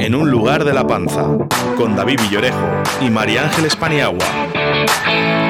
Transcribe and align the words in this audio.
En 0.00 0.14
un 0.14 0.30
lugar 0.30 0.64
de 0.64 0.72
la 0.72 0.86
panza, 0.86 1.26
con 1.76 1.96
David 1.96 2.20
Villorejo 2.22 2.82
y 3.00 3.10
María 3.10 3.42
Ángeles 3.42 3.74
Paniagua. 3.74 5.47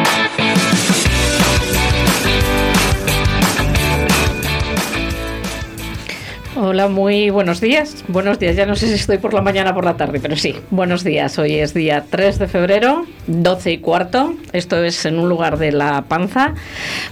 Hola, 6.60 6.88
muy 6.88 7.30
buenos 7.30 7.60
días. 7.60 8.04
Buenos 8.08 8.40
días, 8.40 8.56
ya 8.56 8.66
no 8.66 8.74
sé 8.74 8.88
si 8.88 8.94
estoy 8.94 9.18
por 9.18 9.32
la 9.32 9.42
mañana 9.42 9.70
o 9.70 9.74
por 9.74 9.84
la 9.84 9.96
tarde, 9.96 10.18
pero 10.18 10.34
sí, 10.34 10.56
buenos 10.70 11.04
días. 11.04 11.38
Hoy 11.38 11.54
es 11.54 11.72
día 11.72 12.06
3 12.10 12.36
de 12.40 12.48
febrero, 12.48 13.06
12 13.28 13.70
y 13.70 13.78
cuarto. 13.78 14.34
Esto 14.52 14.82
es 14.82 15.04
en 15.04 15.20
un 15.20 15.28
lugar 15.28 15.58
de 15.58 15.70
la 15.70 16.02
panza, 16.08 16.54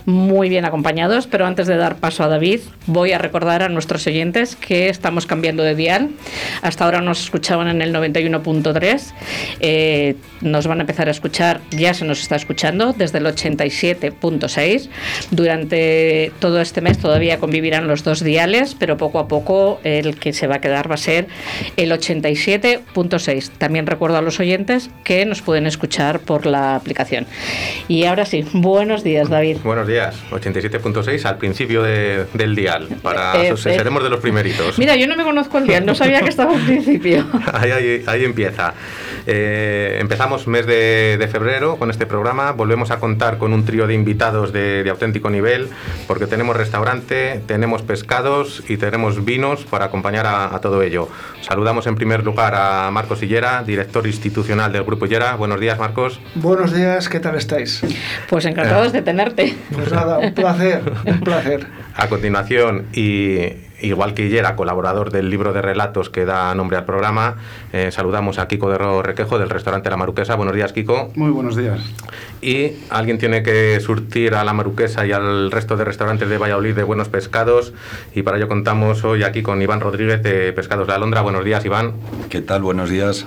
muy 0.04 0.48
bien 0.48 0.64
acompañados, 0.64 1.28
pero 1.28 1.46
antes 1.46 1.68
de 1.68 1.76
dar 1.76 1.94
paso 1.94 2.24
a 2.24 2.26
David, 2.26 2.58
voy 2.88 3.12
a 3.12 3.18
recordar 3.18 3.62
a 3.62 3.68
nuestros 3.68 4.04
oyentes 4.08 4.56
que 4.56 4.88
estamos 4.88 5.26
cambiando 5.26 5.62
de 5.62 5.76
dial. 5.76 6.10
Hasta 6.62 6.84
ahora 6.84 7.00
nos 7.00 7.20
escuchaban 7.22 7.68
en 7.68 7.82
el 7.82 7.94
91.3, 7.94 9.12
eh, 9.60 10.16
nos 10.40 10.66
van 10.66 10.78
a 10.78 10.80
empezar 10.80 11.06
a 11.06 11.12
escuchar, 11.12 11.60
ya 11.70 11.94
se 11.94 12.04
nos 12.04 12.20
está 12.20 12.34
escuchando, 12.34 12.94
desde 12.94 13.18
el 13.18 13.26
87.6. 13.26 14.88
Durante 15.30 16.32
todo 16.40 16.60
este 16.60 16.80
mes 16.80 16.98
todavía 16.98 17.38
convivirán 17.38 17.86
los 17.86 18.02
dos 18.02 18.24
diales, 18.24 18.74
pero 18.76 18.96
poco 18.96 19.20
a 19.20 19.28
poco 19.28 19.35
el 19.84 20.18
que 20.18 20.32
se 20.32 20.46
va 20.46 20.56
a 20.56 20.60
quedar 20.60 20.90
va 20.90 20.94
a 20.94 20.98
ser 20.98 21.26
el 21.76 21.92
87.6. 21.92 23.50
También 23.58 23.86
recuerdo 23.86 24.16
a 24.16 24.22
los 24.22 24.40
oyentes 24.40 24.90
que 25.04 25.24
nos 25.26 25.42
pueden 25.42 25.66
escuchar 25.66 26.20
por 26.20 26.46
la 26.46 26.76
aplicación. 26.76 27.26
Y 27.88 28.04
ahora 28.04 28.24
sí, 28.24 28.44
buenos 28.52 29.04
días, 29.04 29.28
David. 29.28 29.58
Buenos 29.62 29.86
días, 29.86 30.16
87.6 30.30 31.24
al 31.24 31.38
principio 31.38 31.82
del 31.82 32.54
dial. 32.54 32.88
Para, 33.02 33.42
eh, 33.42 33.52
eh, 33.52 33.56
seremos 33.56 34.02
de 34.02 34.10
los 34.10 34.20
primeritos. 34.20 34.78
Mira, 34.78 34.96
yo 34.96 35.06
no 35.06 35.16
me 35.16 35.24
conozco 35.24 35.58
el 35.58 35.66
dial, 35.66 35.86
no 35.86 35.94
sabía 35.94 36.20
que 36.20 36.30
estaba 36.30 36.54
al 36.54 36.64
principio. 36.64 37.26
ahí, 37.52 38.02
ahí, 38.06 38.24
empieza. 38.24 38.74
Eh, 39.26 39.98
empezamos 40.00 40.46
mes 40.46 40.66
de, 40.66 41.28
febrero 41.30 41.76
con 41.76 41.90
este 41.90 42.06
programa. 42.06 42.52
Volvemos 42.52 42.90
a 42.90 42.98
contar 42.98 43.38
con 43.38 43.52
un 43.52 43.64
trío 43.64 43.86
de 43.86 43.94
invitados 43.94 44.52
de, 44.52 44.84
de 44.84 44.90
auténtico 44.90 45.28
nivel, 45.30 45.68
porque 46.06 46.26
tenemos 46.26 46.56
restaurante, 46.56 47.42
tenemos 47.46 47.82
pescados 47.82 48.62
y 48.68 48.76
tenemos 48.76 49.24
vinos 49.24 49.64
para 49.64 49.86
acompañar 49.86 50.26
a, 50.26 50.58
todo 50.60 50.82
ello. 50.82 51.08
Saludamos 51.42 51.86
en 51.86 51.96
primer 51.96 52.24
lugar 52.24 52.54
a 52.54 52.90
Marcos 52.90 53.22
Hillera, 53.22 53.62
director 53.64 54.06
institucional 54.06 54.72
del 54.72 54.84
Grupo 54.84 55.06
Hillera. 55.06 55.34
Buenos 55.34 55.60
días, 55.60 55.78
Marcos. 55.78 56.20
Buenos 56.36 56.72
días, 56.72 57.08
¿qué 57.08 57.20
tal 57.20 57.36
estáis? 57.36 57.82
Pues 58.28 58.44
encantados 58.44 58.92
de 58.92 59.02
tenerte. 59.02 59.56
Pues 59.72 59.92
nada, 59.92 60.18
un 60.18 60.32
placer, 60.32 60.92
un 61.04 61.20
placer. 61.20 61.66
A 61.94 62.08
continuación, 62.08 62.86
y 62.92 63.65
igual 63.80 64.14
que 64.14 64.26
Hillera, 64.26 64.56
colaborador 64.56 65.10
del 65.10 65.30
libro 65.30 65.52
de 65.52 65.62
relatos 65.62 66.10
que 66.10 66.24
da 66.24 66.54
nombre 66.54 66.76
al 66.76 66.84
programa, 66.84 67.36
eh, 67.72 67.90
saludamos 67.90 68.38
a 68.38 68.48
Kiko 68.48 68.70
de 68.70 68.78
Requejo 69.02 69.38
del 69.38 69.50
restaurante 69.50 69.90
La 69.90 69.96
Maruquesa. 69.96 70.34
Buenos 70.34 70.54
días, 70.54 70.72
Kiko. 70.72 71.10
Muy 71.14 71.30
buenos 71.30 71.56
días. 71.56 71.80
Y 72.40 72.72
alguien 72.90 73.18
tiene 73.18 73.42
que 73.42 73.78
surtir 73.80 74.34
a 74.34 74.44
La 74.44 74.52
Maruquesa 74.52 75.06
y 75.06 75.12
al 75.12 75.50
resto 75.50 75.76
de 75.76 75.84
restaurantes 75.84 76.28
de 76.28 76.38
Valladolid 76.38 76.74
de 76.74 76.82
buenos 76.82 77.08
pescados. 77.08 77.72
Y 78.14 78.22
para 78.22 78.38
ello 78.38 78.48
contamos 78.48 79.04
hoy 79.04 79.22
aquí 79.22 79.42
con 79.42 79.60
Iván 79.60 79.80
Rodríguez 79.80 80.22
de 80.22 80.52
Pescados 80.52 80.88
La 80.88 80.94
Alondra. 80.94 81.20
Buenos 81.20 81.44
días, 81.44 81.64
Iván. 81.64 81.94
¿Qué 82.28 82.40
tal? 82.40 82.62
Buenos 82.62 82.90
días. 82.90 83.26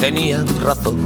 Tenía 0.00 0.44
razón. 0.62 0.96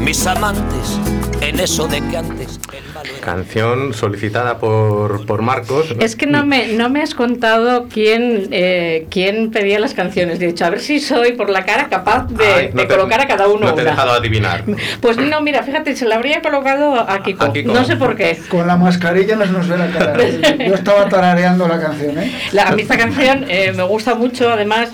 Mis 0.00 0.26
amantes 0.26 0.98
en 1.40 1.60
eso 1.60 1.86
de 1.86 2.00
que 2.08 2.16
antes 2.16 2.60
Canción 3.20 3.94
solicitada 3.94 4.58
por, 4.58 5.26
por 5.26 5.42
Marcos. 5.42 5.94
Es 6.00 6.16
que 6.16 6.26
no 6.26 6.44
me, 6.44 6.68
no 6.68 6.88
me 6.90 7.02
has 7.02 7.14
contado 7.14 7.86
quién, 7.92 8.48
eh, 8.50 9.06
quién 9.10 9.50
pedía 9.50 9.78
las 9.78 9.94
canciones. 9.94 10.40
He 10.40 10.46
dicho, 10.46 10.64
a 10.64 10.70
ver 10.70 10.80
si 10.80 11.00
soy 11.00 11.32
por 11.32 11.50
la 11.50 11.64
cara 11.64 11.88
capaz 11.88 12.26
de, 12.28 12.72
colocar 12.88 13.20
a 13.20 13.26
cada 13.26 13.48
uno. 13.48 13.66
No 13.66 13.74
te 13.74 13.82
he 13.82 13.84
dejado 13.84 14.12
adivinar. 14.12 14.64
Pues 15.00 15.16
no, 15.16 15.40
mira, 15.40 15.62
fíjate, 15.62 15.96
se 15.96 16.06
la 16.06 16.16
habría 16.16 16.40
colocado 16.40 16.94
a 16.94 17.22
Kiko. 17.22 17.52
No 17.66 17.84
sé 17.84 17.96
por 17.96 18.16
qué. 18.16 18.38
Con 18.48 18.66
la 18.66 18.76
mascarilla 18.76 19.36
no 19.36 19.44
se 19.44 19.52
nos 19.52 19.68
ve 19.68 19.76
la 19.76 19.90
cara. 19.90 20.16
Yo 20.66 20.74
estaba 20.74 21.08
tarareando 21.08 21.66
la 21.68 21.80
canción. 21.80 22.18
¿eh? 22.18 22.32
a 22.58 22.72
mí 22.72 22.82
esta 22.82 22.96
canción 22.96 23.44
eh, 23.48 23.72
me 23.74 23.82
gusta 23.82 24.14
mucho. 24.14 24.50
Además, 24.50 24.90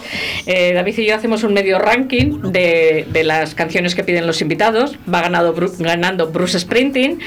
eh, 0.47 0.72
David 0.75 0.98
y 0.98 1.06
yo 1.06 1.15
hacemos 1.15 1.42
un 1.44 1.54
medio 1.54 1.78
ranking 1.78 2.53
de, 2.53 3.06
de 3.09 3.25
las 3.25 3.54
canciones 3.54 3.94
que 3.94 4.04
piden 4.04 4.27
los 4.27 4.41
invitados. 4.41 4.97
Va 5.12 5.21
ganado, 5.22 5.54
ganando 5.78 6.28
Bruce 6.28 6.59
Sprinting, 6.59 7.21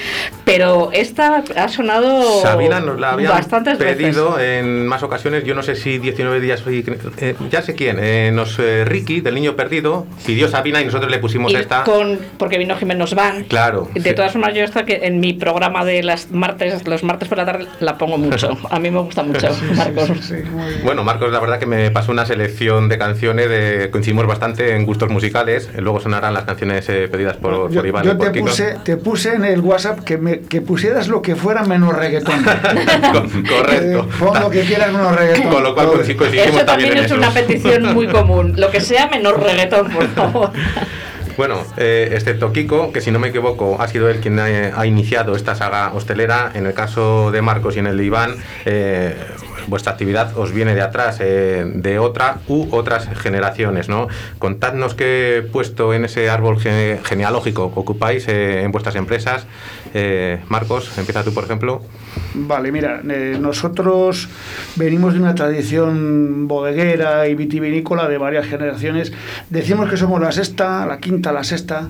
pero 0.45 0.72
esta 0.91 1.43
ha 1.55 1.67
sonado 1.67 2.41
Sabina 2.41 2.79
nos 2.79 2.99
la 2.99 3.11
había 3.13 3.39
pedido 3.77 4.39
en 4.39 4.87
más 4.87 5.03
ocasiones, 5.03 5.43
yo 5.43 5.55
no 5.55 5.63
sé 5.63 5.75
si 5.75 5.97
19 5.97 6.39
días, 6.39 6.63
eh, 6.67 7.35
ya 7.49 7.61
sé 7.61 7.75
quién, 7.75 7.97
eh, 7.99 8.31
nos, 8.33 8.57
eh, 8.59 8.85
Ricky 8.85 9.21
del 9.21 9.35
Niño 9.35 9.55
Perdido 9.55 10.05
pidió 10.25 10.47
Sabina 10.47 10.81
y 10.81 10.85
nosotros 10.85 11.11
le 11.11 11.19
pusimos 11.19 11.53
esta. 11.53 11.83
Con, 11.83 12.19
porque 12.37 12.57
vino 12.57 12.75
Jiménez 12.75 13.13
Van. 13.13 13.43
Claro. 13.45 13.89
De 13.93 14.13
todas 14.13 14.31
formas, 14.31 14.53
yo 14.53 14.63
esta 14.63 14.85
que 14.85 15.01
en 15.03 15.19
mi 15.19 15.33
programa 15.33 15.85
de 15.85 16.03
las 16.03 16.31
martes, 16.31 16.87
los 16.87 17.03
martes 17.03 17.27
por 17.27 17.37
la 17.37 17.45
tarde 17.45 17.67
la 17.79 17.97
pongo 17.97 18.17
mucho. 18.17 18.57
A 18.69 18.79
mí 18.79 18.89
me 18.89 18.99
gusta 18.99 19.23
mucho, 19.23 19.49
Marcos. 19.75 20.33
bueno, 20.83 21.03
Marcos, 21.03 21.31
la 21.31 21.39
verdad 21.39 21.59
que 21.59 21.65
me 21.65 21.91
pasó 21.91 22.11
una 22.11 22.25
selección 22.25 22.89
de 22.89 22.97
canciones, 22.97 23.49
de, 23.49 23.89
coincidimos 23.91 24.25
bastante 24.25 24.75
en 24.75 24.85
gustos 24.85 25.09
musicales, 25.09 25.69
luego 25.77 25.99
sonarán 25.99 26.33
las 26.33 26.43
canciones 26.43 26.85
pedidas 26.85 27.37
por, 27.37 27.71
yo, 27.71 27.85
Iván. 27.85 28.03
Yo 28.03 28.17
te, 28.17 28.31
puse, 28.31 28.77
te 28.83 28.97
puse 28.97 29.33
en 29.35 29.45
el 29.45 29.61
WhatsApp 29.61 29.99
que, 29.99 30.17
me, 30.17 30.39
que 30.41 30.61
pusieras 30.63 31.07
lo 31.07 31.21
que 31.21 31.35
fuera 31.35 31.63
menos 31.63 31.95
reggaetón. 31.95 32.43
Correcto. 32.43 34.07
Eh, 34.09 34.39
lo 34.41 34.49
que 34.49 34.61
quieras 34.61 34.91
menos 34.91 35.15
reggaetón. 35.15 35.51
Con 35.51 35.63
lo 35.63 35.73
cual 35.75 35.89
Eso 36.01 36.65
también 36.65 36.97
es 36.97 37.11
una 37.11 37.29
petición 37.29 37.93
muy 37.93 38.07
común. 38.07 38.53
Lo 38.57 38.69
que 38.69 38.81
sea 38.81 39.07
menos 39.07 39.39
reggaetón, 39.39 39.89
por 39.89 40.07
favor. 40.09 40.51
Bueno, 41.35 41.63
eh, 41.77 42.09
excepto 42.13 42.53
Kiko, 42.53 42.91
que 42.91 43.01
si 43.01 43.09
no 43.09 43.17
me 43.17 43.29
equivoco 43.29 43.81
ha 43.81 43.87
sido 43.87 44.07
él 44.09 44.19
quien 44.19 44.37
ha, 44.39 44.85
iniciado 44.85 45.35
esta 45.35 45.55
saga 45.55 45.91
hostelera, 45.93 46.51
en 46.53 46.67
el 46.67 46.73
caso 46.73 47.31
de 47.31 47.41
Marcos 47.41 47.75
y 47.75 47.79
en 47.79 47.87
el 47.87 47.97
de 47.97 48.05
Iván, 48.05 48.35
eh, 48.65 49.15
vuestra 49.65 49.93
actividad 49.93 50.37
os 50.37 50.51
viene 50.51 50.75
de 50.75 50.81
atrás, 50.81 51.17
eh, 51.21 51.63
de 51.65 51.97
otra 51.97 52.37
u 52.47 52.67
otras 52.69 53.09
generaciones, 53.17 53.89
¿no? 53.89 54.09
Contadnos 54.37 54.93
qué 54.93 55.43
puesto 55.51 55.93
en 55.93 56.05
ese 56.05 56.29
árbol 56.29 56.59
genealógico 56.59 57.71
ocupáis 57.73 58.27
en 58.27 58.71
vuestras 58.71 58.95
empresas 58.95 59.47
Eh, 59.95 60.41
Marcos, 60.49 60.97
empieza 60.97 61.23
tú, 61.23 61.33
por 61.33 61.43
ejemplo. 61.43 61.81
Vale, 62.33 62.71
mira, 62.71 63.01
eh, 63.07 63.37
nosotros 63.39 64.27
venimos 64.75 65.13
de 65.13 65.19
una 65.19 65.35
tradición 65.35 66.47
bodeguera 66.47 67.27
y 67.27 67.35
vitivinícola 67.35 68.07
de 68.07 68.17
varias 68.17 68.47
generaciones. 68.47 69.13
Decimos 69.51 69.89
que 69.89 69.97
somos 69.97 70.19
la 70.19 70.31
sexta, 70.31 70.87
la 70.87 70.97
quinta, 70.97 71.31
la 71.31 71.43
sexta, 71.43 71.89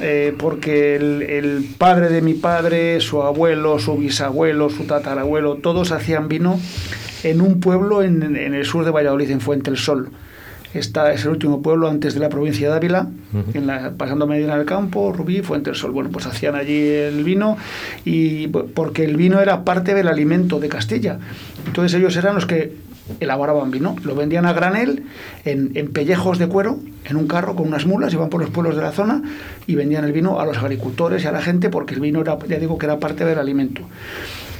eh, 0.00 0.34
porque 0.36 0.96
el, 0.96 1.64
padre 1.78 2.08
de 2.08 2.22
mi 2.22 2.34
padre, 2.34 3.00
su 3.00 3.22
abuelo, 3.22 3.78
su 3.78 3.96
bisabuelo, 3.96 4.68
su 4.68 4.84
tatarabuelo, 4.84 5.56
todos 5.56 5.92
hacían 5.92 6.26
vino 6.26 6.58
en 7.22 7.40
un 7.40 7.60
pueblo 7.60 8.02
en, 8.02 8.36
en 8.36 8.54
el 8.54 8.64
sur 8.64 8.84
de 8.84 8.90
Valladolid, 8.90 9.30
en 9.30 9.40
Fuente 9.40 9.70
el 9.70 9.76
Sol. 9.76 10.10
Esta 10.74 11.12
es 11.12 11.22
el 11.24 11.30
último 11.30 11.62
pueblo 11.62 11.88
antes 11.88 12.14
de 12.14 12.20
la 12.20 12.28
provincia 12.28 12.68
de 12.68 12.76
Ávila, 12.76 13.06
en 13.54 13.66
la, 13.66 13.92
pasando 13.96 14.26
Medina 14.26 14.56
del 14.56 14.66
Campo, 14.66 15.12
Rubí, 15.12 15.40
Fuente 15.40 15.70
del 15.70 15.78
Sol. 15.78 15.92
Bueno, 15.92 16.10
pues 16.10 16.26
hacían 16.26 16.56
allí 16.56 16.80
el 16.88 17.22
vino 17.24 17.56
y 18.04 18.48
p- 18.48 18.64
porque 18.74 19.04
el 19.04 19.16
vino 19.16 19.40
era 19.40 19.64
parte 19.64 19.94
del 19.94 20.08
alimento 20.08 20.58
de 20.60 20.68
Castilla. 20.68 21.18
Entonces 21.66 21.98
ellos 21.98 22.16
eran 22.16 22.34
los 22.34 22.46
que 22.46 22.74
elaboraban 23.20 23.70
vino, 23.70 23.94
lo 24.04 24.14
vendían 24.14 24.46
a 24.46 24.52
granel 24.54 25.04
en, 25.44 25.72
en 25.74 25.92
pellejos 25.92 26.38
de 26.38 26.48
cuero, 26.48 26.78
en 27.04 27.16
un 27.16 27.26
carro 27.28 27.54
con 27.54 27.68
unas 27.68 27.86
mulas, 27.86 28.12
iban 28.14 28.30
por 28.30 28.40
los 28.40 28.50
pueblos 28.50 28.74
de 28.76 28.82
la 28.82 28.92
zona 28.92 29.22
y 29.66 29.74
vendían 29.74 30.04
el 30.04 30.12
vino 30.12 30.40
a 30.40 30.46
los 30.46 30.56
agricultores 30.58 31.22
y 31.22 31.26
a 31.26 31.32
la 31.32 31.42
gente 31.42 31.68
porque 31.68 31.94
el 31.94 32.00
vino 32.00 32.20
era, 32.22 32.38
ya 32.48 32.58
digo 32.58 32.78
que 32.78 32.86
era 32.86 32.98
parte 32.98 33.24
del 33.24 33.38
alimento. 33.38 33.82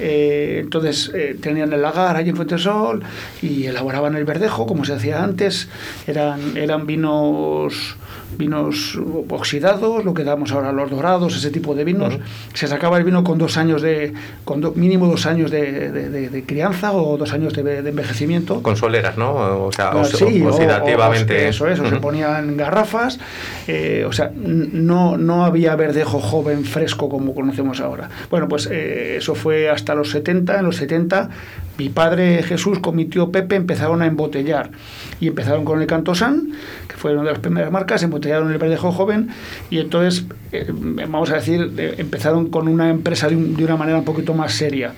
Eh, 0.01 0.61
entonces 0.63 1.11
eh, 1.15 1.37
tenían 1.41 1.73
el 1.73 1.83
lagar 1.83 2.17
allí 2.17 2.31
en 2.31 2.37
Fuentesol 2.37 3.03
y 3.43 3.67
elaboraban 3.67 4.17
el 4.17 4.25
verdejo 4.25 4.67
como 4.67 4.85
se 4.85 4.95
hacía 4.95 5.23
antes. 5.23 5.69
Eran, 6.07 6.57
eran 6.57 6.87
vinos 6.87 7.97
vinos 8.37 8.99
oxidados, 9.29 10.05
lo 10.05 10.15
que 10.15 10.25
damos 10.25 10.53
ahora 10.53 10.73
los 10.73 10.91
dorados, 10.91 11.37
ese 11.37 11.51
tipo 11.51 11.75
de 11.75 11.85
vinos. 11.85 12.19
Se 12.55 12.67
sacaba 12.67 12.99
el 12.99 13.05
vino 13.05 13.25
con 13.25 13.39
dos 13.39 13.57
años 13.57 13.83
de, 13.83 14.13
con 14.45 14.61
do- 14.61 14.73
mínimo 14.77 15.07
dos 15.07 15.27
años 15.27 15.51
de, 15.51 15.91
de- 15.91 16.11
de- 16.11 16.29
de 16.29 16.43
crianza 16.45 16.93
o 16.93 17.17
dos 17.17 17.33
años 17.33 17.53
de, 17.55 17.79
envejecimiento. 17.79 18.63
Con 18.63 18.77
soleras, 18.77 19.17
¿no? 19.19 19.67
O 19.67 19.73
sea, 19.73 19.89
Ah, 19.91 19.97
os- 19.99 20.11
sí, 20.11 20.43
o- 20.43 20.49
oxidativamente. 20.49 21.47
o- 21.47 21.49
eso 21.49 21.69
es, 21.69 21.79
o 21.81 21.89
se 21.89 21.97
ponían 21.97 22.57
garrafas, 22.57 23.19
eh, 23.67 24.05
o 24.07 24.13
sea, 24.13 24.31
no, 24.35 25.17
no 25.17 25.45
había 25.45 25.75
verdejo 25.77 26.21
joven 26.21 26.65
fresco 26.65 27.09
como 27.09 27.35
conocemos 27.35 27.81
ahora. 27.81 28.09
Bueno, 28.31 28.49
pues 28.49 28.69
eh, 28.71 29.17
eso 29.19 29.35
fue 29.35 29.69
hasta 29.71 29.95
los 29.95 30.11
70, 30.11 30.59
en 30.59 30.65
los 30.65 30.77
70 30.77 31.31
mi 31.77 31.89
padre 31.89 32.43
Jesús 32.45 32.79
con 32.79 32.95
mi 32.95 33.05
tío 33.07 33.33
Pepe 33.33 33.57
empezaron 33.57 34.01
a 34.01 34.07
embotellar 34.07 34.71
y 35.19 35.27
empezaron 35.27 35.65
con 35.65 35.81
el 35.81 35.89
Cantosán, 35.89 36.51
fue 36.97 37.13
una 37.13 37.23
de 37.23 37.31
las 37.31 37.39
primeras 37.39 37.71
marcas, 37.71 38.03
embotellaron 38.03 38.51
el 38.53 38.59
verdejo 38.59 38.93
joven 38.93 39.31
y 39.71 39.79
entonces, 39.79 40.25
eh, 40.53 40.67
vamos 40.71 41.31
a 41.31 41.37
decir, 41.37 41.73
eh, 41.77 41.95
empezaron 41.99 42.51
con 42.51 42.69
una 42.69 42.91
empresa 42.91 43.29
de 43.29 43.37
una 43.37 43.77
manera 43.77 43.99
un 43.99 44.05
poquito 44.05 44.35
más 44.35 44.53
seria. 44.53 44.93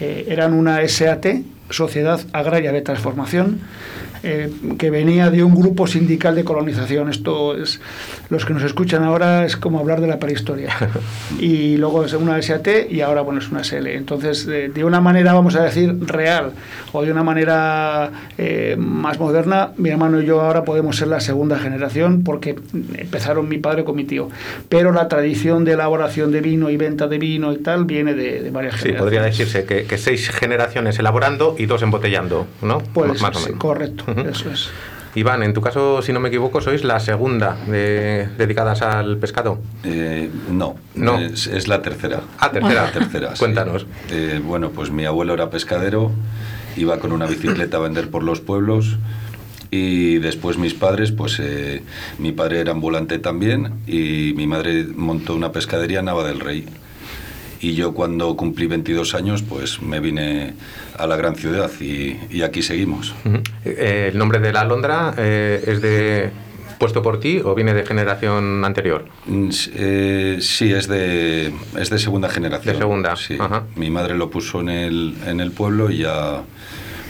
Eh, 0.00 0.26
eran 0.28 0.52
una 0.52 0.86
SAT, 0.86 1.26
Sociedad 1.70 2.20
Agraria 2.32 2.72
de 2.72 2.82
Transformación, 2.82 3.60
eh, 4.24 4.50
que 4.78 4.90
venía 4.90 5.30
de 5.30 5.44
un 5.44 5.54
grupo 5.54 5.86
sindical 5.86 6.34
de 6.34 6.42
colonización. 6.44 7.08
Esto 7.10 7.56
es, 7.56 7.80
los 8.30 8.44
que 8.44 8.54
nos 8.54 8.62
escuchan 8.62 9.04
ahora 9.04 9.44
es 9.44 9.56
como 9.56 9.78
hablar 9.78 10.00
de 10.00 10.06
la 10.08 10.18
prehistoria. 10.18 10.74
Y 11.40 11.76
luego 11.76 12.04
es 12.04 12.12
una 12.14 12.40
SAT 12.40 12.90
y 12.90 13.00
ahora, 13.00 13.20
bueno, 13.22 13.40
es 13.40 13.50
una 13.50 13.62
SL. 13.64 13.86
Entonces, 13.88 14.46
de, 14.46 14.68
de 14.68 14.84
una 14.84 15.00
manera, 15.00 15.32
vamos 15.34 15.56
a 15.56 15.62
decir, 15.62 15.94
real 16.06 16.52
o 16.92 17.02
de 17.02 17.10
una 17.12 17.22
manera 17.22 18.10
eh, 18.38 18.76
más 18.78 19.18
moderna, 19.18 19.70
mi 19.76 19.90
hermano 19.90 20.20
y 20.22 20.26
yo 20.26 20.40
ahora 20.40 20.64
podemos 20.64 20.96
ser 20.96 21.08
la 21.08 21.20
segunda 21.20 21.58
generación 21.58 22.22
porque 22.24 22.56
empezaron 22.96 23.48
mi 23.48 23.58
padre 23.58 23.84
con 23.84 23.96
mi 23.96 24.04
tío. 24.04 24.28
Pero 24.68 24.92
la 24.92 25.08
tradición 25.08 25.64
de 25.64 25.72
elaboración 25.72 26.30
de 26.32 26.40
vino 26.40 26.70
y 26.70 26.76
venta 26.76 27.06
de 27.08 27.18
vino 27.18 27.52
y 27.52 27.58
tal 27.58 27.84
viene 27.84 28.14
de, 28.14 28.40
de 28.42 28.50
varias 28.50 28.74
Sí, 28.74 28.80
generaciones. 28.88 29.02
podría 29.02 29.22
decirse 29.22 29.64
que, 29.64 29.84
que 29.84 29.98
seis 29.98 30.30
generaciones 30.30 30.98
elaborando 30.98 31.56
y 31.58 31.66
dos 31.66 31.82
embotellando, 31.82 32.46
¿no? 32.62 32.78
Puede 32.78 33.10
M- 33.10 33.18
ser, 33.18 33.34
sí, 33.36 33.52
correcto, 33.58 34.04
Eso 34.18 34.50
es. 34.50 34.70
Iván, 35.16 35.44
en 35.44 35.52
tu 35.54 35.60
caso, 35.60 36.02
si 36.02 36.12
no 36.12 36.18
me 36.18 36.28
equivoco, 36.28 36.60
sois 36.60 36.82
la 36.82 36.98
segunda 36.98 37.56
de- 37.66 38.28
dedicadas 38.36 38.82
al 38.82 39.16
pescado. 39.18 39.60
Eh, 39.84 40.28
no, 40.50 40.74
No. 40.96 41.20
Es, 41.20 41.46
es 41.46 41.68
la 41.68 41.82
tercera. 41.82 42.20
Ah, 42.40 42.50
tercera. 42.50 42.84
La 42.86 42.90
tercera, 42.92 43.30
sí. 43.36 43.38
Cuéntanos. 43.38 43.86
Eh, 44.10 44.40
bueno, 44.44 44.70
pues 44.70 44.90
mi 44.90 45.04
abuelo 45.04 45.34
era 45.34 45.50
pescadero, 45.50 46.10
iba 46.76 46.98
con 46.98 47.12
una 47.12 47.26
bicicleta 47.26 47.76
a 47.76 47.80
vender 47.80 48.10
por 48.10 48.24
los 48.24 48.40
pueblos 48.40 48.96
y 49.70 50.18
después 50.18 50.58
mis 50.58 50.74
padres, 50.74 51.12
pues 51.12 51.38
eh, 51.40 51.82
mi 52.18 52.32
padre 52.32 52.58
era 52.60 52.72
ambulante 52.72 53.18
también 53.20 53.72
y 53.86 54.32
mi 54.36 54.48
madre 54.48 54.84
montó 54.96 55.34
una 55.36 55.52
pescadería 55.52 56.00
en 56.00 56.06
Nava 56.06 56.24
del 56.24 56.40
Rey. 56.40 56.66
Y 57.64 57.74
yo 57.74 57.94
cuando 57.94 58.36
cumplí 58.36 58.66
22 58.66 59.14
años, 59.14 59.42
pues 59.42 59.80
me 59.80 59.98
vine 59.98 60.52
a 60.98 61.06
la 61.06 61.16
gran 61.16 61.34
ciudad 61.34 61.70
y, 61.80 62.14
y 62.30 62.42
aquí 62.42 62.60
seguimos. 62.60 63.14
Eh, 63.64 64.10
¿El 64.12 64.18
nombre 64.18 64.38
de 64.38 64.52
la 64.52 64.60
alondra 64.60 65.14
eh, 65.16 65.64
es 65.66 65.80
de 65.80 66.30
puesto 66.78 67.00
por 67.00 67.20
ti 67.20 67.40
o 67.42 67.54
viene 67.54 67.72
de 67.72 67.86
generación 67.86 68.62
anterior? 68.66 69.06
Mm, 69.24 69.48
eh, 69.76 70.36
sí, 70.42 70.74
es 70.74 70.88
de, 70.88 71.54
es 71.78 71.88
de 71.88 71.98
segunda 71.98 72.28
generación. 72.28 72.74
De 72.74 72.80
segunda, 72.82 73.16
Sí. 73.16 73.38
ajá. 73.40 73.62
Mi 73.76 73.88
madre 73.88 74.14
lo 74.14 74.28
puso 74.28 74.60
en 74.60 74.68
el, 74.68 75.14
en 75.26 75.40
el 75.40 75.50
pueblo 75.50 75.90
y 75.90 75.98
ya, 76.00 76.42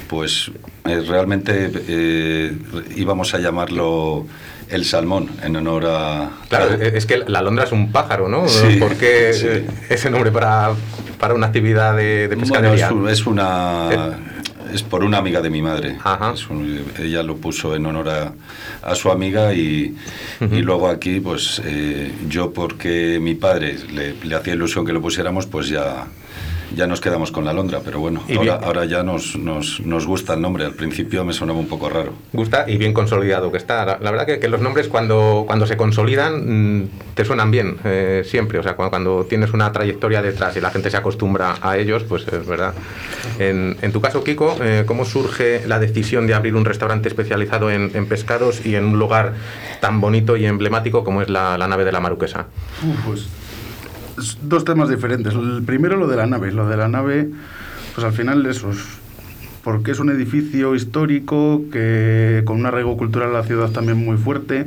pues 0.08 0.52
eh, 0.84 1.00
realmente 1.04 1.68
eh, 1.88 2.56
íbamos 2.94 3.34
a 3.34 3.40
llamarlo 3.40 4.24
el 4.70 4.84
salmón 4.84 5.30
en 5.42 5.56
honor 5.56 5.84
a... 5.86 6.30
Claro, 6.48 6.74
es 6.74 7.06
que 7.06 7.18
la 7.26 7.38
alondra 7.40 7.64
es 7.64 7.72
un 7.72 7.92
pájaro, 7.92 8.28
¿no? 8.28 8.48
Sí, 8.48 8.76
¿Por 8.78 8.94
qué 8.96 9.32
sí. 9.32 9.66
ese 9.88 10.10
nombre 10.10 10.30
para, 10.32 10.70
para 11.18 11.34
una 11.34 11.46
actividad 11.46 11.94
de, 11.96 12.28
de 12.28 12.36
Bueno, 12.36 12.72
es, 12.74 12.90
un- 12.90 13.08
es 13.08 13.26
una... 13.26 14.18
Es 14.72 14.82
por 14.82 15.04
una 15.04 15.18
amiga 15.18 15.40
de 15.40 15.50
mi 15.50 15.62
madre. 15.62 15.96
Ajá. 16.02 16.32
Es 16.34 16.48
un- 16.50 16.82
ella 16.98 17.22
lo 17.22 17.36
puso 17.36 17.76
en 17.76 17.86
honor 17.86 18.08
a, 18.08 18.32
a 18.82 18.94
su 18.96 19.08
amiga 19.12 19.54
y, 19.54 19.94
y 20.40 20.56
luego 20.62 20.88
aquí, 20.88 21.20
pues 21.20 21.62
eh, 21.64 22.10
yo 22.28 22.52
porque 22.52 23.18
mi 23.20 23.36
padre 23.36 23.76
le, 23.92 24.14
le 24.24 24.34
hacía 24.34 24.54
ilusión 24.54 24.84
que 24.84 24.92
lo 24.92 25.00
pusiéramos, 25.00 25.46
pues 25.46 25.68
ya, 25.68 26.06
ya 26.74 26.86
nos 26.86 27.00
quedamos 27.00 27.30
con 27.30 27.44
la 27.44 27.50
alondra. 27.50 27.80
Pero 27.84 28.00
bueno, 28.00 28.22
Y 28.28 28.36
ahora, 28.36 28.52
bien. 28.56 28.64
ahora 28.64 28.84
ya 28.84 29.02
nos, 29.02 29.36
nos, 29.36 29.80
nos 29.80 30.06
gusta 30.06 30.34
el 30.34 30.40
nombre. 30.40 30.64
Al 30.64 30.74
principio 30.74 31.24
me 31.24 31.32
sonaba 31.32 31.58
un 31.58 31.68
poco 31.68 31.88
raro. 31.88 32.12
gusta 32.32 32.64
y 32.68 32.76
bien 32.76 32.92
consolidado 32.92 33.50
que 33.50 33.58
está. 33.58 33.84
La, 33.84 33.98
la 34.00 34.10
verdad 34.10 34.26
que, 34.26 34.38
que 34.38 34.48
los 34.48 34.60
nombres 34.60 34.88
cuando, 34.88 35.44
cuando 35.46 35.66
se 35.66 35.76
consolidan 35.76 36.80
mm, 36.82 36.88
te 37.14 37.24
suenan 37.24 37.50
bien, 37.50 37.76
eh, 37.84 38.22
siempre. 38.24 38.58
O 38.58 38.62
sea, 38.62 38.74
cuando, 38.76 38.90
cuando 38.90 39.26
tienes 39.28 39.52
una 39.52 39.72
trayectoria 39.72 40.22
detrás 40.22 40.56
y 40.56 40.60
la 40.60 40.70
gente 40.70 40.90
se 40.90 40.96
acostumbra 40.96 41.56
a 41.60 41.76
ellos, 41.76 42.04
pues 42.04 42.26
es 42.28 42.46
verdad. 42.46 42.74
En, 43.38 43.76
en 43.82 43.92
tu 43.92 44.00
caso, 44.00 44.22
Kiko, 44.22 44.56
eh, 44.62 44.84
¿cómo 44.86 45.04
surge 45.04 45.62
la 45.66 45.78
decisión 45.78 46.26
de 46.26 46.34
abrir 46.34 46.54
un 46.54 46.64
restaurante 46.64 47.08
especializado 47.08 47.70
en, 47.70 47.90
en 47.94 48.06
pescados 48.06 48.64
y 48.64 48.74
en 48.76 48.84
un 48.84 48.98
lugar 48.98 49.34
tan 49.80 50.00
bonito 50.00 50.36
y 50.36 50.46
emblemático 50.46 51.04
como 51.04 51.22
es 51.22 51.28
la, 51.28 51.58
la 51.58 51.66
nave 51.68 51.84
de 51.84 51.92
la 51.92 52.00
Maruquesa? 52.00 52.46
Uf, 52.82 52.96
pues 53.06 53.20
es 53.20 53.26
dos 54.42 54.64
temas 54.64 54.88
diferentes. 54.88 55.34
El 55.34 55.62
primero 55.64 55.96
lo 55.96 56.06
de 56.06 56.16
la 56.16 56.26
nave. 56.26 56.52
Lo 56.52 56.68
de 56.68 56.76
la 56.76 56.88
nave, 56.88 57.28
pues 57.94 58.04
al 58.04 58.12
final 58.12 58.44
eso 58.46 58.70
es 58.70 58.78
porque 59.64 59.92
es 59.92 59.98
un 59.98 60.10
edificio 60.10 60.74
histórico 60.74 61.62
que 61.72 62.42
con 62.44 62.60
un 62.60 62.66
arraigo 62.66 62.98
cultural 62.98 63.30
a 63.30 63.38
la 63.38 63.44
ciudad 63.44 63.70
también 63.70 63.96
muy 63.96 64.18
fuerte 64.18 64.66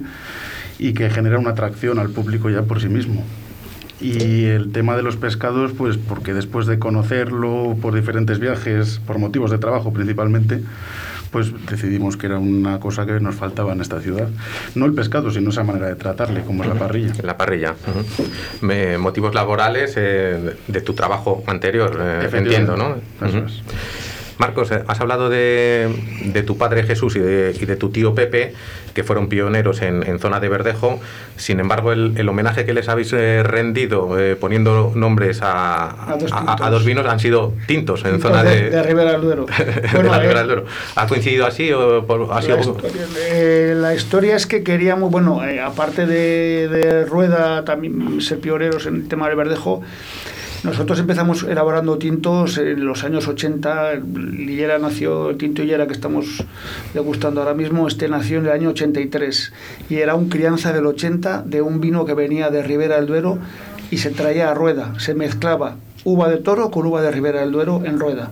y 0.80 0.94
que 0.94 1.10
genera 1.12 1.38
una 1.38 1.52
atracción 1.52 2.00
al 2.00 2.10
público 2.10 2.50
ya 2.50 2.64
por 2.64 2.82
sí 2.82 2.90
mismo. 2.90 3.24
Y 4.02 4.46
el 4.46 4.72
tema 4.72 4.96
de 4.96 5.04
los 5.04 5.16
pescados, 5.16 5.72
pues 5.78 5.98
porque 5.98 6.34
después 6.34 6.68
de 6.68 6.80
conocerlo 6.80 7.76
por 7.82 7.96
diferentes 7.96 8.40
viajes, 8.40 9.00
por 9.06 9.20
motivos 9.20 9.52
de 9.52 9.60
trabajo 9.60 9.94
principalmente, 9.94 10.64
pues 11.32 11.52
decidimos 11.70 12.18
que 12.18 12.28
era 12.28 12.40
una 12.40 12.80
cosa 12.80 13.06
que 13.06 13.20
nos 13.20 13.36
faltaba 13.36 13.74
en 13.74 13.82
esta 13.82 14.02
ciudad. 14.02 14.30
No 14.76 14.86
el 14.86 14.94
pescado, 14.94 15.32
sino 15.32 15.50
esa 15.50 15.64
manera 15.64 15.88
de 15.88 15.96
tratarle, 15.96 16.42
como 16.42 16.64
es 16.64 16.70
la 16.70 16.76
parrilla. 16.76 17.14
La 17.24 17.38
parrilla. 17.38 17.76
motivos 19.00 19.34
laborales 19.34 19.94
eh, 19.98 20.56
de 20.68 20.82
tu 20.82 20.94
trabajo 20.94 21.44
anterior, 21.48 21.98
eh, 22.02 22.30
entiendo, 22.32 22.78
¿no? 22.78 22.96
Eso 23.26 23.40
es. 23.40 23.62
Marcos, 24.38 24.72
eh, 24.72 24.84
has 24.88 25.00
hablado 25.02 25.30
de, 25.30 25.90
de 26.26 26.44
tu 26.44 26.58
padre 26.58 26.84
Jesús 26.84 27.16
y 27.16 27.20
de, 27.20 27.56
y 27.60 27.66
de 27.66 27.76
tu 27.76 27.90
tío 27.90 28.14
Pepe, 28.16 28.54
que 28.94 29.04
fueron 29.04 29.30
pioneros 29.30 29.82
en, 29.82 30.04
en 30.08 30.20
zona 30.20 30.40
de 30.40 30.50
Verdejo. 30.50 31.00
Sin 31.38 31.60
embargo, 31.60 31.92
el, 31.92 32.14
el 32.18 32.30
homenaje 32.30 32.66
que 32.66 32.74
les 32.74 32.88
habéis 32.90 33.14
eh, 33.14 33.42
rendido 33.44 34.20
eh, 34.20 34.36
poniendo 34.36 34.92
nombres 34.96 35.42
a, 35.42 36.12
A 36.14 36.18
dos 36.18 36.32
a- 36.32 36.66
a 36.66 36.70
dos 36.70 36.86
vinos 36.86 37.06
han 37.08 37.20
sido 37.20 37.54
tintos 37.68 38.04
en 38.06 38.12
Tintos 38.14 38.32
zona 38.32 38.44
de, 38.44 38.70
de, 38.70 38.84
Ribera 38.84 39.12
del 39.14 39.22
Duero. 39.22 39.46
Bueno, 39.94 40.12
la 40.12 40.18
eh, 40.18 40.22
Ribera 40.22 40.40
del 40.40 40.48
Duero. 40.48 40.66
¿Ha 40.96 41.08
coincidido 41.08 41.46
así 41.46 41.72
o 41.72 42.06
por- 42.06 42.32
ha 42.32 42.36
La 42.36 42.42
sido 42.42 42.60
historia, 42.60 42.92
eh, 43.32 43.74
la 43.76 43.94
historia 43.96 44.36
es 44.36 44.46
que 44.48 44.64
queríamos, 44.64 45.12
bueno, 45.12 45.44
eh, 45.44 45.62
aparte 45.62 46.06
de, 46.06 46.68
de 46.68 47.06
Rueda, 47.06 47.66
también 47.66 48.22
ser 48.22 48.40
pioneros 48.40 48.86
en 48.86 48.96
el 48.96 49.08
tema 49.08 49.28
del 49.28 49.38
verdejo, 49.38 49.82
nosotros 50.68 51.00
empezamos 51.00 51.44
elaborando 51.44 51.98
tintos 51.98 52.58
en 52.58 52.86
los 52.86 53.06
años 53.06 53.26
80. 53.26 53.94
Lillera 53.94 54.78
nació, 54.80 55.30
el 55.30 55.38
tinto 55.38 55.62
Lillera 55.62 55.88
que 55.88 55.94
estamos 55.94 56.44
degustando 56.94 57.40
ahora 57.40 57.54
mismo, 57.54 57.88
este 57.88 58.10
nació 58.10 58.40
en 58.40 58.48
el 58.48 58.52
año 58.52 58.70
83 58.72 59.54
y 59.90 59.96
era 59.96 60.16
un 60.16 60.28
crianza 60.28 60.74
del 60.74 60.86
80 60.86 61.44
de 61.44 61.62
un 61.62 61.80
vino 61.80 62.04
que 62.04 62.14
venía 62.14 62.50
de 62.50 62.64
Ribera 62.64 62.98
del 62.98 63.06
Duero 63.06 63.40
y 63.92 64.00
se 64.00 64.10
traía 64.10 64.52
a 64.52 64.54
rueda, 64.54 64.94
se 65.00 65.16
mezclaba 65.16 65.78
uva 66.04 66.28
de 66.28 66.38
toro 66.38 66.70
con 66.70 66.86
uva 66.86 67.02
de 67.02 67.12
Ribera 67.12 67.40
del 67.40 67.54
Duero 67.54 67.82
en 67.86 67.98
rueda. 67.98 68.30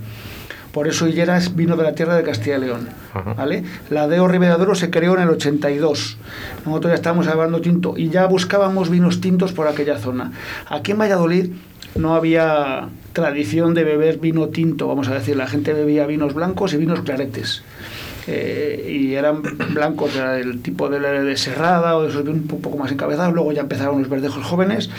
Por 0.74 0.90
eso 0.90 1.08
Hillera 1.08 1.38
es 1.38 1.56
vino 1.56 1.78
de 1.78 1.84
la 1.84 1.96
tierra 1.96 2.18
de 2.18 2.24
Castilla 2.24 2.58
y 2.58 2.60
León. 2.60 2.90
¿vale? 3.38 3.64
La 3.90 4.10
Deo 4.10 4.28
Ribera 4.28 4.56
del 4.56 4.60
Duero 4.60 4.76
se 4.76 4.90
creó 4.90 5.16
en 5.16 5.22
el 5.22 5.30
82. 5.30 6.18
Nosotros 6.66 6.92
ya 6.92 6.96
estábamos 6.96 7.28
hablando 7.28 7.62
tinto 7.62 7.94
y 7.96 8.10
ya 8.10 8.26
buscábamos 8.26 8.90
vinos 8.90 9.22
tintos 9.22 9.54
por 9.54 9.70
aquella 9.70 9.98
zona. 10.00 10.34
Aquí 10.68 10.92
en 10.92 10.98
Valladolid 10.98 11.54
no 11.96 12.16
había 12.16 12.90
tradición 13.14 13.74
de 13.74 13.84
beber 13.84 14.18
vino 14.18 14.50
tinto, 14.50 14.88
vamos 14.88 15.08
a 15.08 15.14
decir. 15.14 15.36
La 15.36 15.48
gente 15.48 15.74
bebía 15.74 16.06
vinos 16.06 16.34
blancos 16.34 16.74
y 16.74 16.78
vinos 16.78 17.02
claretes. 17.02 17.64
Eh, 18.28 18.90
y 18.90 19.14
eran 19.14 19.42
blancos, 19.74 20.16
era 20.16 20.34
del 20.34 20.62
tipo 20.62 20.90
de, 20.90 21.00
de 21.00 21.38
serrada 21.38 21.96
o 21.96 22.04
de 22.04 22.10
esos 22.10 22.28
un 22.28 22.48
poco 22.48 22.78
más 22.78 22.92
encabezados. 22.92 23.34
Luego 23.34 23.52
ya 23.54 23.62
empezaron 23.62 24.00
los 24.00 24.10
verdejos 24.10 24.44
jóvenes 24.44 24.90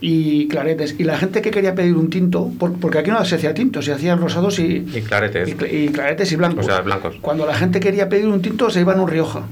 y 0.00 0.48
claretes. 0.48 0.94
Y 0.98 1.04
la 1.04 1.18
gente 1.18 1.42
que 1.42 1.50
quería 1.50 1.74
pedir 1.74 1.96
un 1.96 2.10
tinto, 2.10 2.50
porque 2.58 2.98
aquí 2.98 3.10
no 3.10 3.24
se 3.24 3.34
hacía 3.34 3.54
tinto, 3.54 3.82
se 3.82 3.92
hacían 3.92 4.20
rosados 4.20 4.58
y, 4.58 4.86
y 4.94 5.02
claretes. 5.02 5.50
Y, 5.70 5.88
claretes 5.88 6.32
y 6.32 6.36
blancos. 6.36 6.64
O 6.64 6.68
sea, 6.68 6.80
blancos. 6.80 7.16
Cuando 7.20 7.44
la 7.44 7.54
gente 7.54 7.80
quería 7.80 8.08
pedir 8.08 8.28
un 8.28 8.40
tinto, 8.40 8.70
se 8.70 8.80
iban 8.80 8.98
a 8.98 9.02
un 9.02 9.08
Rioja 9.08 9.42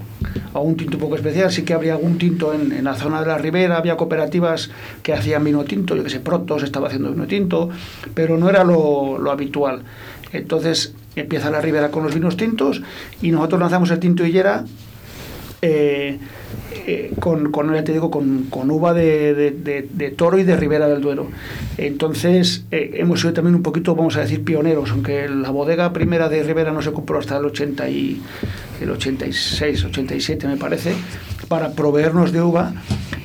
a 0.59 0.63
un 0.63 0.77
tinto 0.77 0.97
un 0.97 1.03
poco 1.03 1.17
especial. 1.17 1.51
Sí 1.51 1.63
que 1.63 1.75
habría 1.75 1.95
algún 1.95 2.19
tinto 2.19 2.53
en, 2.53 2.73
en, 2.73 2.85
la 2.85 2.95
zona 2.95 3.21
de 3.21 3.27
la 3.27 3.39
ribera, 3.39 3.77
había 3.77 3.97
cooperativas 3.97 4.71
que 5.03 5.13
hacían 5.13 5.45
vino 5.45 5.65
tinto, 5.65 5.97
yo 5.97 6.05
que 6.05 6.11
sé, 6.11 6.21
Protos 6.21 6.63
estaba 6.63 6.89
haciendo 6.89 7.11
vino 7.11 7.27
tinto, 7.27 7.71
pero 8.15 8.37
no 8.37 8.49
era 8.51 8.65
lo, 8.65 9.19
lo 9.19 9.31
habitual. 9.31 9.83
Entonces 10.33 10.95
empieza 11.17 11.51
la 11.51 11.61
ribera 11.61 11.91
con 11.91 12.05
los 12.05 12.15
vinos 12.15 12.37
tintos 12.37 12.83
y 13.23 13.31
nosotros 13.31 13.61
lanzamos 13.61 13.91
el 13.91 13.99
tinto 13.99 14.25
hillera 14.25 14.65
eh, 15.61 16.19
eh, 16.87 17.13
con, 17.19 17.51
con, 17.51 17.73
te 17.85 17.93
digo, 17.93 18.11
con, 18.11 18.45
con 18.45 18.71
uva 18.71 18.95
de, 18.95 19.35
de, 19.35 19.89
de, 19.91 20.11
toro 20.11 20.39
y 20.39 20.45
de 20.45 20.57
Ribera 20.57 20.87
del 20.87 21.01
Duero. 21.01 21.29
Entonces, 21.77 22.65
eh, 22.71 22.93
hemos 22.95 23.21
sido 23.21 23.33
también 23.33 23.57
un 23.57 23.63
poquito, 23.63 23.97
vamos 23.97 24.17
a 24.17 24.21
decir, 24.21 24.45
pioneros, 24.45 24.93
aunque 24.93 25.29
la 25.29 25.51
bodega 25.51 25.93
primera 25.93 26.29
de 26.29 26.45
Ribera 26.45 26.73
no 26.73 26.81
se 26.81 26.93
compró 26.93 27.19
hasta 27.19 27.37
el, 27.37 27.45
80 27.47 27.91
y, 27.91 28.23
el 28.85 28.91
86, 28.91 29.85
87 29.85 30.47
me 30.47 30.57
parece, 30.57 30.95
para 31.49 31.73
proveernos 31.73 32.33
de 32.33 32.43
uva, 32.43 32.73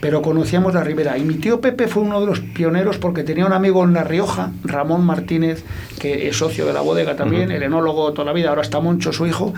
pero 0.01 0.21
conocíamos 0.21 0.73
la 0.73 0.83
Ribera. 0.83 1.17
Y 1.17 1.23
mi 1.23 1.35
tío 1.35 1.61
Pepe 1.61 1.87
fue 1.87 2.03
uno 2.03 2.19
de 2.19 2.25
los 2.25 2.39
pioneros 2.39 2.97
porque 2.97 3.23
tenía 3.23 3.45
un 3.45 3.53
amigo 3.53 3.83
en 3.83 3.93
La 3.93 4.03
Rioja, 4.03 4.51
Ramón 4.63 5.05
Martínez, 5.05 5.63
que 5.99 6.27
es 6.27 6.37
socio 6.37 6.65
de 6.65 6.73
la 6.73 6.81
bodega 6.81 7.15
también, 7.15 7.49
uh 7.49 7.51
-huh. 7.53 7.55
el 7.55 7.63
enólogo 7.63 8.11
toda 8.13 8.25
la 8.25 8.33
vida, 8.33 8.49
ahora 8.49 8.61
está 8.61 8.79
Moncho, 8.79 9.13
su 9.13 9.25
hijo, 9.27 9.53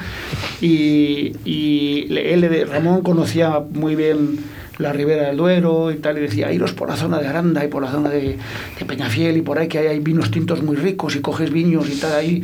y, 0.61 1.35
y 1.45 2.07
él, 2.17 2.67
Ramón, 2.69 3.01
conocía 3.01 3.59
muy 3.73 3.95
bien 3.95 4.39
la 4.77 4.91
Ribera 4.91 5.27
del 5.27 5.37
Duero 5.37 5.91
y 5.91 5.95
tal, 5.95 6.17
y 6.17 6.21
decía, 6.21 6.51
iros 6.51 6.73
por 6.73 6.89
la 6.89 6.95
zona 6.95 7.19
de 7.19 7.27
Aranda 7.27 7.63
y 7.63 7.67
por 7.67 7.81
la 7.81 7.91
zona 7.91 8.09
de, 8.09 8.37
Peñafiel 8.85 9.37
y 9.37 9.41
por 9.41 9.57
ahí 9.57 9.67
que 9.67 9.79
hay, 9.79 9.87
hay, 9.87 9.99
vinos 9.99 10.31
tintos 10.31 10.61
muy 10.61 10.75
ricos 10.75 11.15
y 11.15 11.21
coges 11.21 11.51
viños 11.51 11.89
y 11.89 11.99
tal, 11.99 12.13
ahí 12.13 12.43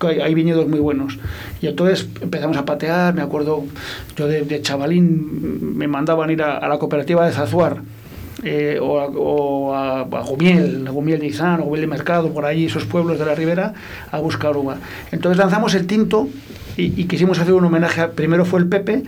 hay, 0.00 0.34
viñedos 0.34 0.68
muy 0.68 0.80
buenos. 0.80 1.18
Y 1.60 1.66
entonces 1.66 2.08
empezamos 2.20 2.56
a 2.56 2.64
patear, 2.64 3.14
me 3.14 3.22
acuerdo, 3.22 3.64
yo 4.16 4.26
de, 4.26 4.62
chavalín 4.62 5.76
me 5.76 5.88
mandaban 5.88 6.30
ir 6.30 6.42
a, 6.42 6.58
a 6.58 6.68
la 6.68 6.78
cooperativa 6.78 7.26
de 7.26 7.32
Zazuar, 7.32 7.82
eh, 8.44 8.78
o, 8.80 8.98
a, 8.98 9.06
o 9.06 9.74
a, 9.74 10.00
a, 10.00 10.22
Gumiel, 10.22 10.88
Gumiel 10.90 11.20
de 11.20 11.26
Izán, 11.26 11.60
o 11.60 11.64
Gumiel 11.64 11.82
de 11.82 11.86
Mercado, 11.86 12.32
por 12.32 12.44
ahí, 12.44 12.64
esos 12.64 12.84
pueblos 12.84 13.18
de 13.18 13.26
la 13.26 13.34
ribera, 13.34 13.74
a 14.10 14.18
buscar 14.18 14.56
uva. 14.56 14.78
Entonces 15.12 15.38
lanzamos 15.38 15.74
el 15.74 15.86
tinto 15.86 16.28
y, 16.76 17.04
quisimos 17.04 17.38
hacer 17.38 17.54
un 17.54 17.64
homenaje. 17.64 18.08
Primero 18.08 18.44
fue 18.44 18.60
el 18.60 18.66
Pepe, 18.66 19.02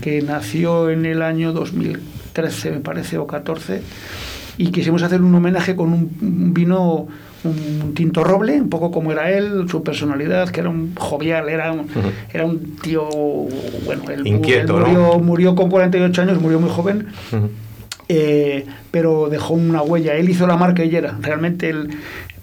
que 0.00 0.22
nació 0.22 0.90
en 0.90 1.04
el 1.04 1.22
año 1.22 1.52
2013, 2.42 2.70
me 2.70 2.80
parece, 2.80 3.18
o 3.18 3.26
14, 3.26 3.82
y 4.58 4.70
quisimos 4.70 5.02
hacer 5.02 5.22
un 5.22 5.34
homenaje 5.34 5.76
con 5.76 5.92
un, 5.92 6.52
vino 6.52 7.08
un 7.44 7.94
tinto 7.94 8.24
roble, 8.24 8.60
un 8.60 8.68
poco 8.68 8.90
como 8.90 9.12
era 9.12 9.30
él, 9.30 9.68
su 9.68 9.82
personalidad, 9.82 10.48
que 10.48 10.60
era 10.60 10.68
un 10.68 10.94
jovial, 10.96 11.48
era 11.48 11.72
un, 11.72 11.80
uh 11.80 11.82
-huh. 11.82 12.12
era 12.32 12.44
un 12.44 12.76
tío, 12.76 13.08
bueno, 13.84 14.10
él, 14.10 14.26
Inquieto, 14.26 14.78
él 14.78 14.84
murió, 14.86 14.98
¿no? 14.98 15.18
murió, 15.20 15.54
con 15.54 15.70
48 15.70 16.22
años, 16.22 16.40
murió 16.40 16.58
muy 16.58 16.70
joven, 16.70 17.06
uh 17.32 17.36
-huh. 17.36 17.48
eh, 18.08 18.66
pero 18.90 19.28
dejó 19.28 19.54
una 19.54 19.82
huella. 19.82 20.14
Él 20.14 20.28
hizo 20.28 20.46
la 20.46 20.56
marca 20.56 20.84
Hillera. 20.84 21.16
Realmente 21.20 21.68
el 21.68 21.90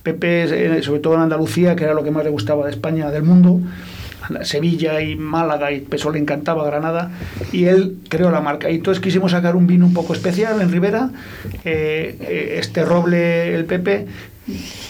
Pepe, 0.04 0.82
sobre 0.84 1.00
todo 1.00 1.16
en 1.16 1.22
Andalucía, 1.22 1.76
que 1.76 1.84
era 1.84 1.94
lo 1.94 2.04
que 2.04 2.12
más 2.12 2.24
le 2.24 2.30
gustaba 2.30 2.66
de 2.66 2.72
España, 2.72 3.10
del 3.10 3.24
mundo, 3.24 3.60
Sevilla 4.44 5.02
y 5.02 5.16
Málaga, 5.16 5.72
y 5.72 5.86
eso 5.92 6.12
le 6.12 6.20
encantaba 6.20 6.66
Granada, 6.66 7.12
y 7.52 7.66
él 7.66 7.98
creó 8.10 8.32
la 8.32 8.42
marca. 8.42 8.70
Y 8.70 8.76
entonces 8.76 9.02
quisimos 9.02 9.32
sacar 9.32 9.56
un 9.56 9.68
vino 9.68 9.86
un 9.86 9.94
poco 9.94 10.14
especial 10.14 10.62
en 10.62 10.72
Ribera, 10.72 11.10
eh, 11.64 12.58
este 12.60 12.86
roble, 12.86 13.54
el 13.56 13.66
Pepe, 13.66 14.08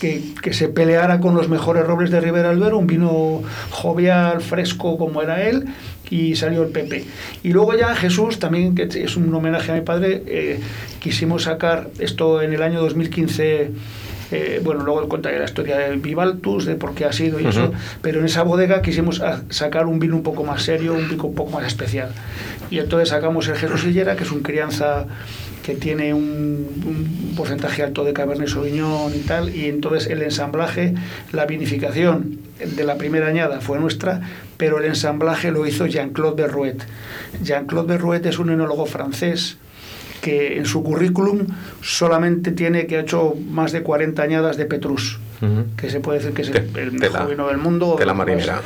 que, 0.02 0.22
que, 0.42 0.54
se 0.54 0.68
peleara 0.68 1.22
con 1.22 1.34
los 1.34 1.48
mejores 1.48 1.86
robles 1.86 2.12
de 2.12 2.20
Ribera 2.20 2.50
del 2.50 2.60
Duero, 2.60 2.78
un 2.78 2.88
vino 2.88 3.42
jovial, 3.70 4.42
fresco 4.42 4.98
como 4.98 5.22
era 5.22 5.48
él, 5.48 5.66
y 6.10 6.36
salió 6.36 6.64
el 6.64 6.70
Pepe. 6.70 7.06
Y 7.44 7.52
luego 7.52 7.76
ya 7.76 7.96
Jesús, 7.96 8.40
también, 8.40 8.76
que 8.76 8.84
es 8.84 9.18
un 9.18 9.34
homenaje 9.34 9.72
a 9.72 9.76
mi 9.76 9.82
padre, 9.82 10.24
eh, 10.28 10.60
quisimos 11.00 11.44
sacar 11.44 11.90
esto 12.00 12.42
en 12.42 12.54
el 12.54 12.62
año 12.62 12.82
2015. 12.82 13.72
Eh, 14.32 14.62
bueno, 14.64 14.84
luego 14.84 15.08
contaré 15.08 15.40
la 15.40 15.46
historia 15.46 15.78
del 15.78 16.00
Vivaltus, 16.00 16.66
de 16.66 16.76
por 16.76 16.96
qué 16.96 17.06
ha 17.06 17.14
sido 17.14 17.40
y 17.40 17.44
uh 17.44 17.48
-huh. 17.48 17.50
eso, 17.50 17.74
pero 18.02 18.20
en 18.20 18.26
esa 18.26 18.44
bodega 18.44 18.82
quisimos 18.82 19.22
sacar 19.50 19.86
un 19.86 20.00
vino 20.00 20.16
un 20.16 20.24
poco 20.24 20.44
más 20.44 20.64
serio, 20.64 20.94
un 20.94 21.10
vino 21.10 21.24
un 21.26 21.36
poco 21.36 21.52
más 21.52 21.68
especial. 21.68 22.10
Y 22.70 22.80
entonces 22.80 23.10
sacamos 23.10 23.48
el 23.48 23.56
Jesús 23.56 23.84
Hillera, 23.84 24.16
que 24.16 24.24
es 24.24 24.32
un 24.32 24.42
crianza 24.42 25.06
que 25.64 25.76
tiene 25.76 26.14
un, 26.14 26.68
un, 26.86 27.34
porcentaje 27.36 27.82
alto 27.82 28.04
de 28.04 28.14
Cabernet 28.14 28.48
Sauvignon 28.48 29.14
y 29.14 29.20
tal, 29.20 29.54
y 29.54 29.66
entonces 29.66 30.08
el 30.10 30.22
ensamblaje, 30.22 30.94
la 31.32 31.46
vinificación 31.46 32.40
de 32.60 32.84
la 32.84 32.98
primera 32.98 33.28
añada 33.28 33.62
fue 33.62 33.80
nuestra, 33.80 34.22
pero 34.58 34.80
el 34.80 34.86
ensamblaje 34.86 35.52
lo 35.52 35.66
hizo 35.66 35.88
Jean-Claude 35.88 36.44
Berruet. 36.44 36.86
Jean-Claude 37.44 37.88
Berruet 37.88 38.26
es 38.26 38.40
un 38.40 38.52
enólogo 38.52 38.86
francés 38.86 39.58
que 40.26 40.58
en 40.58 40.66
su 40.66 40.82
currículum 40.82 41.46
solamente 41.84 42.52
tiene 42.52 42.88
que 42.88 42.98
ha 42.98 43.02
hecho 43.02 43.36
más 43.52 43.72
de 43.72 43.84
40 43.84 44.24
añadas 44.24 44.58
de 44.58 44.66
Petrus. 44.66 45.20
Uh 45.42 45.46
-huh. 45.46 45.76
que 45.76 45.90
se 45.92 46.00
puede 46.00 46.18
decir 46.20 46.34
que 46.34 46.42
es 46.42 46.50
el, 46.50 46.72
el 46.80 46.92
mejor 46.94 47.30
vino 47.30 47.48
del 47.48 47.58
mundo. 47.58 47.96
De 48.00 48.06
la 48.08 48.16
marinera. 48.16 48.62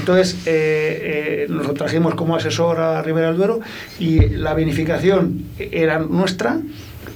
Entonces, 0.00 0.38
eh, 0.46 1.44
eh, 1.44 1.46
nos 1.48 1.66
lo 1.68 1.74
trajimos 1.74 2.14
como 2.16 2.34
asesor 2.34 2.80
a 2.80 3.00
Ribera 3.02 3.28
del 3.28 3.36
Duero 3.36 3.60
y 4.00 4.28
la 4.30 4.54
vinificación 4.54 5.44
era 5.58 5.98
nuestra, 6.00 6.58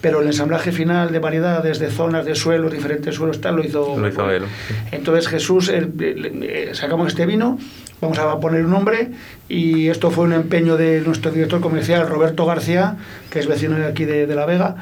pero 0.00 0.20
el 0.20 0.26
ensamblaje 0.28 0.70
final 0.70 1.10
de 1.10 1.18
variedades, 1.18 1.80
de 1.80 1.90
zonas, 1.90 2.24
de 2.24 2.36
suelos, 2.36 2.70
diferentes 2.70 3.16
suelos, 3.16 3.40
tal, 3.40 3.56
lo 3.56 3.64
hizo, 3.64 3.98
lo 3.98 4.06
hizo 4.06 4.30
él. 4.30 4.44
Entonces, 4.92 5.26
Jesús, 5.26 5.70
el, 5.70 5.90
el, 5.98 6.44
el, 6.44 6.74
sacamos 6.76 7.08
este 7.08 7.26
vino, 7.26 7.58
vamos 8.00 8.18
a 8.18 8.38
poner 8.40 8.64
un 8.64 8.70
nombre, 8.70 9.10
y 9.48 9.88
esto 9.88 10.10
fue 10.10 10.24
un 10.24 10.32
empeño 10.32 10.76
de 10.76 11.00
nuestro 11.00 11.30
director 11.30 11.60
comercial, 11.60 12.08
Roberto 12.08 12.46
García, 12.46 12.96
que 13.30 13.38
es 13.38 13.46
vecino 13.46 13.76
de 13.76 13.86
aquí 13.86 14.04
de, 14.04 14.26
de 14.26 14.34
La 14.34 14.46
Vega, 14.46 14.76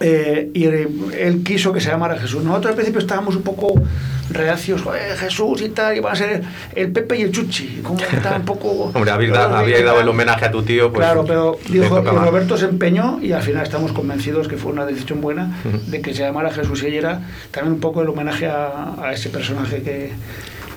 eh, 0.00 0.50
y 0.54 0.64
él 0.64 1.42
quiso 1.44 1.72
que 1.72 1.80
se 1.80 1.90
llamara 1.90 2.16
Jesús. 2.18 2.44
Nosotros 2.44 2.70
al 2.70 2.74
principio 2.76 3.00
estábamos 3.00 3.34
un 3.34 3.42
poco 3.42 3.74
reacios, 4.30 4.82
Jesús 5.18 5.62
y 5.62 5.70
tal, 5.70 5.96
iban 5.96 6.12
a 6.12 6.16
ser 6.16 6.42
el 6.74 6.92
Pepe 6.92 7.18
y 7.18 7.22
el 7.22 7.32
Chuchi, 7.32 7.80
como 7.82 7.98
estaba 7.98 8.36
un 8.36 8.44
poco... 8.44 8.68
Hombre, 8.94 9.10
había, 9.10 9.32
dado, 9.32 9.56
había 9.56 9.82
dado 9.82 10.00
el 10.00 10.08
homenaje 10.08 10.44
a 10.44 10.50
tu 10.50 10.62
tío, 10.62 10.92
pues... 10.92 11.04
Claro, 11.04 11.24
pero 11.26 11.58
dijo, 11.68 12.00
y 12.00 12.04
Roberto 12.04 12.56
se 12.56 12.66
empeñó 12.66 13.18
y 13.22 13.32
al 13.32 13.42
final 13.42 13.62
estamos 13.62 13.92
convencidos 13.92 14.46
que 14.46 14.56
fue 14.56 14.70
una 14.70 14.84
decisión 14.84 15.20
buena 15.20 15.58
uh 15.64 15.68
-huh. 15.68 15.80
de 15.86 16.00
que 16.02 16.14
se 16.14 16.22
llamara 16.22 16.50
Jesús 16.50 16.82
y 16.82 16.94
era 16.94 17.22
también 17.50 17.74
un 17.74 17.80
poco 17.80 18.02
el 18.02 18.08
homenaje 18.08 18.46
a, 18.46 18.94
a 19.02 19.12
ese 19.12 19.30
personaje 19.30 19.82
que 19.82 20.12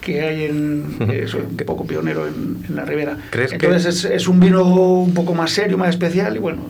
que 0.02 0.22
hay 0.22 0.46
en 0.46 0.98
eh, 1.10 1.26
soy 1.28 1.42
un 1.42 1.56
poco 1.58 1.86
pionero 1.86 2.28
en, 2.28 2.58
en 2.68 2.76
la 2.76 2.84
ribera. 2.84 3.18
¿Crees 3.30 3.54
entonces 3.54 3.84
que... 4.02 4.08
es, 4.16 4.22
es, 4.22 4.28
un 4.28 4.40
vino 4.40 4.64
un 4.64 5.14
poco 5.14 5.34
más 5.34 5.52
serio 5.52 5.78
más 5.78 5.90
especial 5.90 6.36
y 6.36 6.40
bueno. 6.40 6.64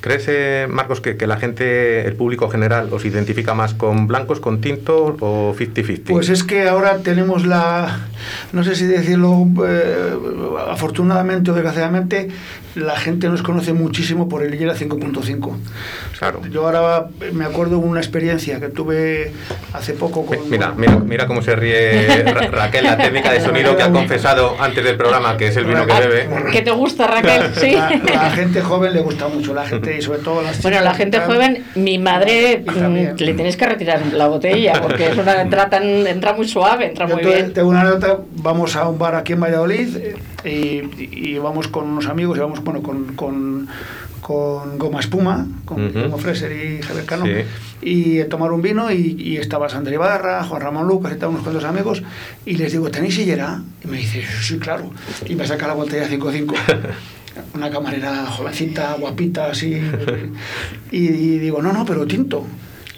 Crees 0.00 0.24
eh, 0.28 0.66
Marcos 0.68 1.00
que, 1.00 1.16
que, 1.16 1.26
la 1.26 1.36
gente 1.36 2.06
el 2.06 2.14
público 2.14 2.48
general 2.48 2.92
os 2.92 3.04
identifica 3.04 3.54
más 3.54 3.74
con 3.74 4.06
blancos 4.06 4.40
con 4.40 4.60
tintos 4.60 5.14
o 5.20 5.54
50-50 5.56 6.02
pues 6.06 6.28
es 6.28 6.42
que 6.44 6.68
ahora 6.68 6.98
tenemos 6.98 7.46
la 7.46 8.00
no 8.52 8.64
sé 8.64 8.74
si 8.74 8.86
decirlo 8.86 9.46
eh, 9.66 10.12
afortunadamente 10.68 11.50
o 11.50 11.54
desgraciadamente 11.54 12.28
la 12.74 12.96
gente 12.96 13.28
nos 13.28 13.42
conoce 13.42 13.72
muchísimo 13.72 14.28
por 14.28 14.42
el 14.42 14.54
Hillera 14.54 14.74
5.5 14.74 15.56
claro. 16.18 16.42
Yo 16.50 16.66
ahora 16.66 17.08
me 17.32 17.44
acuerdo 17.44 17.78
una 17.78 18.00
experiencia 18.00 18.60
que 18.60 18.68
tuve 18.68 19.32
hace 19.72 19.92
poco 19.92 20.26
con 20.26 20.50
mira 20.50 20.74
mira 20.76 20.98
mira 20.98 21.26
cómo 21.26 21.42
se 21.42 21.56
ríe 21.56 22.24
Raquel, 22.48 22.84
la 22.84 22.96
técnica 22.96 23.32
de 23.32 23.40
sonido 23.40 23.76
que 23.76 23.82
ha 23.82 23.90
confesado 23.90 24.56
antes 24.60 24.84
del 24.84 24.96
programa, 24.96 25.36
que 25.36 25.48
es 25.48 25.56
el 25.56 25.64
vino 25.64 25.86
que 25.86 25.92
bebe. 25.92 26.28
¿Qué 26.52 26.62
te 26.62 26.70
gusta, 26.70 27.06
Raquel? 27.06 27.54
Sí. 27.54 27.72
La, 27.72 28.00
la, 28.14 28.30
gente 28.30 28.60
joven 28.60 28.92
le 28.92 29.00
gusta 29.00 29.28
mucho, 29.28 29.54
la 29.54 29.66
gente 29.66 29.96
y 29.96 30.02
sobre 30.02 30.20
todo 30.20 30.42
las 30.42 30.62
Bueno, 30.62 30.80
la 30.80 30.94
gente 30.94 31.20
joven, 31.20 31.64
mi 31.74 31.98
madre 31.98 32.64
mm, 32.66 33.16
le 33.18 33.34
tienes 33.34 33.56
que 33.56 33.66
retirar 33.66 34.00
la 34.12 34.28
botella 34.28 34.80
porque 34.80 35.08
es 35.08 35.16
una 35.16 35.40
entra 35.40 35.68
tan 35.68 36.06
entra 36.06 36.32
muy 36.32 36.48
suave, 36.48 36.86
entra 36.86 37.06
Yo 37.06 37.14
muy 37.14 37.22
te, 37.22 37.28
bien. 37.28 37.52
Tengo 37.52 37.68
una 37.68 37.84
nota, 37.84 38.18
vamos 38.36 38.76
a 38.76 38.88
un 38.88 38.98
bar 38.98 39.14
aquí 39.14 39.32
en 39.32 39.40
Valladolid 39.40 39.98
y, 40.44 40.82
y, 40.98 41.38
vamos 41.38 41.68
con 41.68 41.84
unos 41.84 42.06
amigos 42.06 42.38
y 42.38 42.40
vamos 42.40 42.62
bueno 42.62 42.82
con, 42.82 43.14
con 43.14 43.68
con 44.30 44.78
Goma 44.78 45.00
Espuma, 45.00 45.44
con. 45.64 45.88
Guillermo 45.88 46.16
Freser 46.16 46.52
y 46.52 46.80
Javier 46.82 47.04
Cano, 47.04 47.24
Sí. 47.26 47.42
y 47.82 48.24
tomar 48.28 48.52
un 48.52 48.62
vino 48.62 48.88
y, 48.92 49.16
y 49.18 49.38
estaba 49.38 49.68
Sandra 49.68 49.92
Ibarra, 49.92 50.44
Juan 50.44 50.62
Ramón 50.62 50.86
Lucas 50.86 51.12
y 51.16 51.18
tal, 51.18 51.30
unos 51.30 51.42
cuantos 51.42 51.64
amigos, 51.64 52.04
y 52.46 52.54
les 52.54 52.70
digo, 52.70 52.88
¿tenéis 52.92 53.16
sillera? 53.16 53.60
Y 53.84 53.88
me 53.88 53.96
dice, 53.96 54.22
sí, 54.40 54.56
claro. 54.60 54.92
Y 55.28 55.34
me 55.34 55.44
saca 55.44 55.66
la 55.66 55.74
botella 55.74 56.08
5-5. 56.08 56.54
Una 57.54 57.70
camarera 57.70 58.24
jovencita, 58.26 58.94
guapita, 59.00 59.50
así. 59.50 59.80
Y, 60.92 60.98
y 61.08 61.38
digo, 61.40 61.60
no, 61.60 61.72
no, 61.72 61.84
pero 61.84 62.06
tinto. 62.06 62.46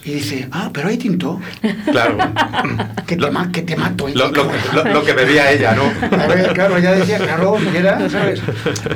Y 0.05 0.15
dice, 0.15 0.49
ah, 0.51 0.71
pero 0.73 0.89
hay 0.89 0.97
tinto. 0.99 1.41
Claro. 1.91 2.17
Que 3.07 3.17
te, 3.17 3.31
ma- 3.31 3.53
que 3.53 3.63
te 3.63 3.77
mato. 3.77 4.09
Lo, 4.09 4.29
lo- 4.31 4.51
lo- 4.75 4.85
lo 4.85 5.05
que 5.05 5.13
bebía 5.13 5.53
ella, 5.53 5.75
¿no? 5.75 5.83
A 6.19 6.27
ver, 6.29 6.53
claro, 6.55 6.77
ella 6.79 6.93
decía, 6.93 7.19
claro, 7.19 7.57
era, 7.75 8.09
¿sabes? 8.09 8.41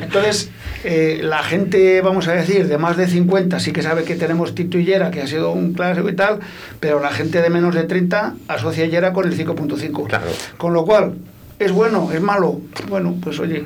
Entonces, 0.01 0.49
eh, 0.85 1.21
la 1.23 1.43
gente, 1.43 2.01
vamos 2.01 2.27
a 2.29 2.33
decir, 2.33 2.67
de 2.67 2.79
más 2.79 2.97
de 2.97 3.09
50 3.09 3.61
sí 3.61 3.73
que 3.73 3.83
sabe 3.83 4.05
que 4.05 4.15
tenemos 4.15 4.55
Tito 4.55 4.79
y 4.79 4.85
Yera, 4.87 5.11
que 5.11 5.21
ha 5.21 5.27
sido 5.27 5.51
un 5.51 5.75
clásico 5.75 6.09
y 6.09 6.17
tal, 6.17 6.39
pero 6.81 6.99
la 7.01 7.11
gente 7.11 7.43
de 7.43 7.51
menos 7.51 7.75
de 7.75 7.83
30 7.85 8.35
asocia 8.49 8.87
Yera 8.87 9.13
con 9.13 9.27
el 9.27 9.37
5.5. 9.37 10.07
Claro. 10.09 10.27
Con 10.57 10.73
lo 10.73 10.85
cual, 10.87 11.15
¿es 11.59 11.73
bueno? 11.73 12.11
¿Es 12.13 12.21
malo? 12.23 12.61
Bueno, 12.89 13.17
pues 13.23 13.39
oye, 13.39 13.65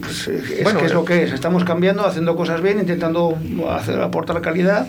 pues, 0.00 0.28
eh, 0.28 0.42
es 0.58 0.64
Bueno, 0.64 0.80
que 0.80 0.86
es 0.86 0.94
lo 0.94 1.04
que 1.04 1.24
es. 1.24 1.32
Estamos 1.32 1.64
cambiando, 1.64 2.04
haciendo 2.04 2.36
cosas 2.36 2.60
bien, 2.60 2.78
intentando 2.78 3.36
hacer, 3.70 4.00
aportar 4.00 4.40
calidad. 4.40 4.86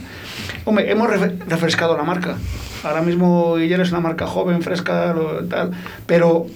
Hombre, 0.66 0.92
hemos 0.92 1.10
refrescado 1.10 1.96
la 1.96 2.04
marca. 2.04 2.38
Ahora 2.84 3.02
mismo 3.02 3.58
Yera 3.58 3.84
es 3.84 3.92
una 3.92 4.00
marca 4.00 4.28
joven, 4.28 4.62
fresca, 4.62 5.16
tal, 5.50 5.72
pero 6.06 6.48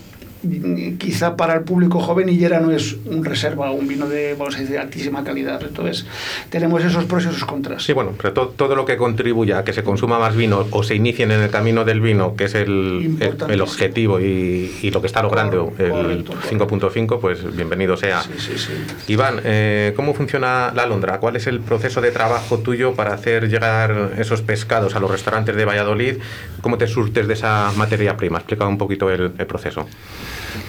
quizá 0.98 1.36
para 1.36 1.54
el 1.56 1.62
público 1.62 2.00
joven 2.00 2.30
Hillera 2.30 2.60
no 2.60 2.72
es 2.72 2.96
un 3.06 3.24
reserva, 3.24 3.72
un 3.72 3.88
vino 3.88 4.08
de, 4.08 4.36
vamos 4.38 4.56
a 4.56 4.60
decir, 4.60 4.78
altísima 4.78 5.24
calidad. 5.24 5.62
Entonces, 5.62 6.06
tenemos 6.50 6.84
esos 6.84 7.06
pros 7.06 7.26
y 7.26 7.30
esos 7.30 7.46
contras. 7.46 7.84
Sí, 7.84 7.94
bueno, 7.94 8.14
pero 8.18 8.34
to- 8.34 8.54
todo 8.56 8.76
lo 8.76 8.86
que 8.86 8.98
contribuya 8.98 9.60
a 9.60 9.64
que 9.64 9.74
se 9.74 9.84
consuma 9.84 10.20
más 10.20 10.36
vino 10.36 10.66
o 10.72 10.84
se 10.84 10.96
inicien 10.96 11.32
en 11.32 11.42
el 11.42 11.50
camino 11.50 11.86
del 11.86 12.02
vino, 12.02 12.36
que 12.36 12.46
es 12.46 12.56
el, 12.56 13.18
el, 13.20 13.52
el 13.52 13.62
objetivo 13.62 14.20
y, 14.20 14.76
y 14.82 14.92
lo 14.92 15.02
que 15.02 15.08
está 15.08 15.22
logrando 15.22 15.74
el 15.78 15.90
Correcto, 16.26 16.34
5.5, 16.50 17.20
pues 17.20 17.56
bienvenido 17.56 17.96
sea. 17.98 18.22
Sí, 18.24 18.32
sí, 18.38 18.54
sí. 18.58 18.74
Iván, 19.14 19.42
eh, 19.44 19.94
¿cómo 19.96 20.14
funciona 20.14 20.72
la 20.76 20.84
alondra? 20.84 21.20
¿Cuál 21.20 21.36
es 21.36 21.48
el 21.48 21.60
proceso 21.60 22.02
de 22.02 22.12
trabajo 22.12 22.60
tuyo 22.60 22.94
para 22.94 23.14
hacer 23.14 23.50
llegar 23.50 24.12
esos 24.18 24.42
pescados 24.42 24.96
a 24.96 25.00
los 25.00 25.12
restaurantes 25.12 25.56
de 25.56 25.66
Valladolid? 25.66 26.16
¿Cómo 26.62 26.78
te 26.78 26.88
surtes 26.88 27.28
de 27.28 27.34
esa 27.34 27.72
materia 27.76 28.18
prima? 28.18 28.40
Explica 28.40 28.66
un 28.68 28.78
poquito 28.78 29.10
el, 29.10 29.32
el 29.38 29.46
proceso. 29.46 29.88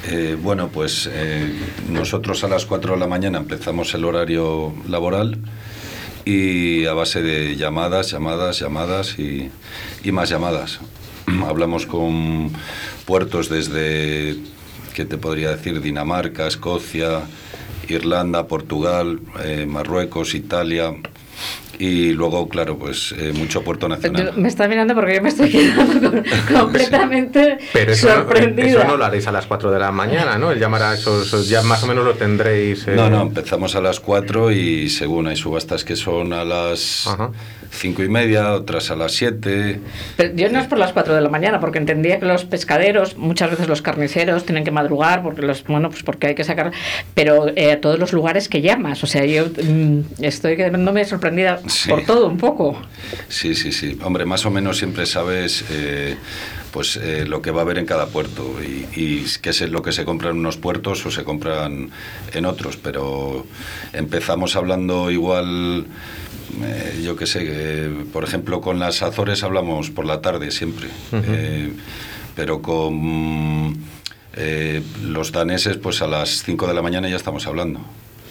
Eh, 0.06 0.36
bueno, 0.40 0.68
pues 0.68 1.08
eh, 1.12 1.52
nosotros 1.88 2.44
a 2.44 2.48
las 2.48 2.66
4 2.66 2.94
de 2.94 3.00
la 3.00 3.06
mañana 3.06 3.38
empezamos 3.38 3.94
el 3.94 4.04
horario 4.04 4.72
laboral 4.88 5.38
y 6.24 6.86
a 6.86 6.92
base 6.92 7.22
de 7.22 7.56
llamadas, 7.56 8.10
llamadas, 8.10 8.58
llamadas 8.58 9.18
y, 9.18 9.50
y 10.04 10.12
más 10.12 10.28
llamadas. 10.28 10.80
Hablamos 11.46 11.86
con 11.86 12.50
puertos 13.06 13.48
desde, 13.48 14.36
¿qué 14.94 15.04
te 15.04 15.18
podría 15.18 15.50
decir? 15.50 15.80
Dinamarca, 15.80 16.46
Escocia, 16.46 17.22
Irlanda, 17.88 18.46
Portugal, 18.46 19.20
eh, 19.44 19.66
Marruecos, 19.66 20.34
Italia 20.34 20.94
y 21.78 22.12
luego, 22.12 22.49
claro, 22.49 22.78
pues 22.78 23.14
eh, 23.18 23.32
mucho 23.34 23.62
puerto 23.62 23.88
nacional. 23.88 24.26
Yo- 24.34 24.40
me 24.40 24.49
está 24.49 24.68
mirando 24.68 24.94
porque 24.94 25.16
yo 25.16 25.22
me 25.22 25.28
estoy 25.30 25.50
quedando 25.50 26.11
con- 26.11 26.25
completamente 26.61 27.58
Pero 27.72 27.92
eso 27.92 28.08
no, 28.08 28.14
sorprendida. 28.14 28.66
eso 28.68 28.84
no 28.84 28.96
lo 28.96 29.04
haréis 29.04 29.26
a 29.26 29.32
las 29.32 29.46
4 29.46 29.70
de 29.70 29.78
la 29.78 29.90
mañana, 29.90 30.38
¿no? 30.38 30.50
El 30.52 30.58
llamar 30.61 30.82
a 30.82 30.94
esos, 30.94 31.49
ya 31.49 31.62
más 31.62 31.82
o 31.82 31.87
menos 31.87 32.04
lo 32.04 32.14
tendréis. 32.14 32.87
eh, 32.88 32.94
No, 32.94 33.08
no, 33.11 33.22
empezamos 33.22 33.75
a 33.75 33.80
las 33.80 34.00
4 34.00 34.50
y 34.52 34.88
según 34.90 35.26
hay 35.26 35.37
subastas 35.37 35.84
que 35.84 35.96
son 35.96 36.32
a 36.32 36.44
las 36.44 37.06
Ajá. 37.06 37.30
Cinco 37.72 38.02
y 38.02 38.08
media, 38.08 38.52
otras 38.52 38.90
a 38.90 38.96
las 38.96 39.12
7. 39.12 39.80
Pero 40.16 40.34
yo 40.36 40.48
no 40.50 40.60
es 40.60 40.66
por 40.66 40.78
las 40.78 40.92
4 40.92 41.14
de 41.14 41.20
la 41.20 41.28
mañana, 41.30 41.58
porque 41.58 41.78
entendía 41.78 42.20
que 42.20 42.26
los 42.26 42.44
pescaderos, 42.44 43.16
muchas 43.16 43.50
veces 43.50 43.66
los 43.68 43.80
carniceros, 43.82 44.44
tienen 44.44 44.62
que 44.62 44.70
madrugar, 44.70 45.22
porque 45.22 45.42
los, 45.42 45.64
bueno, 45.64 45.88
pues 45.90 46.02
porque 46.02 46.28
hay 46.28 46.34
que 46.34 46.44
sacar, 46.44 46.70
pero 47.14 47.48
eh, 47.56 47.72
a 47.72 47.80
todos 47.80 47.98
los 47.98 48.12
lugares 48.12 48.48
que 48.48 48.60
llamas. 48.60 49.02
O 49.02 49.06
sea, 49.06 49.24
yo 49.24 49.46
mm, 49.46 50.00
estoy 50.22 50.56
quedándome 50.56 51.04
sorprendida 51.04 51.60
Sí. 51.66 51.88
por 51.88 52.04
todo 52.04 52.28
un 52.28 52.36
poco. 52.38 52.80
Sí, 53.28 53.54
sí, 53.54 53.72
sí. 53.72 53.98
Hombre, 54.04 54.24
más 54.26 54.44
o 54.46 54.50
menos 54.50 54.76
siempre 54.78 55.06
sabes 55.06 55.64
eh, 55.70 56.16
pues 56.72 56.96
eh, 56.96 57.24
lo 57.26 57.42
que 57.42 57.50
va 57.50 57.60
a 57.60 57.64
haber 57.64 57.78
en 57.78 57.86
cada 57.86 58.06
puerto 58.06 58.56
y, 58.62 58.86
y 58.98 59.24
qué 59.40 59.50
es 59.50 59.60
lo 59.70 59.82
que 59.82 59.92
se 59.92 60.04
compra 60.04 60.30
en 60.30 60.38
unos 60.38 60.56
puertos 60.56 61.04
o 61.06 61.10
se 61.10 61.24
compran 61.24 61.90
en 62.32 62.44
otros. 62.46 62.76
Pero 62.76 63.46
empezamos 63.92 64.56
hablando 64.56 65.11
igual, 65.11 65.87
eh, 66.62 67.00
yo 67.04 67.16
qué 67.16 67.26
sé, 67.26 67.40
eh, 67.42 68.04
por 68.12 68.24
ejemplo, 68.24 68.60
con 68.60 68.78
las 68.78 69.02
Azores 69.02 69.42
hablamos 69.42 69.90
por 69.90 70.04
la 70.04 70.20
tarde 70.20 70.50
siempre. 70.50 70.88
Eh, 71.12 71.72
pero 72.34 72.62
con 72.62 73.76
eh, 74.34 74.82
los 75.02 75.32
daneses, 75.32 75.76
pues 75.76 76.02
a 76.02 76.06
las 76.06 76.42
5 76.42 76.66
de 76.66 76.74
la 76.74 76.82
mañana 76.82 77.08
ya 77.08 77.16
estamos 77.16 77.46
hablando. 77.46 77.80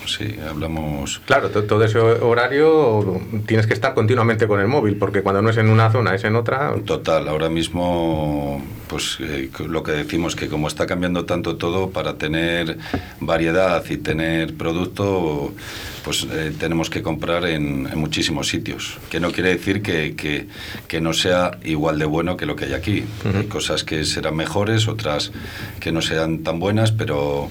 Sí, 0.06 0.36
hablamos... 0.50 1.22
Claro, 1.26 1.50
to- 1.50 1.64
todo 1.64 1.84
ese 1.84 2.00
horario 2.00 3.22
tienes 3.46 3.68
que 3.68 3.74
estar 3.74 3.94
continuamente 3.94 4.48
con 4.48 4.60
el 4.60 4.68
móvil, 4.68 4.96
porque 4.98 5.22
cuando 5.22 5.42
no 5.42 5.50
es 5.50 5.58
en 5.58 5.70
una 5.70 5.92
zona, 5.92 6.16
es 6.16 6.24
en 6.24 6.36
otra. 6.36 6.74
Total, 6.86 7.28
ahora 7.28 7.50
mismo, 7.50 8.64
pues 8.88 9.18
eh, 9.22 9.50
lo 9.68 9.84
que 9.84 9.92
decimos 9.92 10.36
que 10.36 10.48
como 10.48 10.68
está 10.68 10.86
cambiando 10.88 11.26
tanto 11.26 11.56
todo, 11.56 11.92
para 11.92 12.16
tener 12.18 12.78
variedad 13.20 13.84
y 13.90 13.98
tener 13.98 14.56
producto, 14.56 15.54
pues 16.04 16.26
eh, 16.32 16.52
tenemos 16.60 16.90
que 16.90 17.02
comprar 17.02 17.46
en, 17.46 17.88
en 17.92 18.00
muchísimos 18.00 18.48
sitios. 18.48 18.98
Que 19.10 19.20
no 19.20 19.32
quiere 19.32 19.50
decir 19.50 19.82
que, 19.82 20.16
que- 20.16 20.48
que 20.88 21.00
no 21.02 21.14
sea 21.14 21.60
igual 21.64 22.00
de 22.00 22.06
bueno 22.06 22.38
que 22.38 22.46
lo 22.46 22.56
que 22.56 22.66
hay 22.66 22.74
aquí. 22.74 23.04
Hay 23.36 23.46
cosas 23.46 23.84
que 23.84 24.04
serán 24.06 24.36
mejores, 24.36 24.88
otras 24.88 25.32
que 25.80 25.92
no 25.92 26.02
sean 26.02 26.40
tan 26.40 26.60
buenas, 26.60 26.92
pero 26.92 27.50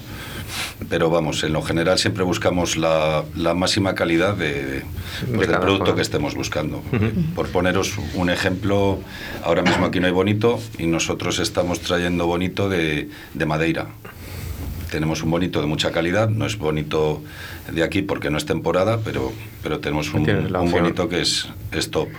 pero 0.89 1.09
vamos, 1.09 1.43
en 1.43 1.53
lo 1.53 1.61
general 1.61 1.97
siempre 1.99 2.23
buscamos 2.23 2.77
la, 2.77 3.23
la 3.35 3.53
máxima 3.53 3.95
calidad 3.95 4.35
de, 4.35 4.83
pues, 5.33 5.47
De 5.47 5.47
del 5.47 5.59
producto 5.59 5.95
que 5.95 6.01
estemos 6.01 6.35
buscando. 6.35 6.81
Por 7.35 7.49
poneros 7.49 7.93
un 8.13 8.29
ejemplo, 8.29 8.99
ahora 9.43 9.61
mismo 9.61 9.85
aquí 9.85 9.99
no 9.99 10.07
hay 10.07 10.13
bonito 10.13 10.59
y 10.77 10.87
nosotros 10.87 11.39
estamos 11.39 11.79
trayendo 11.81 12.25
bonito 12.27 12.69
de, 12.69 13.09
de 13.33 13.45
Madeira. 13.45 13.87
Tenemos 14.91 15.23
un 15.23 15.31
bonito 15.31 15.61
de 15.61 15.67
mucha 15.67 15.93
calidad, 15.93 16.27
no 16.27 16.45
es 16.45 16.57
bonito 16.57 17.21
de 17.71 17.81
aquí 17.81 18.01
porque 18.01 18.29
no 18.29 18.37
es 18.37 18.45
temporada, 18.45 18.99
pero, 19.05 19.31
pero 19.63 19.79
tenemos 19.79 20.13
un, 20.13 20.25
bonito 20.69 21.07
que 21.07 21.21
es, 21.21 21.47
es 21.71 21.89
top. 21.89 22.09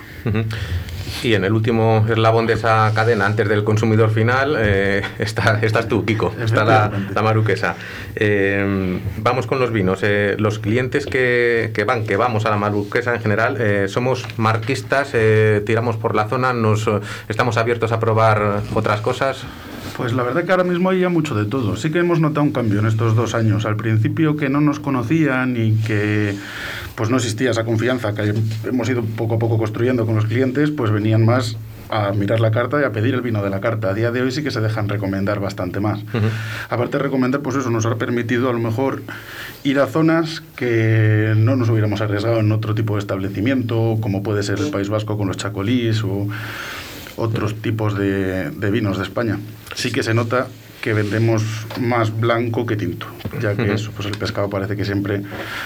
Y 1.21 1.35
en 1.35 1.43
el 1.43 1.53
último 1.53 2.03
eslabón 2.09 2.47
de 2.47 2.53
esa 2.53 2.91
cadena, 2.95 3.27
antes 3.27 3.47
del 3.47 3.63
consumidor 3.63 4.09
final, 4.09 4.55
eh, 4.57 5.03
está, 5.19 5.59
estás 5.61 5.87
tú, 5.87 6.03
Kiko, 6.03 6.33
está 6.43 6.65
la, 6.65 6.91
la 7.13 7.21
maruquesa. 7.21 7.75
Eh, 8.15 8.99
vamos 9.17 9.45
con 9.45 9.59
los 9.59 9.71
vinos. 9.71 9.99
Eh, 10.01 10.35
los 10.39 10.57
clientes 10.57 11.05
que, 11.05 11.71
que 11.75 11.83
van, 11.83 12.05
que 12.07 12.17
vamos 12.17 12.47
a 12.47 12.49
la 12.49 12.57
maruquesa 12.57 13.13
en 13.13 13.21
general, 13.21 13.57
eh, 13.59 13.85
somos 13.87 14.25
marquistas, 14.37 15.11
eh, 15.13 15.61
tiramos 15.63 15.97
por 15.97 16.15
la 16.15 16.27
zona, 16.27 16.53
nos 16.53 16.89
estamos 17.29 17.57
abiertos 17.57 17.91
a 17.91 17.99
probar 17.99 18.63
otras 18.73 19.01
cosas. 19.01 19.45
Pues 19.97 20.13
la 20.13 20.23
verdad 20.23 20.43
que 20.43 20.51
ahora 20.51 20.63
mismo 20.63 20.89
hay 20.89 21.01
ya 21.01 21.09
mucho 21.09 21.35
de 21.35 21.45
todo. 21.45 21.75
Sí 21.75 21.91
que 21.91 21.99
hemos 21.99 22.19
notado 22.19 22.43
un 22.43 22.51
cambio 22.51 22.79
en 22.79 22.87
estos 22.87 23.15
dos 23.15 23.35
años. 23.35 23.65
Al 23.65 23.75
principio 23.75 24.35
que 24.35 24.49
no 24.49 24.59
nos 24.59 24.79
conocían 24.79 25.55
y 25.55 25.73
que 25.85 26.35
pues 26.95 27.09
no 27.09 27.17
existía 27.17 27.51
esa 27.51 27.63
confianza 27.63 28.13
que 28.13 28.33
hemos 28.67 28.89
ido 28.89 29.03
poco 29.03 29.35
a 29.35 29.39
poco 29.39 29.57
construyendo 29.57 30.05
con 30.05 30.15
los 30.15 30.25
clientes, 30.25 30.71
pues 30.71 30.91
venían 30.91 31.25
más 31.25 31.57
a 31.89 32.11
mirar 32.11 32.39
la 32.39 32.49
carta 32.49 32.81
y 32.81 32.83
a 32.83 32.91
pedir 32.91 33.13
el 33.13 33.21
vino 33.21 33.43
de 33.43 33.49
la 33.51 33.61
carta. 33.61 33.89
A 33.89 33.93
día 33.93 34.11
de 34.11 34.21
hoy 34.21 34.31
sí 34.31 34.43
que 34.43 34.49
se 34.49 34.61
dejan 34.61 34.89
recomendar 34.89 35.39
bastante 35.39 35.79
más. 35.79 35.99
Aparte 36.69 36.97
de 36.97 37.03
recomendar, 37.03 37.41
pues 37.41 37.55
eso 37.55 37.69
nos 37.69 37.85
ha 37.85 37.95
permitido 37.97 38.49
a 38.49 38.53
lo 38.53 38.59
mejor 38.59 39.03
ir 39.63 39.79
a 39.79 39.85
zonas 39.85 40.41
que 40.55 41.33
no 41.37 41.55
nos 41.55 41.69
hubiéramos 41.69 42.01
arriesgado 42.01 42.39
en 42.39 42.51
otro 42.51 42.73
tipo 42.73 42.95
de 42.95 42.99
establecimiento, 42.99 43.97
como 44.01 44.23
puede 44.23 44.41
ser 44.41 44.59
el 44.59 44.71
País 44.71 44.89
Vasco 44.89 45.17
con 45.17 45.27
los 45.27 45.37
chacolís 45.37 46.03
o 46.03 46.27
otros 47.17 47.55
tipos 47.61 47.97
de, 47.97 48.51
de 48.51 48.71
vinos 48.71 48.97
de 48.97 49.03
España. 49.03 49.39
Sí 49.75 49.91
que 49.91 50.03
se 50.03 50.13
nota 50.13 50.47
que 50.83 50.93
vendemos 50.93 51.41
más 51.79 52.19
blanco 52.19 52.65
que 52.65 52.75
tinto, 52.75 53.07
ya 53.41 53.55
que 53.55 53.71
eso, 53.71 53.91
pues 53.95 54.05
el 54.09 54.17
pescado 54.17 54.49
parece 54.49 54.75
que 54.75 54.83
siempre 54.83 55.21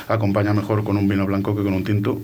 acompaña 0.07 0.53
mejor 0.53 0.83
con 0.83 0.95
un 0.95 1.07
vino 1.07 1.25
blanco 1.25 1.55
que 1.55 1.63
con 1.63 1.73
un 1.73 1.83
tinto, 1.83 2.21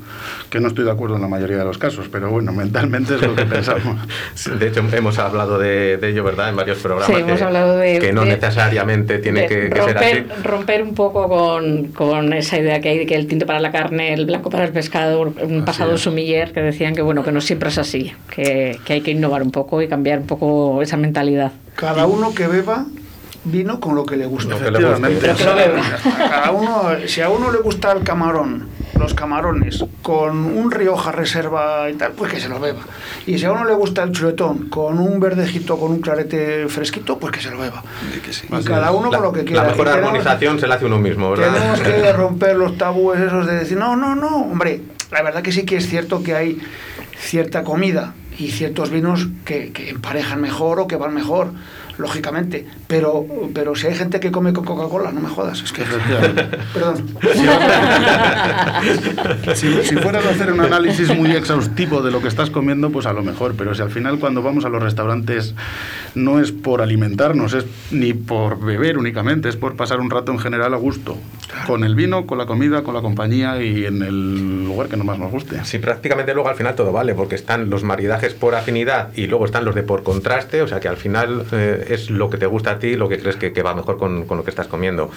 que 0.51 0.59
no 0.59 0.67
estoy 0.67 0.85
de 0.85 0.91
acuerdo 0.91 1.15
en 1.15 1.23
la 1.23 1.27
mayoría 1.27 1.57
de 1.57 1.65
los 1.65 1.79
casos, 1.79 2.07
pero 2.11 2.29
bueno, 2.29 2.53
mentalmente 2.53 3.15
es 3.15 3.21
lo 3.23 3.35
que 3.35 3.45
pensamos. 3.47 3.97
De 4.59 4.67
hecho, 4.67 4.83
hemos 4.93 5.17
hablado 5.17 5.57
de, 5.57 5.97
de 5.97 6.09
ello, 6.09 6.23
¿verdad? 6.23 6.49
En 6.49 6.55
varios 6.55 6.77
programas. 6.77 7.07
Sí, 7.07 7.23
hemos 7.23 7.39
que, 7.39 7.43
hablado 7.43 7.77
de- 7.77 7.97
que 7.97 8.13
no 8.13 8.21
de- 8.25 8.27
necesariamente 8.35 9.17
tiene 9.17 9.41
de 9.41 9.47
que, 9.47 9.69
que 9.71 9.81
ser 9.81 9.93
romper, 9.95 10.25
así. 10.31 10.43
romper 10.43 10.83
un 10.83 10.93
poco 10.93 11.27
con, 11.27 11.87
con 11.87 12.31
esa 12.33 12.59
idea 12.59 12.79
que 12.79 12.89
hay 12.89 12.99
de 12.99 13.05
que 13.07 13.15
el 13.15 13.25
tinto 13.25 13.47
para 13.47 13.59
la 13.59 13.71
carne, 13.71 14.13
el 14.13 14.27
blanco 14.27 14.51
para 14.51 14.65
el 14.65 14.71
pescado, 14.71 15.21
un 15.41 15.65
pasado 15.65 15.95
es. 15.95 16.01
sumiller, 16.01 16.53
que 16.53 16.61
decían 16.61 16.93
que 16.93 17.01
bueno 17.01 17.23
que 17.23 17.31
no 17.31 17.41
siempre 17.41 17.69
es 17.69 17.79
así, 17.79 18.11
que, 18.29 18.77
que 18.85 18.93
hay 18.93 19.01
que 19.01 19.09
innovar 19.09 19.41
un 19.41 19.49
poco 19.49 19.81
y 19.81 19.87
cambiar 19.87 20.19
un 20.19 20.27
poco 20.27 20.79
esa 20.83 20.95
mentalidad. 20.95 21.53
Cada 21.75 22.05
uno 22.05 22.33
que 22.33 22.47
beba 22.47 22.85
vino 23.45 23.79
con 23.79 23.95
lo 23.95 24.05
que 24.05 24.15
le 24.15 24.25
gusta. 24.25 24.57
Lo 24.57 24.63
que 24.63 24.71
le 24.71 24.89
guste. 24.89 25.11
Efectivamente. 25.11 25.19
Pero 25.21 25.37
que 25.37 25.43
lo 25.45 25.55
beba. 25.55 26.29
Cada 26.29 26.51
uno, 26.51 26.91
si 27.07 27.21
a 27.21 27.29
uno 27.29 27.51
le 27.51 27.59
gusta 27.59 27.91
el 27.91 28.03
camarón 28.03 28.69
los 28.99 29.13
camarones 29.13 29.83
con 30.01 30.37
un 30.45 30.71
Rioja 30.71 31.11
Reserva 31.11 31.89
y 31.89 31.95
tal, 31.95 32.11
pues 32.13 32.31
que 32.31 32.39
se 32.39 32.47
lo 32.47 32.59
beba. 32.59 32.81
Y 33.25 33.37
si 33.37 33.45
a 33.45 33.51
uno 33.51 33.65
le 33.65 33.73
gusta 33.73 34.03
el 34.03 34.11
chuletón 34.11 34.69
con 34.69 34.99
un 34.99 35.19
verdejito, 35.19 35.77
con 35.77 35.91
un 35.91 35.99
clarete 35.99 36.67
fresquito, 36.69 37.17
pues 37.17 37.33
que 37.33 37.41
se 37.41 37.49
lo 37.51 37.57
beba. 37.57 37.83
Y 38.59 38.63
cada 38.63 38.91
uno 38.91 39.11
la, 39.11 39.17
con 39.17 39.27
lo 39.27 39.33
que 39.33 39.43
quiera. 39.43 39.63
La 39.63 39.69
mejor 39.69 39.87
tenemos- 39.87 40.07
armonización 40.09 40.59
se 40.59 40.67
la 40.67 40.75
hace 40.75 40.85
uno 40.85 40.99
mismo, 40.99 41.31
¿verdad? 41.31 41.53
tenemos 41.53 41.79
que 41.81 42.13
romper 42.13 42.55
los 42.55 42.77
tabúes 42.77 43.19
esos 43.19 43.45
de 43.45 43.55
decir, 43.55 43.77
no, 43.77 43.95
no, 43.95 44.15
no, 44.15 44.37
hombre, 44.37 44.81
la 45.11 45.21
verdad 45.21 45.41
que 45.41 45.51
sí 45.51 45.65
que 45.65 45.77
es 45.77 45.87
cierto 45.89 46.23
que 46.23 46.35
hay 46.35 46.61
cierta 47.17 47.63
comida 47.63 48.13
y 48.37 48.49
ciertos 48.49 48.89
vinos 48.89 49.27
que, 49.45 49.71
emparejan 49.89 50.41
mejor 50.41 50.79
o 50.79 50.87
que 50.87 50.95
van 50.95 51.13
mejor, 51.13 51.51
lógicamente, 51.97 52.65
pero, 52.87 53.25
pero 53.53 53.75
si 53.75 53.87
hay 53.87 53.95
gente 53.95 54.19
que 54.19 54.31
come 54.31 54.53
con 54.53 54.65
Coca-Cola, 54.65 55.11
no 55.11 55.21
me 55.21 55.29
jodas, 55.29 55.61
es 55.61 55.71
que... 55.71 55.83
Perdón. 56.73 57.05
Si, 59.55 59.83
si 59.83 59.95
fueras 59.97 60.25
a 60.25 60.29
hacer 60.29 60.51
un 60.51 60.61
análisis 60.61 61.15
muy 61.15 61.31
exhaustivo 61.31 62.01
de 62.01 62.11
lo 62.11 62.21
que 62.21 62.27
estás 62.27 62.49
comiendo, 62.49 62.91
pues 62.91 63.05
a 63.05 63.13
lo 63.13 63.23
mejor, 63.23 63.55
pero 63.57 63.75
si 63.75 63.81
al 63.81 63.91
final 63.91 64.19
cuando 64.19 64.41
vamos 64.41 64.65
a 64.65 64.69
los 64.69 64.81
restaurantes 64.81 65.53
no 66.15 66.39
es 66.39 66.51
por 66.51 66.81
alimentarnos, 66.81 67.53
es 67.53 67.65
ni 67.91 68.13
por 68.13 68.59
beber 68.63 68.97
únicamente, 68.97 69.49
es 69.49 69.55
por 69.55 69.75
pasar 69.75 69.99
un 69.99 70.09
rato 70.09 70.31
en 70.31 70.39
general 70.39 70.73
a 70.73 70.77
gusto, 70.77 71.17
con 71.67 71.83
el 71.83 71.95
vino, 71.95 72.25
con 72.25 72.37
la 72.37 72.45
comida, 72.45 72.83
con 72.83 72.93
la 72.93 73.01
compañía 73.01 73.61
y 73.61 73.85
en 73.85 74.01
el 74.01 74.65
lugar 74.65 74.87
que 74.87 74.97
no 74.97 75.03
más 75.03 75.19
nos 75.19 75.31
guste. 75.31 75.63
Sí, 75.63 75.79
prácticamente 75.79 76.33
luego 76.33 76.49
al 76.49 76.55
final 76.55 76.75
todo 76.75 76.91
vale, 76.91 77.13
porque 77.13 77.35
están 77.35 77.69
los 77.69 77.83
maridajes 77.83 78.33
por 78.33 78.55
afinidad 78.55 79.09
y 79.15 79.27
luego 79.27 79.45
están 79.45 79.65
los 79.65 79.75
de 79.75 79.83
por 79.83 80.03
contraste, 80.03 80.61
o 80.61 80.67
sea 80.67 80.79
que 80.79 80.87
al 80.87 80.97
final 80.97 81.45
eh, 81.51 81.82
es 81.89 82.09
lo 82.09 82.29
que 82.29 82.37
te 82.37 82.45
gusta 82.45 82.71
a 82.71 82.79
ti, 82.79 82.95
lo 82.95 83.09
que 83.09 83.19
crees 83.19 83.35
que, 83.35 83.53
que 83.53 83.63
va 83.63 83.73
mejor 83.75 83.97
con, 83.97 84.25
con 84.25 84.37
lo 84.37 84.43
que 84.43 84.49
estás 84.49 84.67
comiendo. 84.67 85.09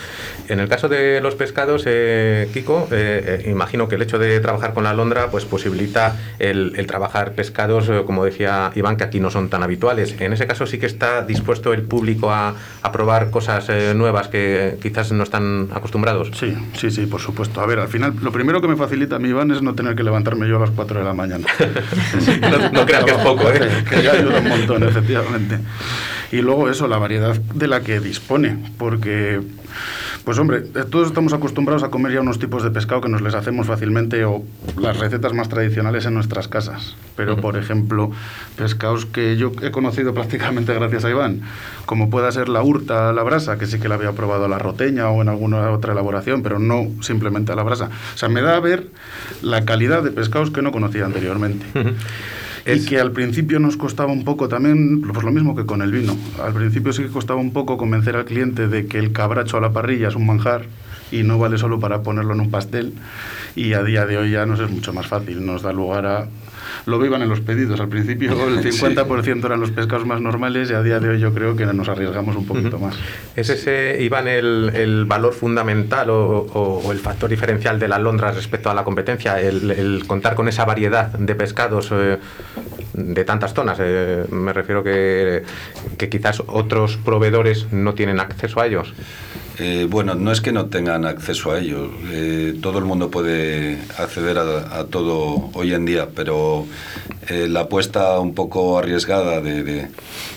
En 0.48 0.60
el 0.60 0.68
caso 0.68 0.88
de 0.88 1.20
los 1.20 1.34
pescados, 1.34 1.84
eh, 1.86 2.48
Kiko, 2.52 2.88
eh, 2.90 3.42
eh, 3.46 3.50
imagino 3.50 3.88
que 3.88 3.94
el 3.96 4.02
hecho 4.02 4.18
de 4.18 4.38
trabajar 4.40 4.74
con 4.74 4.84
la 4.84 4.90
alondra 4.90 5.28
pues 5.30 5.44
posibilita 5.44 6.16
el, 6.38 6.72
el 6.76 6.86
trabajar 6.86 7.32
pescados, 7.32 7.90
como 8.06 8.24
decía 8.24 8.70
Iván, 8.74 8.96
que 8.96 9.04
aquí 9.04 9.20
no 9.20 9.30
son 9.30 9.48
tan 9.48 9.62
habituales. 9.62 10.14
En 10.20 10.32
ese 10.32 10.46
caso 10.46 10.66
sí 10.66 10.78
que 10.78 10.86
está 10.86 11.22
dispuesto 11.22 11.72
el 11.72 11.82
público 11.82 12.30
a, 12.32 12.54
a 12.82 12.92
probar 12.92 13.30
cosas 13.30 13.68
nuevas 13.94 14.28
que 14.28 14.76
quizás 14.82 15.12
no 15.12 15.22
están 15.22 15.68
acostumbrados. 15.74 16.30
Sí, 16.38 16.56
sí, 16.74 16.90
sí, 16.90 17.06
por 17.06 17.20
supuesto. 17.20 17.60
A 17.60 17.66
ver, 17.66 17.78
al 17.78 17.88
final, 17.88 18.14
lo 18.22 18.32
primero 18.32 18.60
que 18.60 18.68
me 18.68 18.76
facilita 18.76 19.16
a 19.16 19.18
mí, 19.18 19.28
Iván, 19.28 19.50
es 19.50 19.62
no 19.62 19.74
tener 19.74 19.94
que 19.94 20.02
levantarme 20.02 20.48
yo 20.48 20.56
a 20.56 20.60
las 20.60 20.70
4 20.70 20.98
de 21.00 21.04
la 21.04 21.14
mañana. 21.14 21.46
No- 22.40 22.70
no 22.70 22.86
creas 22.86 23.04
que 23.04 23.10
es 23.12 23.16
poco, 23.18 23.50
¿eh? 23.50 23.60
Que 23.88 24.02
ya 24.02 24.12
ayuda 24.12 24.38
un 24.40 24.48
montón, 24.48 24.82
efectivamente. 24.82 25.58
Y 26.32 26.38
luego 26.42 26.55
eso, 26.70 26.88
la 26.88 26.98
variedad 26.98 27.36
de 27.36 27.66
la 27.68 27.82
que 27.82 28.00
dispone, 28.00 28.56
porque, 28.78 29.40
pues 30.24 30.38
hombre, 30.38 30.64
eh, 30.74 30.84
todos 30.90 31.08
estamos 31.08 31.32
acostumbrados 31.34 31.82
a 31.82 31.90
comer 31.90 32.12
ya 32.12 32.20
unos 32.22 32.38
tipos 32.38 32.62
de 32.62 32.70
pescado 32.70 33.00
que 33.02 33.08
nos 33.08 33.20
les 33.20 33.34
hacemos 33.34 33.66
fácilmente 33.66 34.24
o 34.24 34.42
las 34.80 34.98
recetas 34.98 35.32
más 35.34 35.48
tradicionales 35.48 36.06
en 36.06 36.14
nuestras 36.14 36.48
casas. 36.48 36.96
Pero, 37.16 37.34
Ujú. 37.34 37.42
por 37.42 37.56
ejemplo, 37.56 38.10
pescados 38.56 39.04
que 39.06 39.36
yo 39.36 39.52
he 39.62 39.70
conocido 39.70 40.14
prácticamente 40.18 40.72
gracias 40.74 41.04
a 41.04 41.10
Iván, 41.10 41.42
como 41.84 42.08
pueda 42.10 42.32
ser 42.32 42.48
la 42.48 42.62
hurta 42.62 43.10
a 43.10 43.12
la 43.12 43.22
brasa, 43.22 43.58
que 43.58 43.66
sí 43.66 43.78
que 43.78 43.88
la 43.88 43.96
había 43.96 44.12
probado 44.12 44.46
a 44.46 44.48
la 44.48 44.58
roteña 44.58 45.08
o 45.10 45.20
en 45.22 45.28
alguna 45.28 45.70
otra 45.70 45.92
elaboración, 45.92 46.42
pero 46.42 46.58
no 46.58 46.86
simplemente 47.02 47.52
a 47.52 47.56
la 47.56 47.62
brasa. 47.62 47.90
O 48.14 48.18
sea, 48.18 48.28
me 48.28 48.40
da 48.40 48.56
a 48.56 48.60
ver 48.60 48.88
la 49.42 49.64
calidad 49.64 50.02
de 50.02 50.10
pescados 50.10 50.50
que 50.50 50.62
no 50.62 50.72
conocía 50.72 51.04
anteriormente. 51.04 51.66
Es- 52.66 52.86
que 52.86 52.98
al 53.00 53.12
principio 53.12 53.58
nos 53.60 53.76
costaba 53.76 54.12
un 54.12 54.24
poco 54.24 54.48
también, 54.48 55.00
pues 55.02 55.24
lo 55.24 55.30
mismo 55.32 55.54
que 55.54 55.64
con 55.66 55.82
el 55.82 55.92
vino. 55.92 56.16
Al 56.42 56.52
principio 56.52 56.92
sí 56.92 57.02
que 57.04 57.08
costaba 57.10 57.40
un 57.40 57.52
poco 57.52 57.76
convencer 57.76 58.16
al 58.16 58.24
cliente 58.24 58.68
de 58.68 58.86
que 58.86 58.98
el 58.98 59.12
cabracho 59.12 59.56
a 59.56 59.60
la 59.60 59.72
parrilla 59.72 60.08
es 60.08 60.16
un 60.16 60.26
manjar 60.26 60.66
y 61.12 61.22
no 61.22 61.38
vale 61.38 61.58
solo 61.58 61.78
para 61.78 62.02
ponerlo 62.02 62.34
en 62.34 62.40
un 62.40 62.50
pastel. 62.50 62.94
Y 63.54 63.72
a 63.74 63.82
día 63.84 64.04
de 64.06 64.18
hoy 64.18 64.32
ya 64.32 64.46
nos 64.46 64.60
es 64.60 64.70
mucho 64.70 64.92
más 64.92 65.06
fácil, 65.06 65.44
nos 65.46 65.62
da 65.62 65.72
lugar 65.72 66.06
a... 66.06 66.26
Lo 66.86 66.98
vivan 66.98 67.22
en 67.22 67.28
los 67.28 67.40
pedidos. 67.40 67.80
Al 67.80 67.88
principio 67.88 68.32
el 68.48 68.58
50% 68.62 69.44
eran 69.44 69.60
los 69.60 69.70
pescados 69.70 70.06
más 70.06 70.20
normales 70.20 70.70
y 70.70 70.74
a 70.74 70.82
día 70.82 71.00
de 71.00 71.08
hoy 71.10 71.20
yo 71.20 71.32
creo 71.32 71.56
que 71.56 71.66
nos 71.66 71.88
arriesgamos 71.88 72.36
un 72.36 72.46
poquito 72.46 72.78
más. 72.78 72.96
¿Es 73.34 73.48
ese, 73.50 74.02
Iván, 74.02 74.28
el, 74.28 74.70
el 74.74 75.04
valor 75.04 75.32
fundamental 75.32 76.10
o, 76.10 76.38
o- 76.52 76.82
o 76.84 76.92
el 76.92 76.98
factor 76.98 77.28
diferencial 77.30 77.78
de 77.78 77.88
la 77.88 77.96
alondra 77.96 78.30
respecto 78.32 78.70
a 78.70 78.74
la 78.74 78.84
competencia? 78.84 79.40
El, 79.40 79.70
el 79.70 80.04
contar 80.06 80.34
con 80.34 80.48
esa 80.48 80.64
variedad 80.64 81.08
de 81.18 81.34
pescados 81.34 81.90
eh, 81.92 82.18
de 82.94 83.24
tantas 83.24 83.52
zonas. 83.54 83.78
Eh, 83.80 84.24
me 84.30 84.52
refiero 84.52 84.82
que, 84.82 85.42
que 85.98 86.08
quizás 86.08 86.42
otros 86.46 86.96
proveedores 86.98 87.72
no 87.72 87.94
tienen 87.94 88.20
acceso 88.20 88.60
a 88.60 88.66
ellos. 88.66 88.92
Eh, 89.58 89.86
bueno, 89.88 90.14
no 90.14 90.32
es 90.32 90.40
que 90.42 90.52
no 90.52 90.66
tengan 90.66 91.06
acceso 91.06 91.50
a 91.52 91.58
ello. 91.58 91.90
eh, 92.10 92.54
todo 92.60 92.78
el 92.78 92.84
mundo 92.84 93.10
puede 93.10 93.78
acceder 93.98 94.38
a, 94.38 94.78
a 94.80 94.84
todo 94.84 95.50
hoy 95.54 95.72
en 95.72 95.84
día, 95.86 96.08
pero 96.14 96.66
eh, 97.28 97.46
la 97.48 97.60
apuesta 97.60 98.18
un 98.20 98.34
poco 98.34 98.78
arriesgada 98.78 99.40
de, 99.40 99.62
de- 99.64 99.88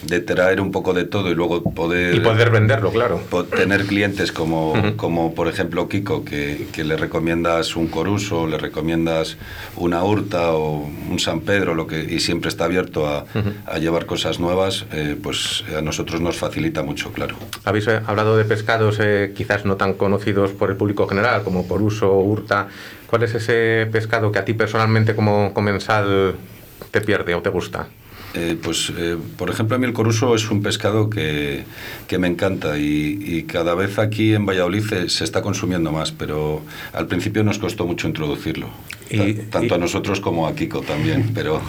de 0.03 0.21
traer 0.21 0.61
un 0.61 0.71
poco 0.71 0.93
de 0.93 1.03
todo 1.03 1.29
y 1.29 1.35
luego 1.35 1.61
poder, 1.63 2.15
Y 2.15 2.19
poder 2.21 2.49
venderlo, 2.49 2.91
claro. 2.91 3.19
po- 3.29 3.43
tener 3.43 3.85
clientes 3.85 4.31
como, 4.31 4.71
Ujú. 4.71 4.95
como 4.95 5.35
por 5.35 5.47
ejemplo 5.49 5.89
Kiko, 5.89 6.23
que, 6.23 6.67
que 6.71 6.85
le 6.85 6.95
recomiendas 6.95 7.75
un 7.75 7.87
coruso, 7.87 8.47
le 8.47 8.57
recomiendas 8.57 9.35
una 9.75 10.03
hurta 10.03 10.53
o 10.53 10.89
un 11.09 11.19
San 11.19 11.41
Pedro, 11.41 11.75
lo 11.75 11.85
que, 11.87 12.01
y 12.01 12.19
siempre 12.21 12.47
está 12.49 12.65
abierto 12.65 13.07
a, 13.07 13.25
Ujú. 13.35 13.51
a 13.65 13.77
llevar 13.79 14.05
cosas 14.05 14.39
nuevas, 14.39 14.85
eh, 14.93 15.17
pues 15.21 15.65
a 15.77 15.81
nosotros 15.81 16.21
nos 16.21 16.37
facilita 16.37 16.81
mucho, 16.81 17.11
claro. 17.11 17.35
Habéis 17.65 17.87
eh, 17.87 17.99
hablado 18.07 18.37
de 18.37 18.45
pescados 18.45 18.99
eh, 19.09 19.33
quizás 19.35 19.65
no 19.65 19.75
tan 19.75 19.93
conocidos 19.93 20.51
por 20.51 20.69
el 20.69 20.75
público 20.77 21.07
general, 21.07 21.43
como 21.43 21.67
por 21.67 21.81
uso 21.81 22.11
o 22.11 22.21
hurta. 22.23 22.67
¿Cuál 23.07 23.23
es 23.23 23.33
ese 23.35 23.87
pescado 23.91 24.31
que 24.31 24.39
a 24.39 24.45
ti 24.45 24.53
personalmente 24.53 25.15
como 25.15 25.53
comensal 25.53 26.35
te 26.91 27.01
pierde 27.01 27.33
o 27.35 27.41
te 27.41 27.49
gusta? 27.49 27.87
Eh, 28.35 28.55
pues, 28.61 28.93
eh, 28.95 29.17
por 29.39 29.49
ejemplo, 29.49 29.75
a 29.75 29.79
mí 29.79 29.87
el 29.87 29.93
coruso 29.93 30.35
es 30.35 30.51
un 30.51 30.61
pescado 30.61 31.09
que, 31.09 31.63
que 32.07 32.19
me 32.19 32.27
encanta 32.27 32.77
y, 32.77 33.17
y 33.19 33.43
cada 33.43 33.73
vez 33.73 33.97
aquí 33.97 34.35
en 34.35 34.45
Valladolid 34.45 34.83
se, 34.87 35.09
se 35.09 35.23
está 35.23 35.41
consumiendo 35.41 35.91
más, 35.91 36.11
pero 36.11 36.61
al 36.93 37.07
principio 37.07 37.43
nos 37.43 37.57
costó 37.57 37.87
mucho 37.87 38.07
introducirlo. 38.07 38.67
Y- 39.09 39.33
Ta- 39.33 39.43
tanto 39.59 39.73
y- 39.73 39.77
a 39.77 39.79
nosotros 39.79 40.19
como 40.21 40.45
a 40.47 40.53
Kiko 40.53 40.81
también, 40.81 41.31
pero 41.33 41.59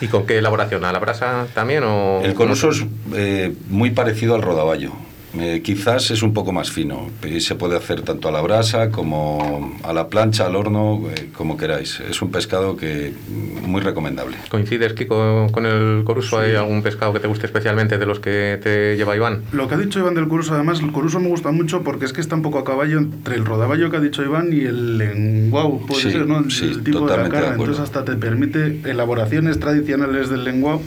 ¿Y 0.00 0.06
con 0.06 0.24
qué 0.26 0.38
elaboración? 0.38 0.86
¿A 0.86 0.92
la 0.92 0.98
brasa 1.00 1.46
también 1.52 1.82
o...? 1.84 2.22
el 2.24 2.32
coruso 2.32 2.70
es 2.70 2.82
eh, 3.14 3.52
muy 3.68 3.90
parecido 3.90 4.34
al 4.34 4.40
rodaballo. 4.40 4.92
Eh, 5.38 5.60
quizás 5.62 6.10
es 6.10 6.22
un 6.22 6.32
poco 6.32 6.52
más 6.52 6.70
fino 6.70 7.10
y 7.28 7.40
se 7.40 7.54
puede 7.56 7.76
hacer 7.76 8.02
tanto 8.02 8.28
a 8.28 8.32
la 8.32 8.40
brasa 8.40 8.90
como 8.90 9.76
a 9.82 9.92
la 9.92 10.08
plancha, 10.08 10.46
al 10.46 10.56
horno, 10.56 11.02
eh, 11.14 11.28
como 11.36 11.56
queráis. 11.56 12.00
Es 12.00 12.22
un 12.22 12.30
pescado 12.30 12.76
que 12.76 13.12
mm, 13.28 13.66
muy 13.68 13.80
recomendable. 13.80 14.36
¿Coincides, 14.48 14.94
Kiko, 14.94 15.48
con 15.52 15.66
el 15.66 16.04
coruso? 16.04 16.38
¿Hay 16.38 16.54
algún 16.54 16.82
pescado 16.82 17.12
que 17.12 17.20
te 17.20 17.28
guste 17.28 17.46
especialmente 17.46 17.98
de 17.98 18.06
los 18.06 18.20
que 18.20 18.58
te 18.62 18.96
lleva 18.96 19.14
Iván? 19.16 19.42
Lo 19.52 19.68
que 19.68 19.74
ha 19.74 19.78
dicho 19.78 19.98
Iván 19.98 20.14
del 20.14 20.28
Coruso, 20.28 20.54
además, 20.54 20.80
el 20.80 20.92
Coruso 20.92 21.20
me 21.20 21.28
gusta 21.28 21.50
mucho 21.50 21.82
porque 21.82 22.04
es 22.06 22.12
que 22.12 22.20
está 22.20 22.34
un 22.36 22.42
poco 22.42 22.58
a 22.58 22.64
caballo 22.64 22.98
entre 22.98 23.34
el 23.36 23.44
rodaballo 23.44 23.90
que 23.90 23.96
ha 23.98 24.00
dicho 24.00 24.22
Iván 24.24 24.52
y 24.52 24.60
el 24.60 24.98
lenguao, 24.98 25.80
puede 25.86 26.02
Sí, 26.02 26.10
ser, 26.12 26.26
¿no? 26.26 26.38
El, 26.38 26.50
sí, 26.50 26.64
el 26.66 26.82
tipo 26.82 27.00
de 27.00 27.04
la 27.04 27.08
totalmente 27.24 27.36
de 27.36 27.42
carne. 27.42 27.54
acuerdo. 27.54 27.72
Entonces 27.74 27.82
hasta 27.96 28.04
te 28.04 28.16
permite 28.18 28.80
elaboraciones 28.90 29.58
tradicionales 29.60 30.30
del 30.30 30.44
lenguao, 30.44 30.80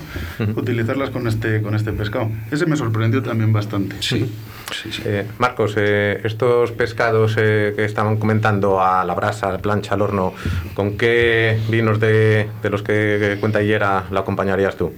utilizarlas 0.55 1.09
con 1.09 1.27
este, 1.27 1.61
con 1.61 1.75
este 1.75 1.91
pescado. 1.93 2.29
Ese 2.51 2.65
me 2.65 2.75
sorprendió 2.75 3.21
también 3.21 3.53
bastante. 3.53 3.95
Sí, 3.99 4.25
sí, 4.71 4.91
sí. 4.91 5.01
Eh, 5.05 5.25
Marcos, 5.37 5.73
eh, 5.77 6.21
estos 6.23 6.71
pescados 6.71 7.35
eh, 7.37 7.73
que 7.75 7.85
estaban 7.85 8.17
comentando 8.17 8.81
a 8.81 9.03
la 9.05 9.13
brasa, 9.13 9.47
a 9.47 9.51
la 9.53 9.57
plancha, 9.59 9.93
al 9.95 10.01
horno, 10.01 10.33
¿con 10.73 10.97
qué 10.97 11.59
vinos 11.69 11.99
de, 11.99 12.49
de 12.61 12.69
los 12.69 12.81
que 12.83 13.37
cuenta 13.39 13.61
Hiera 13.61 14.05
la 14.11 14.21
acompañarías 14.21 14.75
tú? 14.75 14.93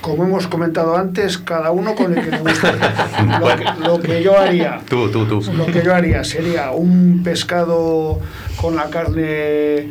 Como 0.00 0.24
hemos 0.24 0.46
comentado 0.46 0.96
antes, 0.96 1.38
cada 1.38 1.72
uno 1.72 1.94
con 1.96 2.16
el 2.16 2.24
que 2.24 2.30
le 2.30 2.38
guste. 2.38 2.68
Lo 3.40 3.56
que, 3.56 3.64
lo 3.84 4.00
que 4.00 4.22
yo 4.22 4.38
haría, 4.38 4.80
Tú, 4.88 5.10
tú, 5.10 5.26
tú. 5.26 5.42
lo 5.52 5.66
que 5.66 5.82
yo 5.82 5.92
haría 5.94 6.22
sería 6.22 6.70
un 6.70 7.22
pescado 7.24 8.20
con 8.60 8.76
la 8.76 8.88
carne 8.90 9.88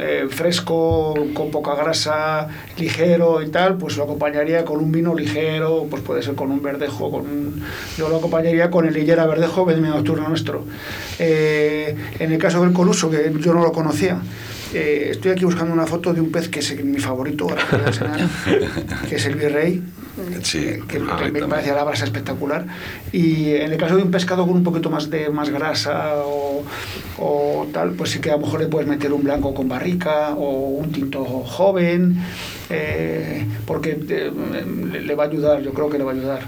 eh, 0.00 0.26
fresco, 0.30 1.14
con 1.34 1.50
poca 1.50 1.74
grasa, 1.74 2.48
ligero 2.78 3.42
y 3.42 3.48
tal, 3.50 3.76
pues 3.76 3.96
lo 3.96 4.04
acompañaría 4.04 4.64
con 4.64 4.78
un 4.78 4.90
vino 4.92 5.14
ligero, 5.14 5.86
pues 5.90 6.02
puede 6.02 6.22
ser 6.22 6.34
con 6.34 6.50
un 6.50 6.62
verdejo, 6.62 7.10
con 7.10 7.22
un- 7.22 7.62
yo 7.98 8.08
lo 8.08 8.16
acompañaría 8.16 8.70
con 8.70 8.86
el 8.86 8.96
Hillera 8.96 9.26
Verdejo 9.26 9.64
Vendimia 9.64 9.90
Nocturno 9.90 10.28
nuestro. 10.28 10.64
Eh, 11.18 11.94
en 12.18 12.32
el 12.32 12.38
caso 12.38 12.62
del 12.62 12.72
coluso, 12.72 13.10
que 13.10 13.32
yo 13.40 13.52
no 13.54 13.62
lo 13.62 13.72
conocía, 13.72 14.18
eh, 14.74 15.08
estoy 15.12 15.30
aquí 15.32 15.44
buscando 15.44 15.72
una 15.72 15.86
foto 15.86 16.12
de 16.12 16.20
un 16.20 16.30
pez 16.32 16.48
que 16.48 16.60
es 16.60 16.84
mi 16.84 16.98
favorito, 16.98 17.46
que 19.08 19.16
es 19.16 19.26
el 19.26 19.34
virrey, 19.36 19.82
Sí, 20.42 20.58
eh, 20.58 20.82
que, 20.88 20.98
que 20.98 21.30
me 21.32 21.46
parece 21.46 21.72
la 21.72 21.84
brasa 21.84 22.04
espectacular. 22.04 22.66
Y 23.12 23.52
en 23.54 23.72
el 23.72 23.78
caso 23.78 23.96
de 23.96 24.02
un 24.02 24.10
pescado 24.10 24.46
con 24.46 24.56
un 24.56 24.62
poquito 24.62 24.90
más 24.90 25.10
de 25.10 25.28
más 25.28 25.50
grasa 25.50 26.16
o, 26.24 26.64
o 27.18 27.66
tal, 27.72 27.92
pues 27.92 28.10
sí 28.10 28.20
que 28.20 28.30
a 28.30 28.36
lo 28.36 28.40
mejor 28.40 28.60
le 28.60 28.66
puedes 28.68 28.88
meter 28.88 29.12
un 29.12 29.22
blanco 29.22 29.52
con 29.54 29.68
barrica 29.68 30.30
o 30.30 30.68
un 30.68 30.90
tinto 30.92 31.24
joven 31.24 32.18
eh, 32.70 33.46
porque 33.66 33.98
eh, 34.08 34.32
le, 35.00 35.14
va 35.14 35.24
a 35.24 35.26
ayudar, 35.26 35.62
yo 35.62 35.72
creo 35.72 35.88
que 35.88 35.98
le 35.98 36.04
va 36.04 36.12
a 36.12 36.14
ayudar. 36.14 36.40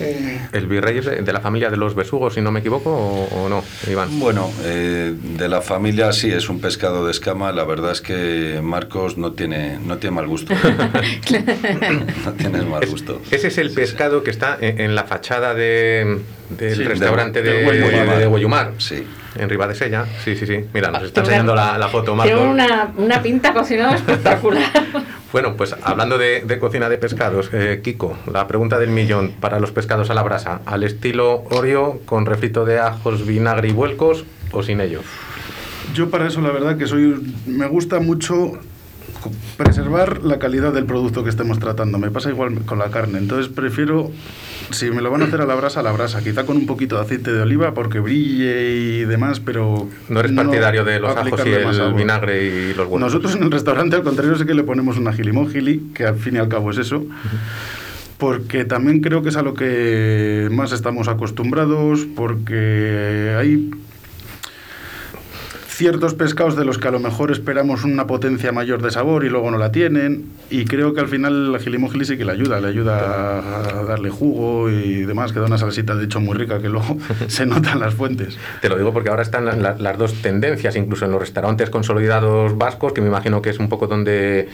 Eh, 0.00 0.40
¿El 0.52 0.66
virrey 0.66 0.98
es 0.98 1.04
de 1.06 1.32
la 1.32 1.40
familia 1.40 1.70
de 1.70 1.76
los 1.76 1.94
besugos, 1.94 2.34
si 2.34 2.40
no 2.40 2.52
me 2.52 2.60
equivoco, 2.60 2.90
o, 2.90 3.48
no, 3.48 3.64
Iván? 3.90 4.18
Bueno, 4.18 4.50
de 4.62 5.48
la 5.48 5.60
familia 5.60 6.12
sí, 6.12 6.30
es 6.30 6.48
un 6.48 6.60
pescado 6.60 7.04
de 7.04 7.10
escama. 7.10 7.52
La 7.52 7.64
verdad 7.64 7.92
es 7.92 8.00
que 8.00 8.60
Marcos 8.62 9.18
no 9.18 9.32
tiene, 9.32 9.78
no 9.84 9.98
tiene 9.98 10.16
mal 10.16 10.26
gusto. 10.26 10.54
no 12.24 12.32
tiene 12.34 12.62
mal 12.62 12.86
gusto. 12.86 13.20
ese 13.30 13.48
es 13.48 13.58
el 13.58 13.70
pescado 13.72 14.22
que 14.22 14.30
está 14.30 14.58
en, 14.60 14.94
la 14.94 15.04
fachada 15.04 15.54
de, 15.54 16.20
del 16.50 16.84
restaurante 16.84 17.42
de, 17.42 17.52
de, 17.64 18.28
de, 18.28 18.72
Sí 18.78 19.04
en 19.38 19.48
Ribadesella. 19.48 20.06
Sí, 20.24 20.36
sí, 20.36 20.46
sí. 20.46 20.64
Mira, 20.72 20.90
nos 20.90 21.02
está 21.04 21.20
enseñando 21.20 21.54
la, 21.54 21.78
la 21.78 21.88
foto 21.88 22.14
Marco. 22.14 22.34
Tiene 22.34 22.50
una, 22.50 22.92
una 22.96 23.22
pinta 23.22 23.52
cocinada 23.52 23.94
espectacular. 23.96 24.64
Bueno, 25.36 25.54
pues 25.54 25.76
hablando 25.82 26.16
de, 26.16 26.58
cocina 26.58 26.88
de 26.88 26.96
pescados, 26.96 27.50
eh, 27.52 27.82
Kiko, 27.84 28.16
la 28.32 28.46
pregunta 28.46 28.78
del 28.78 28.88
millón 28.88 29.32
para 29.38 29.60
los 29.60 29.70
pescados 29.70 30.08
a 30.08 30.14
la 30.14 30.22
brasa, 30.22 30.62
¿al 30.64 30.82
estilo 30.82 31.44
Oreo 31.50 32.00
con 32.06 32.24
refrito 32.24 32.64
de 32.64 32.78
ajos, 32.78 33.26
vinagre 33.26 33.68
y 33.68 33.72
vuelcos 33.72 34.24
o 34.52 34.62
sin 34.62 34.80
ellos? 34.80 35.04
Yo 35.92 36.08
para 36.08 36.26
eso 36.26 36.40
la 36.40 36.52
verdad 36.52 36.78
que 36.78 36.86
soy 36.86 37.34
me 37.44 37.66
gusta 37.66 38.00
mucho 38.00 38.52
preservar 39.56 40.22
la 40.22 40.38
calidad 40.38 40.72
del 40.72 40.84
producto 40.84 41.24
que 41.24 41.30
estemos 41.30 41.58
tratando. 41.58 41.98
Me 41.98 42.10
pasa 42.10 42.30
igual 42.30 42.54
con 42.64 42.78
la 42.78 42.90
carne. 42.90 43.18
Entonces 43.18 43.48
prefiero, 43.52 44.10
si 44.70 44.90
me 44.90 45.02
lo 45.02 45.10
van 45.10 45.22
a 45.22 45.26
hacer 45.26 45.40
a 45.40 45.46
la 45.46 45.54
brasa, 45.54 45.80
a 45.80 45.82
la 45.82 45.92
brasa. 45.92 46.22
Quizá 46.22 46.44
con 46.44 46.56
un 46.56 46.66
poquito 46.66 46.96
de 46.96 47.02
aceite 47.02 47.32
de 47.32 47.42
oliva 47.42 47.74
porque 47.74 48.00
brille 48.00 48.72
y 48.74 49.04
demás, 49.04 49.40
pero... 49.40 49.88
No 50.08 50.20
eres 50.20 50.32
partidario 50.32 50.84
de 50.84 51.00
los 51.00 51.16
ajos 51.16 51.40
y 51.44 51.50
el 51.50 51.94
vinagre 51.94 52.44
y 52.44 52.68
los 52.74 52.86
huevos. 52.86 53.00
Nosotros 53.00 53.34
en 53.34 53.42
el 53.44 53.50
restaurante, 53.50 53.96
al 53.96 54.02
contrario, 54.02 54.36
sé 54.36 54.46
que 54.46 54.54
le 54.54 54.62
ponemos 54.62 54.98
una 54.98 55.12
gilimógili, 55.12 55.90
que 55.94 56.06
al 56.06 56.16
fin 56.16 56.36
y 56.36 56.38
al 56.38 56.48
cabo 56.48 56.70
es 56.70 56.78
eso. 56.78 57.04
porque 58.18 58.64
también 58.64 59.00
creo 59.00 59.22
que 59.22 59.28
es 59.28 59.36
a 59.36 59.42
lo 59.42 59.54
que 59.54 60.48
más 60.50 60.72
estamos 60.72 61.08
acostumbrados, 61.08 62.06
porque 62.16 63.34
hay 63.38 63.70
ciertos 65.76 66.14
pescados 66.14 66.56
de 66.56 66.64
los 66.64 66.78
que 66.78 66.88
a 66.88 66.90
lo 66.90 67.00
mejor 67.00 67.30
esperamos 67.30 67.84
una 67.84 68.06
potencia 68.06 68.50
mayor 68.50 68.80
de 68.80 68.90
sabor 68.90 69.24
y 69.24 69.28
luego 69.28 69.50
no 69.50 69.58
la 69.58 69.72
tienen. 69.72 70.32
Y 70.48 70.64
creo 70.64 70.94
que 70.94 71.00
al 71.00 71.08
final 71.08 71.52
la 71.52 71.58
gilimógili 71.58 72.06
sí 72.06 72.16
que 72.16 72.24
le 72.24 72.32
ayuda, 72.32 72.60
le 72.60 72.68
ayuda 72.68 73.80
a 73.80 73.84
darle 73.84 74.08
jugo 74.08 74.70
y 74.70 75.02
demás, 75.02 75.34
que 75.34 75.40
da 75.40 75.44
una 75.44 75.58
salsita 75.58 75.94
de 75.94 76.06
hecho 76.06 76.18
muy 76.18 76.34
rica 76.34 76.62
que 76.62 76.70
luego 76.70 76.96
se 77.28 77.44
nota 77.44 77.72
en 77.72 77.80
las 77.80 77.92
fuentes. 77.92 78.38
Te 78.62 78.70
lo 78.70 78.78
digo 78.78 78.94
porque 78.94 79.10
ahora 79.10 79.20
están 79.20 79.44
las 79.44 79.98
dos 79.98 80.14
tendencias, 80.22 80.76
incluso 80.76 81.04
en 81.04 81.10
los 81.10 81.20
restaurantes 81.20 81.68
consolidados 81.68 82.56
vascos, 82.56 82.94
que 82.94 83.02
me 83.02 83.08
imagino 83.08 83.42
que 83.42 83.50
es 83.50 83.58
un 83.58 83.68
poco 83.68 83.86
donde 83.86 84.48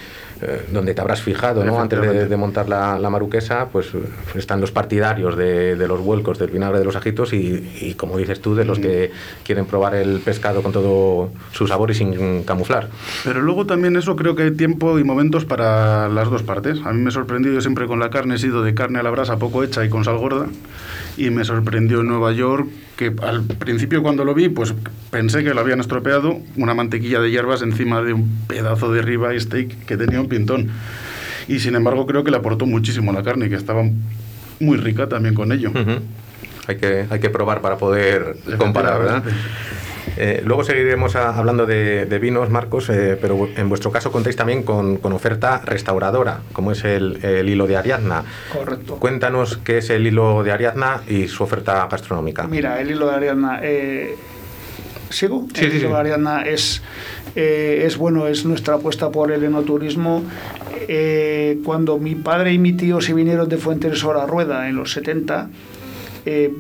eh, 0.45 0.67
donde 0.73 0.93
te 0.93 1.01
habrás 1.01 1.23
fijado, 1.23 1.65
¿no? 1.65 1.79
Antes 1.79 2.01
de, 2.29 2.37
montar 2.37 2.69
la, 2.69 3.11
maruquesa, 3.11 3.69
pues 3.71 3.93
están 4.35 4.61
los 4.61 4.73
partidarios 4.73 5.37
de, 5.37 5.77
los 5.77 6.01
vuelcos, 6.01 6.37
del 6.37 6.51
vinagre 6.51 6.81
de 6.81 6.85
los 6.85 6.97
ajitos 6.97 7.33
y, 7.33 7.95
como 7.97 8.19
dices 8.19 8.41
tú, 8.41 8.57
de 8.57 8.65
los 8.65 8.81
que 8.81 9.13
quieren 9.45 9.67
probar 9.67 9.95
el 9.95 10.19
pescado 10.19 10.61
con 10.65 10.73
todo 10.73 11.12
su 11.53 11.67
sabor 11.67 11.91
y 11.91 11.95
sin 11.95 12.45
camuflar. 12.45 12.89
Pero 13.25 13.41
luego 13.41 13.67
también 13.67 13.97
eso 13.97 14.17
creo 14.17 14.35
que 14.35 14.45
hay 14.45 14.51
tiempo 14.53 14.99
y 14.99 15.05
momentos 15.05 15.45
para 15.45 16.09
las 16.09 16.31
dos 16.31 16.43
partes. 16.43 16.81
A 16.85 16.93
mí 16.93 17.01
me 17.01 17.11
sorprendió, 17.11 17.53
yo 17.53 17.61
siempre 17.61 17.87
con 17.87 17.99
la 18.01 18.11
carne 18.11 18.37
he 18.37 18.39
sido 18.39 18.63
de 18.63 18.75
carne 18.75 18.99
a 18.99 19.03
la 19.03 19.11
brasa 19.11 19.39
poco 19.39 19.63
hecha 19.63 19.85
y 19.85 19.89
con 19.89 20.05
sal 20.05 20.19
gorda. 20.19 20.47
Y 21.17 21.31
me 21.31 21.45
sorprendió 21.45 22.01
en 22.01 22.09
Nueva 22.09 22.33
York 22.33 22.69
que 22.97 23.15
al 23.23 23.43
principio 23.43 24.03
cuando 24.03 24.25
lo 24.25 24.35
vi 24.35 24.49
pues 24.49 24.75
pensé 25.11 25.45
que 25.45 25.55
lo 25.55 25.61
habían 25.61 25.81
estropeado 25.81 26.39
una 26.57 26.75
mantequilla 26.75 27.21
de 27.21 27.31
hierbas 27.31 27.63
encima 27.63 28.03
de 28.03 28.13
un 28.13 28.31
pedazo 28.47 28.93
de 28.93 29.03
ribeye 29.03 29.41
steak 29.41 29.85
que 29.85 29.97
tenía 29.97 30.21
un 30.21 30.29
pintón. 30.29 30.71
Y 31.49 31.59
sin 31.59 31.75
embargo 31.75 32.07
creo 32.07 32.25
que 32.25 32.31
le 32.31 32.37
aportó 32.37 32.67
muchísimo 32.67 33.13
la 33.13 33.23
carne 33.23 33.49
que 33.49 33.57
estaba 33.57 33.83
muy 34.61 34.77
rica 34.77 35.09
también 35.09 35.35
con 35.35 35.53
ello. 35.53 35.73
Hay 36.69 36.77
que 36.77 37.07
hay 37.11 37.21
que 37.21 37.31
probar 37.31 37.61
para 37.61 37.77
poder 37.77 38.37
comparar 38.57 38.99
verdad 39.01 39.25
eh, 40.17 40.43
luego 40.45 40.65
seguiremos 40.65 41.17
hablando 41.17 41.67
de, 41.67 42.19
vinos, 42.21 42.51
Marcos, 42.51 42.89
eh, 42.91 43.17
pero 43.21 43.49
en 43.57 43.69
vuestro 43.69 43.91
caso 43.91 44.11
contáis 44.13 44.37
también 44.37 44.63
con, 44.63 44.99
oferta 45.13 45.63
restauradora, 45.65 46.41
como 46.53 46.73
es 46.73 46.85
el, 46.85 47.49
hilo 47.49 47.67
de 47.67 47.77
Ariadna. 47.77 48.25
Correcto. 48.53 48.97
Cuéntanos 48.97 49.59
qué 49.59 49.79
es 49.79 49.91
el 49.91 50.07
hilo 50.07 50.43
de 50.43 50.53
Ariadna 50.53 51.03
y 51.09 51.29
su 51.29 51.45
oferta 51.45 51.87
gastronómica. 51.91 52.47
Mira, 52.47 52.81
el 52.81 52.91
hilo 52.91 53.07
de 53.07 53.15
Ariadna. 53.15 53.61
Eh, 53.63 54.17
¿Sigo? 55.11 55.47
Sí, 55.55 55.67
el 55.67 55.77
hilo 55.77 55.91
de 55.91 55.97
Ariadna 55.97 56.43
es, 56.43 56.83
es 57.35 57.97
bueno, 57.97 58.27
es 58.27 58.45
nuestra 58.45 58.75
apuesta 58.75 59.11
por 59.11 59.31
el 59.31 59.45
enoturismo. 59.45 60.25
cuando 61.65 61.99
mi 61.99 62.15
padre 62.15 62.53
y 62.53 62.59
mi 62.59 62.73
tío 62.73 63.01
se 63.01 63.13
vinieron 63.15 63.49
de 63.49 63.57
Fuentes 63.59 64.03
a 64.05 64.27
Rueda 64.27 64.69
en 64.69 64.77
los 64.77 64.93
70, 64.93 65.51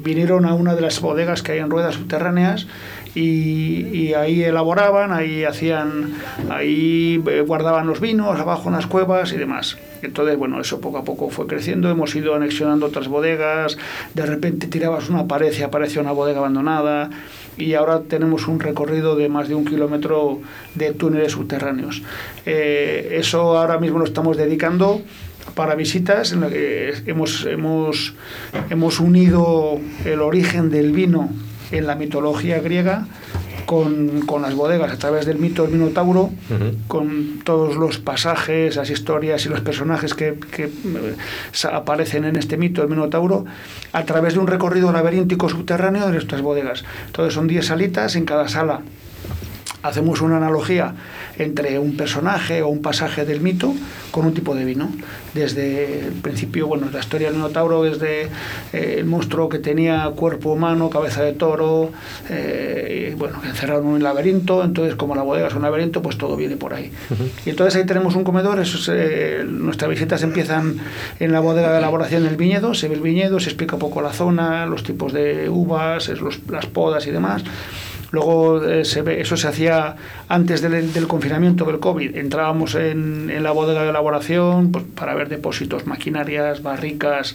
vinieron 0.04 0.44
a 0.44 0.54
una 0.54 0.74
de 0.74 0.82
las 0.82 1.00
bodegas 1.00 1.42
que 1.42 1.52
hay 1.52 1.58
en 1.60 1.70
ruedas 1.70 1.94
subterráneas 1.94 2.66
y, 3.14 4.14
ahí 4.14 4.42
elaboraban, 4.42 5.12
ahí 5.12 5.44
hacían, 5.44 6.14
ahí 6.50 7.22
eh, 7.26 7.40
guardaban 7.42 7.86
los 7.86 8.00
vinos 8.00 8.38
abajo 8.40 8.68
en 8.68 8.76
las 8.76 8.86
cuevas 8.86 9.32
y 9.32 9.36
demás. 9.36 9.76
Entonces, 10.02 10.36
bueno, 10.36 10.60
eso 10.60 10.80
poco 10.80 10.98
a 10.98 11.04
poco 11.04 11.28
fue 11.28 11.46
creciendo, 11.46 11.90
hemos 11.90 12.14
ido 12.16 12.34
anexionando 12.34 12.86
otras 12.86 13.08
bodegas, 13.08 13.76
de 14.14 14.26
repente 14.26 14.66
tirabas 14.66 15.10
una 15.10 15.26
pared 15.26 15.52
y 15.56 15.62
aparecía 15.62 16.00
una 16.00 16.12
bodega 16.12 16.38
abandonada 16.38 17.10
y 17.56 17.74
ahora 17.74 18.00
tenemos 18.00 18.48
un 18.48 18.58
recorrido 18.58 19.14
de 19.14 19.28
más 19.28 19.48
de 19.48 19.54
un 19.54 19.64
kilómetro 19.64 20.40
de 20.74 20.92
túneles 20.92 21.32
subterráneos. 21.32 22.02
Eh, 22.46 23.16
eso 23.18 23.58
ahora 23.58 23.78
mismo 23.78 23.98
lo 23.98 24.04
estamos 24.04 24.36
dedicando 24.36 25.02
para 25.54 25.74
visitas 25.74 26.32
en 26.32 26.40
la 26.40 26.48
que 26.48 26.94
hemos, 27.06 27.44
hemos, 27.44 28.14
hemos 28.70 29.00
unido 29.00 29.78
el 30.04 30.20
origen 30.20 30.70
del 30.70 30.92
vino 30.92 31.30
en 31.72 31.86
la 31.86 31.94
mitología 31.94 32.60
griega 32.60 33.06
con, 33.66 34.42
las 34.42 34.54
bodegas 34.54 34.92
a 34.92 34.98
través 34.98 35.24
del 35.24 35.38
mito 35.38 35.62
del 35.62 35.72
Minotauro, 35.72 36.30
con 36.88 37.40
todos 37.44 37.76
los 37.76 37.98
pasajes, 37.98 38.76
las 38.76 38.90
historias 38.90 39.46
y 39.46 39.48
los 39.48 39.60
personajes 39.60 40.14
que, 40.14 40.34
que, 40.34 40.64
eh, 40.64 41.16
aparecen 41.72 42.24
en 42.24 42.36
este 42.36 42.56
mito 42.56 42.82
del 42.82 42.90
Minotauro, 42.90 43.44
a 43.92 44.04
través 44.04 44.34
de 44.34 44.40
un 44.40 44.46
recorrido 44.46 44.92
laberíntico 44.92 45.48
subterráneo 45.48 46.06
de 46.06 46.12
nuestras 46.12 46.42
bodegas. 46.42 46.84
Entonces 47.06 47.34
son 47.34 47.48
10 47.48 47.66
salitas 47.66 48.14
en 48.16 48.24
cada 48.24 48.48
sala 48.48 48.82
hacemos 49.82 50.20
una 50.20 50.36
analogía 50.36 50.94
entre 51.38 51.78
un 51.78 51.96
personaje 51.96 52.62
o 52.62 52.68
un 52.68 52.82
pasaje 52.82 53.24
del 53.24 53.40
mito 53.40 53.74
con 54.10 54.26
un 54.26 54.34
tipo 54.34 54.54
de 54.54 54.64
vino. 54.64 54.90
Desde 55.34 56.00
el 56.06 56.12
principio, 56.12 56.66
bueno, 56.66 56.88
la 56.92 57.00
historia 57.00 57.28
del 57.28 57.36
Minotauro 57.36 57.82
desde 57.82 58.24
eh, 58.72 58.96
el 58.98 59.06
monstruo 59.06 59.48
que 59.48 59.58
tenía 59.58 60.10
cuerpo 60.14 60.52
humano, 60.52 60.90
cabeza 60.90 61.22
de 61.22 61.32
toro, 61.32 61.90
eh, 62.28 63.14
bueno, 63.16 63.40
encerrado 63.44 63.80
en 63.80 63.88
un 63.88 64.02
laberinto, 64.02 64.62
entonces 64.62 64.94
como 64.94 65.14
la 65.14 65.22
bodega 65.22 65.48
es 65.48 65.54
un 65.54 65.62
laberinto, 65.62 66.02
pues 66.02 66.18
todo 66.18 66.36
viene 66.36 66.56
por 66.56 66.74
ahí. 66.74 66.92
Y 67.46 67.50
entonces 67.50 67.76
ahí 67.76 67.86
tenemos 67.86 68.14
un 68.14 68.24
comedor, 68.24 68.60
eso 68.60 68.92
eh, 68.94 69.44
nuestras 69.48 69.90
visitas 69.90 70.22
empiezan 70.22 70.76
en 71.18 71.32
la 71.32 71.40
bodega 71.40 71.72
de 71.72 71.78
elaboración 71.78 72.24
del 72.24 72.36
viñedo, 72.36 72.74
se 72.74 72.88
ve 72.88 72.94
el 72.94 73.00
viñedo, 73.00 73.40
se 73.40 73.48
explica 73.48 73.76
un 73.76 73.80
poco 73.80 74.02
la 74.02 74.12
zona, 74.12 74.66
los 74.66 74.82
tipos 74.82 75.12
de 75.12 75.48
uvas, 75.48 76.10
las 76.48 76.66
podas 76.66 77.06
y 77.06 77.10
demás. 77.10 77.42
Luego 78.12 78.62
eh, 78.62 78.84
se 78.84 79.00
ve, 79.00 79.22
eso 79.22 79.38
se 79.38 79.48
hacía 79.48 79.96
antes 80.28 80.60
del, 80.60 81.08
confinamiento 81.08 81.64
del 81.64 81.80
COVID. 81.80 82.14
Entrábamos 82.16 82.74
en, 82.74 83.42
la 83.42 83.52
bodega 83.52 83.82
de 83.82 83.88
elaboración 83.88 84.70
pues, 84.70 84.84
para 84.94 85.14
ver 85.14 85.30
depósitos, 85.30 85.86
maquinarias, 85.86 86.62
barricas, 86.62 87.34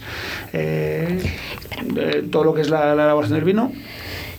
eh, 0.52 1.20
todo 2.30 2.44
lo 2.44 2.54
que 2.54 2.60
es 2.60 2.70
la, 2.70 2.92
elaboración 2.92 3.38
del 3.38 3.44
vino. 3.44 3.72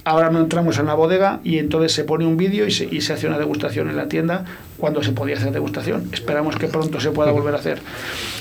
Ahora 0.06 0.30
no 0.32 0.40
entramos 0.40 0.80
en 0.80 0.86
la 0.86 0.94
bodega 0.94 1.42
y 1.44 1.58
entonces 1.58 1.92
se 1.92 2.06
pone 2.06 2.26
un 2.26 2.38
vídeo 2.38 2.66
y 2.66 2.72
se, 2.72 2.86
y 2.86 3.02
se 3.02 3.14
hace 3.14 3.28
una 3.28 3.38
degustación 3.38 3.90
en 3.90 3.98
la 3.98 4.08
tienda 4.08 4.46
cuando 4.80 5.04
se 5.04 5.12
podía 5.12 5.36
hacer 5.36 5.52
degustación. 5.52 6.10
Esperamos 6.12 6.56
que 6.56 6.68
pronto 6.68 7.00
se 7.00 7.12
pueda 7.12 7.32
volver 7.32 7.54
a 7.54 7.58
hacer. 7.58 7.82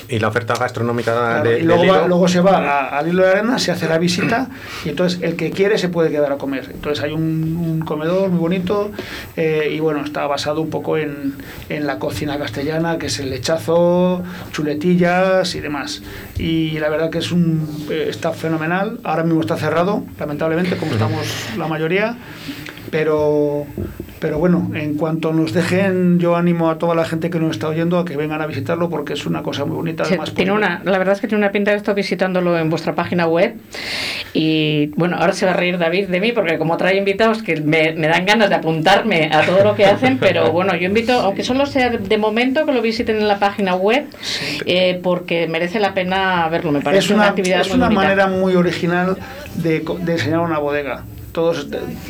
Y 0.08 0.18
la 0.18 0.28
oferta 0.28 0.54
gastronómica 0.54 1.42
de, 1.42 1.60
y 1.60 1.62
luego, 1.62 2.08
luego 2.08 2.28
se 2.28 2.40
va 2.40 2.88
al 2.88 3.08
hilo 3.08 3.24
de 3.24 3.30
arena, 3.30 3.58
se 3.58 3.72
hace 3.72 3.86
la 3.88 3.98
visita 3.98 4.48
y 4.84 4.88
entonces 4.88 5.20
el 5.22 5.36
que 5.36 5.50
quiere 5.50 5.76
se 5.76 5.90
puede 5.90 6.10
quedar 6.10 6.32
a 6.32 6.38
comer. 6.38 6.70
Entonces 6.72 7.04
hay 7.04 7.12
un, 7.12 7.82
comedor 7.84 8.30
muy 8.30 8.38
bonito 8.38 8.90
eh, 9.36 9.70
y 9.72 9.80
bueno, 9.80 10.02
está 10.04 10.26
basado 10.26 10.60
un 10.62 10.70
poco 10.70 10.96
en, 10.96 11.34
en, 11.68 11.86
la 11.86 11.98
cocina 11.98 12.38
castellana, 12.38 12.98
que 12.98 13.06
es 13.06 13.18
el 13.18 13.30
lechazo, 13.30 14.22
chuletillas 14.52 15.54
y 15.54 15.60
demás. 15.60 16.02
Y 16.38 16.78
la 16.78 16.88
verdad 16.88 17.10
que 17.10 17.18
es 17.18 17.30
un, 17.30 17.86
eh, 17.90 18.06
está 18.08 18.32
fenomenal. 18.32 19.00
Ahora 19.04 19.24
mismo 19.24 19.40
está 19.40 19.56
cerrado, 19.56 20.04
lamentablemente, 20.18 20.76
como 20.76 20.92
estamos 20.92 21.26
la 21.56 21.66
mayoría, 21.66 22.16
pero 22.90 23.66
Pero 24.20 24.38
bueno, 24.38 24.70
en 24.74 24.94
cuanto 24.94 25.32
nos 25.32 25.52
dejen, 25.52 26.18
yo 26.18 26.36
animo 26.36 26.70
a 26.70 26.78
toda 26.78 26.94
la 26.94 27.04
gente 27.04 27.30
que 27.30 27.38
nos 27.38 27.52
está 27.52 27.68
oyendo 27.68 27.98
a 27.98 28.04
que 28.04 28.16
vengan 28.16 28.40
a 28.40 28.46
visitarlo 28.46 28.90
porque 28.90 29.12
es 29.12 29.26
una 29.26 29.42
cosa 29.42 29.64
muy 29.64 29.76
bonita. 29.76 30.02
además, 30.04 30.34
tiene 30.34 30.52
una, 30.52 30.80
la 30.84 30.98
verdad 30.98 31.14
es 31.14 31.20
que 31.20 31.28
tiene 31.28 31.44
una 31.44 31.52
pinta 31.52 31.70
de 31.70 31.76
esto 31.76 31.94
visitándolo 31.94 32.58
en 32.58 32.68
vuestra 32.68 32.94
página 32.94 33.26
web. 33.28 33.54
Y 34.34 34.88
bueno, 34.96 35.16
ahora 35.18 35.32
se 35.32 35.46
va 35.46 35.52
a 35.52 35.54
reír 35.54 35.78
David 35.78 36.08
de 36.08 36.20
mí 36.20 36.32
porque 36.32 36.58
como 36.58 36.76
trae 36.76 36.96
invitados 36.96 37.42
que 37.42 37.60
me, 37.60 37.92
me 37.92 38.08
dan 38.08 38.26
ganas 38.26 38.48
de 38.48 38.56
apuntarme 38.56 39.30
a 39.32 39.42
todo 39.42 39.62
lo 39.62 39.74
que 39.74 39.86
hacen, 39.86 40.18
pero 40.18 40.50
bueno, 40.50 40.74
yo 40.74 40.86
invito, 40.86 41.12
aunque 41.12 41.44
solo 41.44 41.66
sea 41.66 41.90
de, 41.90 41.98
de 41.98 42.18
momento, 42.18 42.66
que 42.66 42.72
lo 42.72 42.82
visiten 42.82 43.16
en 43.16 43.28
la 43.28 43.38
página 43.38 43.76
web 43.76 44.06
eh, 44.66 44.98
porque 45.02 45.46
merece 45.46 45.78
la 45.78 45.94
pena 45.94 46.48
verlo. 46.48 46.72
Me 46.72 46.80
parece 46.80 47.04
es 47.04 47.10
una, 47.10 47.28
actividad 47.28 47.60
es 47.60 47.68
muy 47.68 47.76
una 47.76 47.86
bonita. 47.86 48.02
manera 48.02 48.26
muy 48.26 48.54
original 48.56 49.16
de, 49.54 49.84
de 50.00 50.12
enseñar 50.12 50.40
una 50.40 50.58
bodega. 50.58 51.04
Todos, 51.38 51.68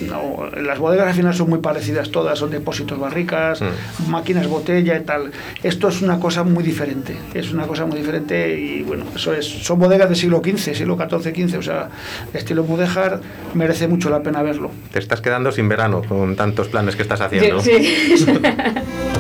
no, 0.09 0.49
las 0.59 0.79
bodegas 0.79 1.09
al 1.09 1.13
final 1.13 1.35
son 1.35 1.51
muy 1.51 1.59
parecidas 1.59 2.11
todas, 2.11 2.39
son 2.39 2.51
depósitos 2.51 2.99
barricas, 2.99 3.61
máquinas 4.07 4.47
botella 4.47 4.97
y 4.97 5.03
tal. 5.03 5.33
Esto 5.63 5.89
es 5.89 6.01
una 6.01 6.19
cosa 6.19 6.45
muy 6.45 6.65
diferente, 6.65 7.15
es 7.35 7.53
una 7.53 7.67
cosa 7.67 7.85
muy 7.85 7.99
diferente 7.99 8.59
y 8.59 8.83
bueno, 8.85 9.05
eso 9.15 9.35
es, 9.35 9.45
son 9.45 9.81
bodegas 9.81 10.09
del 10.09 10.17
siglo 10.17 10.41
XV, 10.43 10.75
siglo 10.75 10.97
XIV, 10.97 11.35
XV, 11.35 11.59
o 11.59 11.63
sea, 11.63 11.91
estilo 12.33 12.65
mudéjar 12.65 13.21
merece 13.53 13.87
mucho 13.87 14.09
la 14.09 14.23
pena 14.23 14.43
verlo. 14.43 14.71
Te 14.93 14.99
estás 14.99 15.21
quedando 15.21 15.53
sin 15.53 15.69
verano 15.69 16.01
con 16.09 16.35
tantos 16.35 16.69
planes 16.69 16.97
que 16.97 17.03
estás 17.03 17.21
haciendo. 17.21 17.61
Sí, 17.61 18.17
sí. 18.17 18.33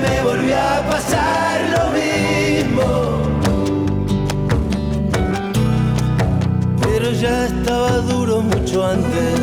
me 0.00 0.22
volvió 0.22 0.56
a 0.56 0.82
pasar 0.90 1.60
lo 1.74 1.90
mismo. 1.98 2.86
Pero 6.82 7.12
ya 7.12 7.46
estaba 7.46 7.90
duro 7.98 8.42
mucho 8.42 8.86
antes. 8.86 9.40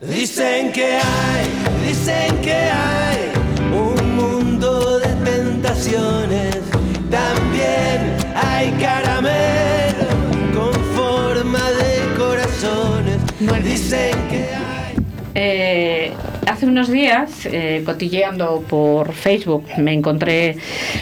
Dicen 0.00 0.72
que 0.72 0.96
hay, 0.96 1.46
dicen 1.86 2.40
que 2.42 2.54
hay 2.54 3.21
Dicen 13.42 14.28
que 14.28 14.54
hay. 14.54 14.94
Eh, 15.34 16.12
hace 16.46 16.66
unos 16.66 16.90
días, 16.90 17.46
eh, 17.46 17.82
cotilleando 17.84 18.64
por 18.68 19.12
Facebook, 19.12 19.64
me 19.78 19.92
encontré 19.92 20.56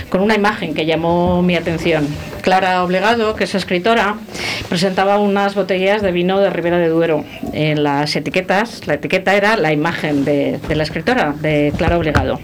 con 0.08 0.20
una 0.20 0.34
imagen 0.34 0.74
que 0.74 0.86
llamó 0.86 1.42
mi 1.42 1.56
atención. 1.56 2.06
Clara 2.42 2.82
Obligado, 2.82 3.34
que 3.34 3.44
es 3.44 3.54
escritora, 3.54 4.16
presentaba 4.68 5.18
unas 5.18 5.54
botellas 5.54 6.02
de 6.02 6.12
vino 6.12 6.40
de 6.40 6.50
Ribera 6.50 6.78
de 6.78 6.88
Duero. 6.88 7.24
En 7.52 7.82
las 7.82 8.16
etiquetas, 8.16 8.86
la 8.86 8.94
etiqueta 8.94 9.34
era 9.34 9.56
la 9.56 9.72
imagen 9.72 10.24
de, 10.24 10.58
la 10.68 10.82
escritora, 10.82 11.34
de 11.40 11.72
Clara 11.76 11.98
Obligado. 11.98 12.40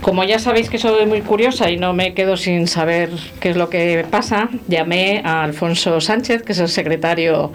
Como 0.00 0.24
ya 0.24 0.38
sabéis 0.38 0.70
que 0.70 0.78
soy 0.78 1.04
muy 1.06 1.20
curiosa 1.20 1.70
y 1.70 1.76
no 1.76 1.92
me 1.92 2.14
quedo 2.14 2.36
sin 2.36 2.68
saber 2.68 3.10
qué 3.40 3.50
es 3.50 3.56
lo 3.56 3.68
que 3.68 4.04
pasa, 4.10 4.48
llamé 4.68 5.20
a 5.24 5.42
Alfonso 5.42 6.00
Sánchez, 6.00 6.42
que 6.42 6.52
es 6.52 6.58
el 6.58 6.68
secretario 6.68 7.52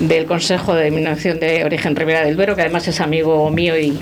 del 0.00 0.26
Consejo 0.26 0.74
de 0.74 0.84
Denominación 0.84 1.40
de 1.40 1.64
Origen 1.64 1.96
Ribera 1.96 2.24
del 2.24 2.36
Duero, 2.36 2.56
que 2.56 2.62
además 2.62 2.86
es 2.88 3.00
amigo 3.00 3.48
mío 3.50 3.78
y 3.78 3.95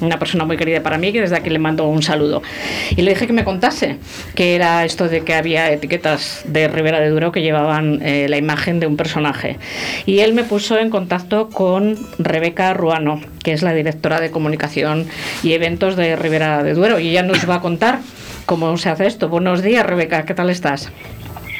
una 0.00 0.18
persona 0.18 0.44
muy 0.44 0.56
querida 0.56 0.82
para 0.82 0.98
mí, 0.98 1.12
que 1.12 1.20
desde 1.20 1.36
aquí 1.36 1.50
le 1.50 1.58
mando 1.58 1.86
un 1.86 2.02
saludo. 2.02 2.42
Y 2.90 3.02
le 3.02 3.12
dije 3.12 3.26
que 3.26 3.32
me 3.32 3.44
contase 3.44 3.98
qué 4.34 4.54
era 4.54 4.84
esto 4.84 5.08
de 5.08 5.22
que 5.22 5.34
había 5.34 5.70
etiquetas 5.70 6.42
de 6.46 6.68
Ribera 6.68 7.00
de 7.00 7.10
Duero 7.10 7.32
que 7.32 7.42
llevaban 7.42 8.00
eh, 8.02 8.26
la 8.28 8.36
imagen 8.36 8.80
de 8.80 8.86
un 8.86 8.96
personaje. 8.96 9.58
Y 10.04 10.20
él 10.20 10.34
me 10.34 10.44
puso 10.44 10.78
en 10.78 10.90
contacto 10.90 11.48
con 11.48 11.96
Rebeca 12.18 12.74
Ruano, 12.74 13.20
que 13.42 13.52
es 13.52 13.62
la 13.62 13.72
directora 13.72 14.20
de 14.20 14.30
comunicación 14.30 15.06
y 15.42 15.52
eventos 15.52 15.96
de 15.96 16.16
Ribera 16.16 16.62
de 16.62 16.74
Duero. 16.74 16.98
Y 16.98 17.10
ella 17.10 17.22
nos 17.22 17.48
va 17.48 17.56
a 17.56 17.60
contar 17.60 18.00
cómo 18.44 18.76
se 18.76 18.90
hace 18.90 19.06
esto. 19.06 19.28
Buenos 19.28 19.62
días, 19.62 19.84
Rebeca, 19.84 20.24
¿qué 20.24 20.34
tal 20.34 20.50
estás? 20.50 20.90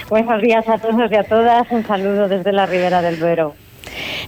Buenos 0.08 0.40
días 0.40 0.68
a 0.68 0.78
todos 0.78 1.10
y 1.10 1.16
a 1.16 1.24
todas. 1.24 1.66
Un 1.70 1.84
saludo 1.84 2.28
desde 2.28 2.52
la 2.52 2.66
Ribera 2.66 3.02
del 3.02 3.18
Duero. 3.18 3.54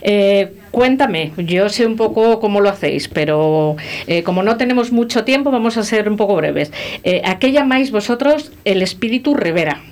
Eh, 0.03 0.53
cuéntame, 0.71 1.33
yo 1.37 1.69
sé 1.69 1.87
un 1.87 1.97
poco 1.97 2.41
cómo 2.41 2.61
lo 2.61 2.69
hacéis, 2.69 3.09
pero 3.09 3.77
eh, 4.07 4.23
como 4.23 4.43
no 4.43 4.57
tenemos 4.57 4.93
mucho 4.93 5.25
tiempo, 5.25 5.51
vamos 5.51 5.77
a 5.77 5.83
ser 5.83 6.09
un 6.09 6.17
poco 6.17 6.37
breves. 6.37 6.73
Eh, 7.05 7.23
¿A 7.25 7.39
qué 7.39 7.53
llamáis 7.53 7.91
vosotros 7.91 8.53
el 8.65 8.83
espíritu 8.83 9.35
Rivera? 9.35 9.83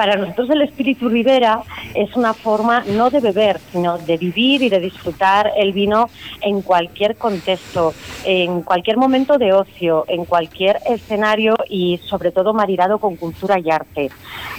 Para 0.00 0.16
nosotros 0.16 0.48
el 0.48 0.62
espíritu 0.62 1.10
Ribera 1.10 1.60
es 1.94 2.16
una 2.16 2.32
forma 2.32 2.82
no 2.96 3.10
de 3.10 3.20
beber, 3.20 3.58
sino 3.70 3.98
de 3.98 4.16
vivir 4.16 4.62
y 4.62 4.70
de 4.70 4.80
disfrutar 4.80 5.52
el 5.58 5.74
vino 5.74 6.08
en 6.40 6.62
cualquier 6.62 7.16
contexto, 7.16 7.92
en 8.24 8.62
cualquier 8.62 8.96
momento 8.96 9.36
de 9.36 9.52
ocio, 9.52 10.06
en 10.08 10.24
cualquier 10.24 10.78
escenario 10.88 11.54
y 11.68 11.98
sobre 11.98 12.30
todo 12.32 12.54
maridado 12.54 12.98
con 12.98 13.16
cultura 13.16 13.58
y 13.58 13.70
arte. 13.70 14.08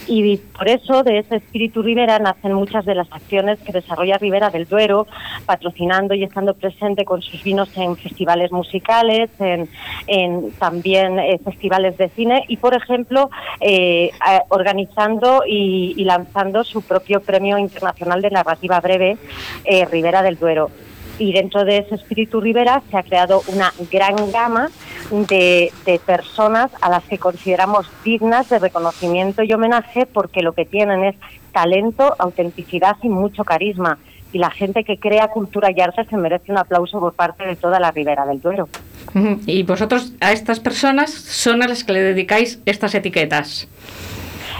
Y 0.06 0.36
por 0.36 0.68
eso 0.68 1.02
de 1.02 1.18
ese 1.18 1.36
espíritu 1.36 1.82
Ribera 1.82 2.20
nacen 2.20 2.52
muchas 2.52 2.84
de 2.84 2.94
las 2.94 3.10
acciones 3.12 3.58
que 3.60 3.72
desarrolla 3.72 4.18
Ribera 4.18 4.48
del 4.48 4.66
Duero, 4.68 5.08
patrocinando 5.44 6.14
y 6.14 6.22
estando 6.22 6.54
presente 6.54 7.04
con 7.04 7.20
sus 7.20 7.42
vinos 7.42 7.68
en 7.76 7.96
festivales 7.96 8.52
musicales, 8.52 9.28
en, 9.40 9.68
también 10.60 11.18
eh, 11.18 11.40
festivales 11.44 11.98
de 11.98 12.10
cine 12.10 12.44
y, 12.46 12.58
por 12.58 12.74
ejemplo, 12.74 13.28
eh, 13.60 14.10
a- 14.20 14.42
y, 15.46 16.04
lanzando 16.04 16.64
su 16.64 16.82
propio 16.82 17.20
Premio 17.20 17.58
Internacional 17.58 18.20
de 18.22 18.30
Narrativa 18.30 18.80
Breve, 18.80 19.16
eh, 19.64 19.84
Ribera 19.86 20.22
del 20.22 20.38
Duero. 20.38 20.70
Y 21.18 21.32
dentro 21.32 21.64
de 21.64 21.78
ese 21.78 21.94
espíritu 21.94 22.40
Ribera 22.40 22.82
se 22.90 22.96
ha 22.96 23.02
creado 23.02 23.42
una 23.46 23.72
gran 23.90 24.32
gama 24.32 24.70
de, 25.10 25.70
de 25.84 25.98
personas 25.98 26.70
a 26.80 26.88
las 26.88 27.04
que 27.04 27.18
consideramos 27.18 27.86
dignas 28.04 28.48
de 28.48 28.58
reconocimiento 28.58 29.42
y 29.42 29.52
homenaje 29.52 30.06
porque 30.06 30.42
lo 30.42 30.52
que 30.52 30.64
tienen 30.64 31.04
es 31.04 31.16
talento, 31.52 32.14
autenticidad 32.18 32.96
y 33.02 33.08
mucho 33.08 33.44
carisma. 33.44 33.98
Y 34.32 34.38
la 34.38 34.50
gente 34.50 34.82
que 34.84 34.98
crea 34.98 35.28
cultura 35.28 35.70
y 35.70 35.80
arte 35.80 36.06
se 36.08 36.16
merece 36.16 36.50
un 36.50 36.58
aplauso 36.58 36.98
por 36.98 37.12
parte 37.12 37.46
de 37.46 37.54
toda 37.54 37.78
la 37.78 37.90
Ribera 37.90 38.24
del 38.24 38.40
Duero. 38.40 38.68
Y 39.46 39.62
vosotros 39.64 40.14
a 40.20 40.32
estas 40.32 40.58
personas 40.58 41.12
son 41.12 41.62
a 41.62 41.68
las 41.68 41.84
que 41.84 41.92
le 41.92 42.00
dedicáis 42.00 42.58
estas 42.64 42.94
etiquetas. 42.94 43.68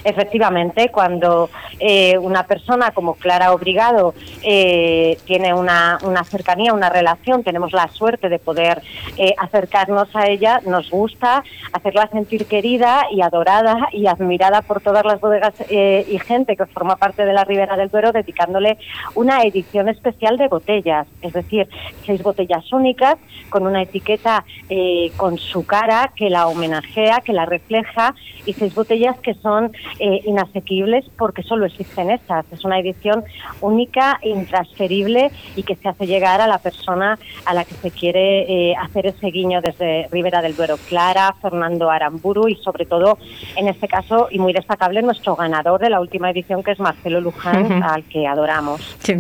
Efectivamente, 0.04 0.90
cuando 0.90 1.50
eh, 1.78 2.18
una 2.18 2.44
persona 2.44 2.90
como 2.90 3.14
Clara 3.14 3.52
Obrigado 3.52 4.14
eh, 4.42 5.18
tiene 5.24 5.54
una, 5.54 5.98
una 6.02 6.24
cercanía, 6.24 6.72
una 6.72 6.88
relación, 6.88 7.42
tenemos 7.42 7.72
la 7.72 7.88
suerte 7.88 8.28
de 8.28 8.38
poder 8.38 8.82
eh, 9.16 9.34
acercarnos 9.38 10.14
a 10.14 10.28
ella, 10.28 10.60
nos 10.66 10.90
gusta 10.90 11.44
hacerla 11.72 12.08
sentir 12.08 12.46
querida 12.46 13.06
y 13.10 13.22
adorada 13.22 13.88
y 13.92 14.06
admirada 14.06 14.62
por 14.62 14.80
todas 14.80 15.04
las 15.04 15.20
bodegas 15.20 15.54
eh, 15.70 16.04
y 16.08 16.18
gente 16.18 16.56
que 16.56 16.66
forma 16.66 16.96
parte 16.96 17.24
de 17.24 17.32
la 17.32 17.44
Ribera 17.44 17.76
del 17.76 17.88
Duero, 17.88 18.12
dedicándole 18.12 18.78
una 19.14 19.42
edición 19.42 19.88
especial 19.88 20.36
de 20.36 20.48
botellas, 20.48 21.06
es 21.20 21.32
decir, 21.32 21.68
seis 22.04 22.22
botellas 22.22 22.72
únicas 22.72 23.16
con 23.48 23.66
una 23.66 23.82
etiqueta 23.82 24.44
eh, 24.68 25.12
con 25.16 25.38
su 25.38 25.64
cara 25.64 26.12
que 26.14 26.30
la 26.30 26.46
homenajea, 26.46 27.20
que 27.20 27.32
la 27.32 27.46
refleja 27.46 28.14
y 28.46 28.52
seis 28.52 28.74
botellas 28.74 29.18
que 29.20 29.34
son 29.34 29.72
eh, 29.98 30.20
inasequibles 30.24 31.05
porque 31.16 31.42
solo 31.42 31.66
existen 31.66 32.11
estas. 32.11 32.44
Es 32.52 32.64
una 32.64 32.78
edición 32.78 33.24
única, 33.61 34.18
intransferible 34.22 35.31
y 35.57 35.62
que 35.62 35.76
se 35.76 35.88
hace 35.88 36.07
llegar 36.07 36.40
a 36.40 36.46
la 36.46 36.59
persona 36.59 37.18
a 37.44 37.55
la 37.55 37.64
que 37.64 37.74
se 37.74 37.90
quiere 37.90 38.70
eh, 38.70 38.74
hacer 38.76 39.07
ese 39.07 39.28
guiño 39.28 39.61
desde 39.61 40.09
Ribera 40.11 40.42
del 40.42 40.57
Duero. 40.57 40.76
Clara, 40.88 41.35
Fernando 41.40 41.90
Aramburu 41.90 42.48
y 42.48 42.57
sobre 42.57 42.87
todo, 42.87 43.18
en 43.57 43.68
este 43.68 43.88
caso, 43.88 44.28
y 44.31 44.38
muy 44.38 44.52
destacable, 44.52 45.02
nuestro 45.02 45.37
ganador 45.37 45.81
de 45.81 45.90
la 45.90 46.00
última 46.00 46.31
edición 46.31 46.62
que 46.62 46.72
es 46.72 46.78
Marcelo 46.78 47.20
Luján, 47.20 47.83
al 47.83 48.05
que 48.05 48.26
adoramos. 48.26 48.96
Sí, 49.00 49.14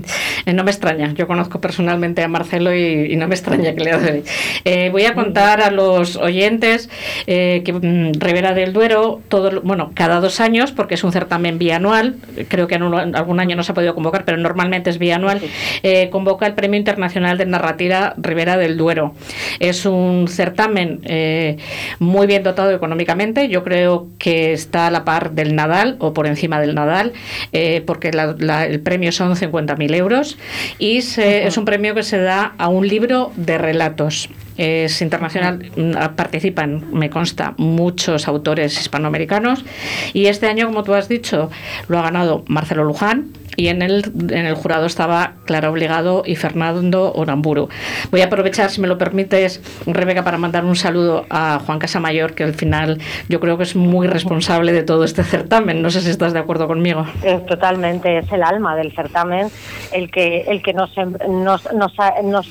eh, 0.46 0.52
no 0.52 0.64
me 0.64 0.70
extraña. 0.70 1.12
Yo 1.14 1.26
conozco 1.26 1.60
personalmente 1.60 2.22
a 2.22 2.28
Marcelo 2.28 2.74
y, 2.74 3.12
y 3.12 3.16
no 3.16 3.28
me 3.28 3.34
extraña 3.34 3.74
que 3.74 3.84
le 3.84 3.92
adore. 3.92 4.22
Eh, 4.64 4.90
voy 4.90 5.04
a 5.04 5.14
contar 5.14 5.60
a 5.60 5.70
los 5.70 6.16
oyentes 6.16 6.88
eh, 7.26 7.62
que 7.64 7.72
mm, 7.72 8.12
Ribera 8.18 8.54
del 8.54 8.72
Duero, 8.72 9.20
todo, 9.28 9.60
bueno, 9.62 9.92
cada 9.94 10.20
dos 10.20 10.40
años 10.40 10.61
años, 10.62 10.72
porque 10.72 10.94
es 10.94 11.04
un 11.04 11.12
certamen 11.12 11.58
bianual, 11.58 12.16
creo 12.48 12.66
que 12.66 12.76
en, 12.76 12.82
algún 12.82 13.40
año 13.40 13.56
no 13.56 13.62
se 13.62 13.72
ha 13.72 13.74
podido 13.74 13.94
convocar, 13.94 14.24
pero 14.24 14.38
normalmente 14.38 14.90
es 14.90 14.98
bianual, 14.98 15.40
eh, 15.82 16.08
convoca 16.10 16.46
el 16.46 16.54
Premio 16.54 16.78
Internacional 16.78 17.38
de 17.38 17.46
Narrativa 17.46 18.14
Rivera 18.16 18.56
del 18.56 18.76
Duero. 18.76 19.14
Es 19.60 19.86
un 19.86 20.28
certamen 20.28 21.00
eh, 21.04 21.56
muy 21.98 22.26
bien 22.26 22.42
dotado 22.42 22.70
económicamente, 22.72 23.48
yo 23.48 23.64
creo 23.64 24.08
que 24.18 24.52
está 24.52 24.86
a 24.86 24.90
la 24.90 25.04
par 25.04 25.32
del 25.32 25.54
Nadal 25.54 25.96
o 25.98 26.12
por 26.12 26.26
encima 26.26 26.60
del 26.60 26.74
Nadal, 26.74 27.12
eh, 27.52 27.82
porque 27.86 28.10
el 28.10 28.80
premio 28.80 29.12
son 29.12 29.34
50.000 29.34 29.94
euros 29.94 30.38
y 30.78 30.98
es 30.98 31.56
un 31.56 31.64
premio 31.64 31.94
que 31.94 32.02
se 32.02 32.18
da 32.18 32.54
a 32.58 32.68
un 32.68 32.86
libro 32.86 33.32
de 33.36 33.58
relatos 33.58 34.28
es 34.56 35.00
internacional, 35.02 35.70
mm, 35.76 36.14
participan, 36.16 36.84
me 36.92 37.10
consta, 37.10 37.54
muchos 37.56 38.28
autores 38.28 38.78
hispanoamericanos 38.80 39.64
y 40.12 40.26
este 40.26 40.46
año, 40.46 40.66
como 40.66 40.82
tú 40.82 40.94
has 40.94 41.08
dicho, 41.08 41.50
lo 41.88 41.98
ha 41.98 42.02
ganado 42.02 42.44
Marcelo 42.46 42.84
Luján, 42.84 43.32
y 43.56 43.68
en 43.68 43.82
el, 43.82 44.04
en 44.30 44.46
el 44.46 44.54
jurado 44.54 44.86
estaba 44.86 45.34
Clara 45.44 45.70
Obligado 45.70 46.22
y 46.24 46.36
Fernando 46.36 47.12
Oramburu. 47.12 47.68
Voy 48.10 48.22
a 48.22 48.26
aprovechar, 48.26 48.70
si 48.70 48.80
me 48.80 48.88
lo 48.88 48.98
permites, 48.98 49.60
Rebeca, 49.86 50.24
para 50.24 50.38
mandar 50.38 50.64
un 50.64 50.76
saludo 50.76 51.26
a 51.28 51.60
Juan 51.64 51.78
Casamayor, 51.78 52.34
que 52.34 52.44
al 52.44 52.54
final 52.54 52.98
yo 53.28 53.40
creo 53.40 53.56
que 53.58 53.64
es 53.64 53.76
muy 53.76 54.06
responsable 54.06 54.72
de 54.72 54.82
todo 54.82 55.04
este 55.04 55.22
certamen. 55.22 55.82
No 55.82 55.90
sé 55.90 56.00
si 56.00 56.10
estás 56.10 56.32
de 56.32 56.38
acuerdo 56.38 56.66
conmigo. 56.66 57.06
totalmente, 57.46 58.18
es 58.18 58.32
el 58.32 58.42
alma 58.42 58.76
del 58.76 58.94
certamen 58.94 59.48
el 59.92 60.10
que, 60.10 60.42
el 60.42 60.62
que 60.62 60.72
nos, 60.72 60.90
nos, 60.96 61.72
nos, 61.72 61.92
nos 62.24 62.48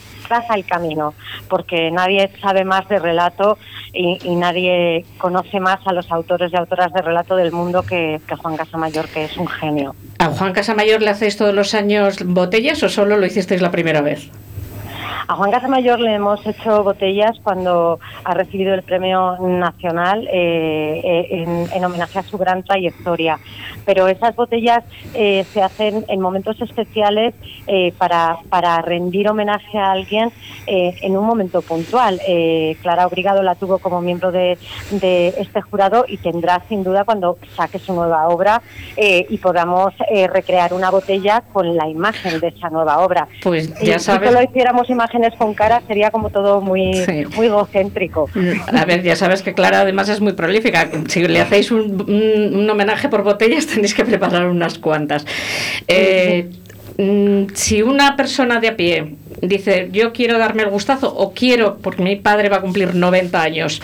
el 0.54 0.66
camino, 0.66 1.14
porque 1.50 1.92
nadie 1.92 2.30
sabe 2.42 2.64
más 2.64 2.88
de 2.88 3.00
relato 3.00 3.58
y, 3.94 4.36
nadie 4.36 5.06
conoce 5.18 5.60
más 5.60 5.80
a 5.86 5.94
los 5.94 6.12
autores 6.12 6.52
y 6.52 6.56
autoras 6.56 6.92
de 6.94 7.02
relato 7.02 7.36
del 7.36 7.52
mundo 7.52 7.84
que, 7.84 8.22
que 8.28 8.36
Juan 8.36 8.58
Casamayor, 8.58 9.08
que 9.10 9.26
es 9.26 9.38
un 9.38 9.48
genio. 9.48 9.96
¿A 10.20 10.28
Juan 10.28 10.54
Casamayor 10.54 11.02
le 11.02 11.10
hacéis 11.10 11.38
todos 11.38 11.54
los 11.54 11.74
años 11.74 12.18
botellas 12.26 12.82
o 12.84 12.90
solo 12.90 13.18
lo 13.18 13.26
hicisteis 13.26 13.62
la 13.62 13.72
primera 13.72 14.02
vez? 14.02 14.32
A 15.32 15.36
Juan 15.36 15.50
Casamayor 15.50 16.00
le 16.02 16.16
hemos 16.16 16.46
hecho 16.46 16.84
botellas 16.84 17.38
cuando 17.42 18.02
ha 18.26 18.34
recibido 18.34 18.74
el 18.74 18.84
premio 18.84 19.38
nacional 19.40 20.28
eh, 20.28 21.02
eh, 21.32 21.68
en, 21.74 21.86
homenaje 21.86 22.20
a 22.20 22.24
su 22.24 22.38
gran 22.38 22.64
trayectoria. 22.64 23.40
Pero 23.86 24.08
esas 24.08 24.36
botellas 24.36 24.84
eh, 25.14 25.46
se 25.54 25.62
hacen 25.62 26.06
en 26.08 26.20
momentos 26.20 26.60
especiales 26.62 27.34
para, 27.98 28.38
para, 28.50 28.82
rendir 28.82 29.30
homenaje 29.30 29.78
a 29.78 29.92
alguien 29.92 30.32
en 30.68 31.16
un 31.16 31.26
momento 31.26 31.62
puntual. 31.62 32.20
Clara 32.82 33.08
Obrigado 33.08 33.44
la 33.44 33.56
tuvo 33.56 33.78
como 33.78 34.02
miembro 34.02 34.32
de, 34.32 34.58
este 34.92 35.62
jurado 35.62 36.06
y 36.08 36.18
tendrá 36.18 36.62
sin 36.68 36.84
duda 36.84 37.06
cuando 37.06 37.38
saque 37.56 37.80
su 37.80 37.94
nueva 37.94 38.28
obra 38.28 38.62
y 38.98 39.38
podamos 39.38 39.94
recrear 40.30 40.74
una 40.74 40.90
botella 40.90 41.44
con 41.54 41.76
la 41.76 41.88
imagen 41.88 42.40
de 42.40 42.50
esa 42.50 42.70
nueva 42.70 43.00
obra. 43.00 43.28
Pues 43.42 43.74
ya 43.82 44.00
sabes. 44.00 44.30
Si 44.30 44.34
solo 44.34 44.44
hiciéramos 44.44 44.90
imagen 44.90 45.22
con 45.38 45.54
cara 45.54 45.82
sería 45.88 46.12
como 46.12 46.30
todo 46.30 46.62
muy, 46.62 46.92
muy 47.36 47.46
egocéntrico. 47.48 48.30
A 48.74 48.86
ver, 48.86 49.04
ya 49.04 49.16
sabes 49.16 49.42
que 49.42 49.54
Clara 49.54 49.82
además 49.82 50.10
es 50.10 50.22
muy 50.22 50.34
prolífica. 50.34 50.90
Si 51.08 51.28
le 51.28 51.40
hacéis 51.40 51.72
un, 51.72 52.68
homenaje 52.70 53.10
por 53.10 53.24
botellas 53.24 53.68
tenéis 53.74 53.94
que 53.94 54.06
preparar 54.06 54.48
unas 54.48 54.78
cuantas. 54.78 55.26
Eh, 55.88 56.50
mm, 56.98 57.54
si 57.54 57.82
una 57.82 58.16
persona 58.16 58.60
de 58.60 58.68
a 58.70 58.76
pie 58.76 59.16
dice 59.42 59.90
yo 59.92 60.14
quiero 60.14 60.38
darme 60.38 60.64
el 60.64 60.70
gustazo 60.70 61.14
o 61.14 61.34
quiero, 61.34 61.78
porque 61.78 62.04
mi 62.04 62.16
padre 62.16 62.50
va 62.50 62.58
a 62.58 62.62
cumplir 62.62 62.96
90 62.96 63.42
años, 63.42 63.82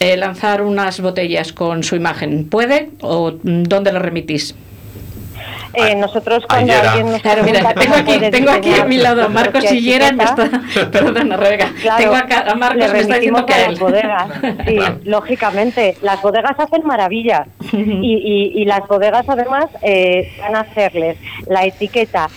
eh, 0.00 0.16
lanzar 0.16 0.62
unas 0.62 1.00
botellas 1.00 1.52
con 1.52 1.82
su 1.82 1.96
imagen, 1.96 2.48
¿puede 2.48 2.90
o 3.00 3.32
dónde 3.42 3.92
lo 3.92 3.98
remitís? 3.98 4.54
Eh, 5.76 5.94
nosotros 5.94 6.44
cuando 6.48 6.72
alguien 6.72 7.12
nos 7.12 7.22
Mira, 7.44 7.74
tengo 7.74 7.94
aquí, 7.94 8.18
tengo 8.30 8.50
aquí 8.50 8.72
a 8.72 8.84
mi 8.86 8.96
lado 8.96 9.24
a 9.24 9.28
Marcos 9.28 9.64
Sillera, 9.64 10.10
me 10.12 10.24
está, 10.24 10.48
perdona 10.90 11.36
Rebeca, 11.36 11.70
tengo 11.98 12.14
a, 12.14 12.54
Marcos 12.54 12.92
me 12.92 12.98
está 13.00 13.14
diciendo 13.16 13.44
que 13.44 13.54
a 13.54 13.70
las 13.70 13.78
bodegas, 13.78 14.28
sí, 14.66 14.78
lógicamente, 15.04 15.96
las 16.02 16.22
bodegas 16.22 16.58
hacen 16.58 16.86
maravillas. 16.86 17.46
Y, 17.72 17.82
y, 17.82 18.62
y 18.62 18.64
las 18.64 18.86
bodegas 18.88 19.28
además 19.28 19.66
eh, 19.82 20.32
van 20.40 20.56
a 20.56 20.60
hacerles 20.60 21.18
la 21.46 21.64
etiqueta 21.64 22.28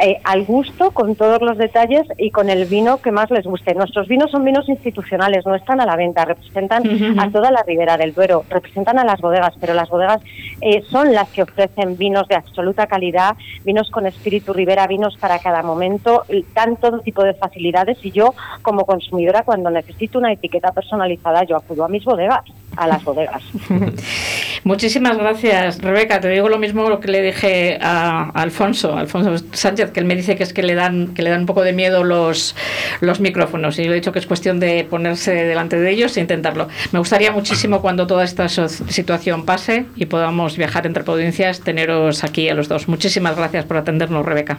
eh, 0.00 0.20
al 0.24 0.44
gusto, 0.44 0.90
con 0.92 1.14
todos 1.16 1.40
los 1.40 1.58
detalles 1.58 2.06
y 2.16 2.30
con 2.30 2.50
el 2.50 2.66
vino 2.66 2.98
que 2.98 3.10
más 3.10 3.30
les 3.30 3.44
guste. 3.44 3.74
Nuestros 3.74 4.06
vinos 4.06 4.30
son 4.30 4.44
vinos 4.44 4.68
institucionales, 4.68 5.44
no 5.46 5.54
están 5.54 5.80
a 5.80 5.86
la 5.86 5.96
venta, 5.96 6.24
representan 6.24 7.18
a 7.18 7.30
toda 7.30 7.50
la 7.50 7.62
ribera 7.62 7.96
del 7.96 8.14
Duero, 8.14 8.44
representan 8.48 8.98
a 8.98 9.04
las 9.04 9.20
bodegas, 9.20 9.54
pero 9.60 9.74
las 9.74 9.88
bodegas 9.88 10.20
eh, 10.60 10.82
son 10.90 11.12
las 11.12 11.28
que 11.30 11.42
ofrecen 11.42 11.96
vinos 11.96 12.28
de 12.28 12.36
absoluta 12.36 12.86
calidad, 12.88 13.36
vinos 13.64 13.90
con 13.90 14.06
espíritu 14.06 14.52
ribera, 14.52 14.86
vinos 14.86 15.16
para 15.16 15.38
cada 15.38 15.62
momento, 15.62 16.24
dan 16.54 16.76
todo 16.76 17.00
tipo 17.00 17.22
de 17.22 17.34
facilidades 17.34 17.98
y 18.04 18.10
yo 18.10 18.34
como 18.62 18.84
consumidora 18.84 19.44
cuando 19.44 19.70
necesito 19.70 20.18
una 20.18 20.32
etiqueta 20.32 20.72
personalizada 20.72 21.44
yo 21.44 21.56
acudo 21.56 21.84
a 21.84 21.88
mis 21.88 22.04
bodegas, 22.04 22.44
a 22.78 22.86
las 22.86 23.02
bodegas. 23.04 23.42
Muchísimas 24.64 25.18
gracias, 25.18 25.80
Rebeca. 25.80 26.20
Te 26.20 26.28
digo 26.28 26.48
lo 26.48 26.58
mismo 26.58 27.00
que 27.00 27.08
le 27.08 27.22
dije 27.22 27.78
a, 27.80 28.30
Alfonso, 28.30 28.96
Alfonso 28.96 29.44
Sánchez, 29.52 29.90
que 29.90 30.00
él 30.00 30.06
me 30.06 30.14
dice 30.14 30.36
que 30.36 30.44
es 30.44 30.52
que 30.52 30.62
le 30.62 30.74
dan 30.74 31.14
que 31.14 31.22
le 31.22 31.30
dan 31.30 31.40
un 31.40 31.46
poco 31.46 31.62
de 31.62 31.72
miedo 31.72 32.04
los, 32.04 32.54
los 33.00 33.20
micrófonos. 33.20 33.78
Y 33.78 33.84
yo 33.84 33.92
he 33.92 33.94
dicho 33.94 34.12
que 34.12 34.18
es 34.18 34.26
cuestión 34.26 34.60
de 34.60 34.86
ponerse 34.88 35.32
delante 35.32 35.78
de 35.78 35.90
ellos 35.90 36.16
e 36.16 36.20
intentarlo. 36.20 36.68
Me 36.92 36.98
gustaría 36.98 37.32
muchísimo 37.32 37.80
cuando 37.82 38.06
toda 38.06 38.24
esta 38.24 38.48
situación 38.48 39.44
pase 39.44 39.86
y 39.96 40.06
podamos 40.06 40.56
viajar 40.56 40.86
entre 40.86 41.02
provincias, 41.02 41.60
teneros 41.60 42.24
aquí 42.24 42.48
a 42.48 42.54
los 42.54 42.68
dos. 42.68 42.88
Muchísimas 42.88 43.36
gracias 43.36 43.64
por 43.64 43.76
atendernos, 43.76 44.24
Rebeca. 44.24 44.58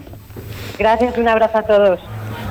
Gracias, 0.77 1.17
un 1.17 1.27
abrazo 1.27 1.57
a 1.57 1.63
todos. 1.63 1.99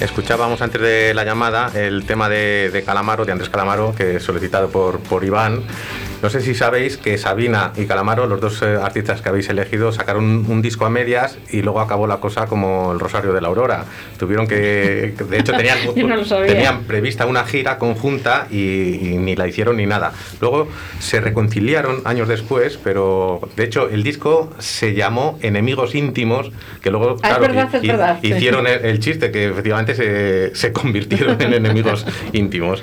Escuchábamos 0.00 0.62
antes 0.62 0.80
de 0.80 1.12
la 1.12 1.24
llamada 1.24 1.70
el 1.74 2.06
tema 2.06 2.30
de, 2.30 2.82
Calamaro, 2.86 3.26
de 3.26 3.32
Andrés 3.32 3.50
Calamaro, 3.50 3.94
que 3.94 4.16
es 4.16 4.22
solicitado 4.22 4.70
por 4.70 5.24
Iván, 5.24 5.62
no 6.22 6.30
sé 6.30 6.40
si 6.40 6.54
sabéis 6.54 6.96
que 6.96 7.16
Sabina 7.16 7.72
y 7.76 7.86
Calamaro, 7.86 8.26
los 8.26 8.40
dos 8.40 8.60
eh, 8.62 8.76
artistas 8.82 9.22
que 9.22 9.28
habéis 9.28 9.48
elegido, 9.48 9.92
sacaron 9.92 10.44
un, 10.48 10.62
disco 10.62 10.84
a 10.84 10.90
medias 10.90 11.38
y 11.50 11.62
luego 11.62 11.80
acabó 11.80 12.08
la 12.08 12.16
cosa 12.16 12.46
como 12.46 12.92
el 12.92 12.98
Rosario 12.98 13.32
de 13.32 13.40
la 13.40 13.48
Aurora. 13.48 13.84
Tuvieron 14.18 14.48
que, 14.48 15.14
de 15.16 15.38
hecho, 15.38 15.52
tenían, 15.52 15.78
tenían 16.46 16.82
prevista 16.84 17.26
una 17.26 17.44
gira 17.44 17.78
conjunta 17.78 18.48
y, 18.50 19.16
ni 19.18 19.36
la 19.36 19.46
hicieron 19.46 19.76
ni 19.76 19.86
nada. 19.86 20.12
Luego 20.40 20.68
se 20.98 21.20
reconciliaron 21.20 22.02
años 22.04 22.26
después, 22.26 22.78
pero 22.82 23.40
de 23.56 23.64
hecho 23.64 23.88
el 23.88 24.02
disco 24.02 24.50
se 24.58 24.94
llamó 24.94 25.38
Enemigos 25.40 25.94
íntimos, 25.94 26.50
que 26.82 26.90
luego 26.90 27.16
ah, 27.22 28.18
hicieron 28.22 28.66
el, 28.66 28.98
chiste 28.98 29.30
que 29.30 29.48
efectivamente 29.48 29.94
se, 29.94 30.54
se 30.56 30.72
convirtieron 30.72 31.40
en 31.40 31.54
enemigos 31.54 32.04
íntimos. 32.32 32.82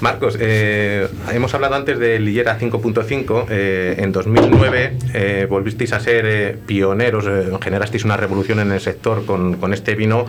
Marcos, 0.00 0.36
eh, 0.40 1.08
hemos 1.32 1.52
hablado 1.54 1.74
antes 1.74 1.98
de 1.98 2.20
Lillera 2.20 2.59
5.5, 2.60 3.46
eh, 3.48 3.94
en 3.98 4.12
2009 4.12 4.96
eh, 5.14 5.46
volvisteis 5.48 5.92
a 5.92 6.00
ser 6.00 6.26
eh, 6.26 6.58
pioneros, 6.66 7.24
generasteis 7.62 8.04
una 8.04 8.16
revolución 8.16 8.60
en 8.60 8.72
el 8.72 8.80
sector 8.80 9.24
con, 9.24 9.56
con 9.56 9.72
este 9.72 9.94
vino, 9.94 10.26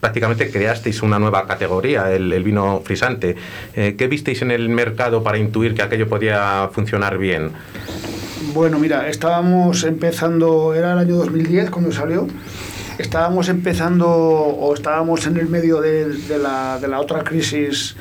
prácticamente 0.00 0.50
creasteis 0.50 1.02
una 1.02 1.18
nueva 1.18 1.46
categoría, 1.46 2.12
el, 2.12 2.32
el 2.32 2.42
vino 2.42 2.82
frisante. 2.84 3.36
¿Qué 3.74 4.08
visteis 4.08 4.42
en 4.42 4.50
el 4.50 4.68
mercado 4.68 5.22
para 5.22 5.38
intuir 5.38 5.74
que 5.74 5.82
aquello 5.82 6.08
podía 6.08 6.68
funcionar 6.72 7.18
bien? 7.18 7.52
Bueno, 8.52 8.78
mira, 8.78 9.08
estábamos 9.08 9.84
empezando, 9.84 10.74
era 10.74 10.92
el 10.92 10.98
año 10.98 11.16
2010 11.16 11.70
cuando 11.70 11.90
salió, 11.92 12.26
estábamos 12.98 13.48
empezando 13.48 14.08
o 14.08 14.74
estábamos 14.74 15.26
en 15.26 15.38
el 15.38 15.48
medio 15.48 15.80
de, 15.80 16.06
de, 16.06 16.38
la, 16.38 16.78
de 16.78 16.88
la 16.88 17.00
otra 17.00 17.24
crisis 17.24 17.96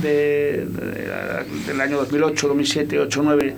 de, 0.00 0.66
del 1.66 1.80
año 1.80 1.98
2008, 1.98 2.48
2007, 2.48 2.96
2008, 2.96 3.22
2009, 3.22 3.56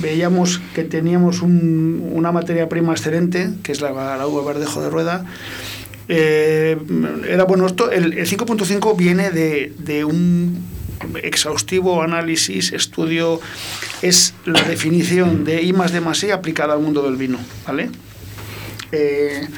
veíamos 0.00 0.60
que 0.74 0.84
teníamos 0.84 1.42
una 1.42 2.32
materia 2.32 2.68
prima 2.68 2.92
excelente, 2.92 3.50
que 3.62 3.72
es 3.72 3.80
la, 3.80 3.92
la 4.16 4.26
uva 4.26 4.44
verdejo 4.44 4.82
de 4.82 4.90
rueda. 4.90 5.24
Eh, 6.08 6.78
era 7.28 7.44
bueno, 7.44 7.66
esto, 7.66 7.90
el, 7.90 8.14
5.5 8.14 8.96
viene 8.96 9.30
de, 9.30 10.04
un 10.04 10.64
exhaustivo 11.22 12.02
análisis, 12.02 12.72
estudio, 12.72 13.40
es 14.02 14.34
la 14.44 14.62
definición 14.62 15.44
de 15.44 15.62
I 15.62 15.72
más 15.72 15.92
D 15.92 16.00
más 16.00 16.22
E 16.22 16.32
aplicada 16.32 16.74
al 16.74 16.80
mundo 16.80 17.02
del 17.02 17.16
vino, 17.16 17.38
¿vale? 17.66 17.90
Eh, 18.92 19.48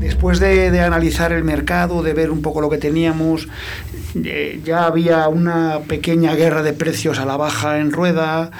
después 0.00 0.38
de, 0.38 0.80
analizar 0.80 1.32
el 1.32 1.44
mercado, 1.44 2.02
de 2.02 2.12
ver 2.12 2.30
un 2.30 2.42
poco 2.42 2.60
lo 2.60 2.68
que 2.68 2.78
teníamos, 2.78 3.48
eh, 4.24 4.60
ya 4.64 4.86
había 4.86 5.28
una 5.28 5.80
pequeña 5.86 6.34
guerra 6.34 6.62
de 6.62 6.72
precios 6.72 7.18
a 7.18 7.24
la 7.24 7.36
baja 7.36 7.78
en 7.78 7.92
rueda, 7.92 8.50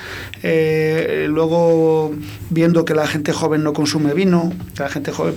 eh, 0.43 1.27
luego 1.29 2.15
viendo 2.51 2.85
que 2.85 2.95
la 2.95 3.07
gente 3.07 3.33
joven 3.33 3.63
no 3.63 3.73
consume 3.73 4.15
vino, 4.15 4.53
la 4.79 4.89
gente 4.89 5.13
joven, 5.13 5.35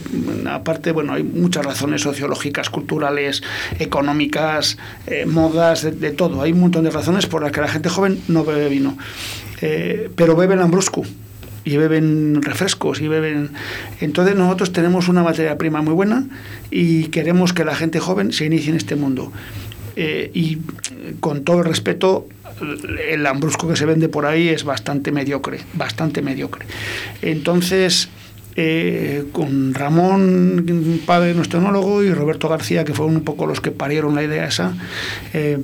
aparte, 0.47 0.91
bueno, 0.91 1.13
hay 1.13 1.24
muchas 1.24 1.65
razones 1.65 2.01
sociológicas, 2.01 2.69
culturales, 2.69 3.43
económicas, 3.80 4.78
eh, 5.07 5.26
modas, 5.26 5.84
de, 5.84 6.11
todo, 6.11 6.41
hay 6.41 6.51
un 6.51 6.61
montón 6.61 6.84
de 6.84 6.91
razones 6.91 7.26
por 7.26 7.41
las 7.41 7.51
que 7.51 7.61
la 7.61 7.67
gente 7.67 7.89
joven 7.89 8.22
no 8.28 8.43
bebe 8.43 8.69
vino, 8.69 8.97
pero 10.15 10.36
bebe 10.36 10.55
lambrusco 10.55 11.03
y 11.63 11.78
beben 11.78 12.41
refrescos 12.41 13.01
y 13.01 13.07
beben... 13.07 13.51
Entonces 13.99 14.36
nosotros 14.36 14.72
tenemos 14.72 15.07
una 15.07 15.24
materia 15.24 15.57
prima 15.57 15.82
muy 15.82 15.93
buena 15.93 16.26
y 16.69 17.05
queremos 17.05 17.53
que 17.53 17.65
la 17.65 17.76
gente 17.76 17.99
joven 17.99 18.32
se 18.34 18.45
inicie 18.45 18.69
en 18.72 18.78
este 18.78 18.95
mundo. 18.95 19.32
Eh, 19.95 20.31
y 20.33 20.57
con 21.19 21.43
todo 21.43 21.59
el 21.59 21.65
respeto, 21.65 22.27
el 23.09 23.23
lambrusco 23.23 23.67
que 23.67 23.75
se 23.75 23.85
vende 23.85 24.09
por 24.09 24.25
ahí 24.25 24.49
es 24.49 24.63
bastante 24.63 25.11
mediocre, 25.11 25.59
bastante 25.73 26.21
mediocre. 26.21 26.65
Entonces, 27.21 28.09
eh, 28.55 29.25
con 29.31 29.73
Ramón, 29.73 31.01
padre 31.05 31.33
nuestro 31.33 31.59
enólogo, 31.59 32.03
y 32.03 32.13
Roberto 32.13 32.49
García, 32.49 32.83
que 32.83 32.93
fueron 32.93 33.15
un 33.15 33.23
poco 33.23 33.45
los 33.45 33.61
que 33.61 33.71
parieron 33.71 34.13
la 34.15 34.23
idea 34.23 34.45
esa, 34.45 34.73
eh, 35.33 35.59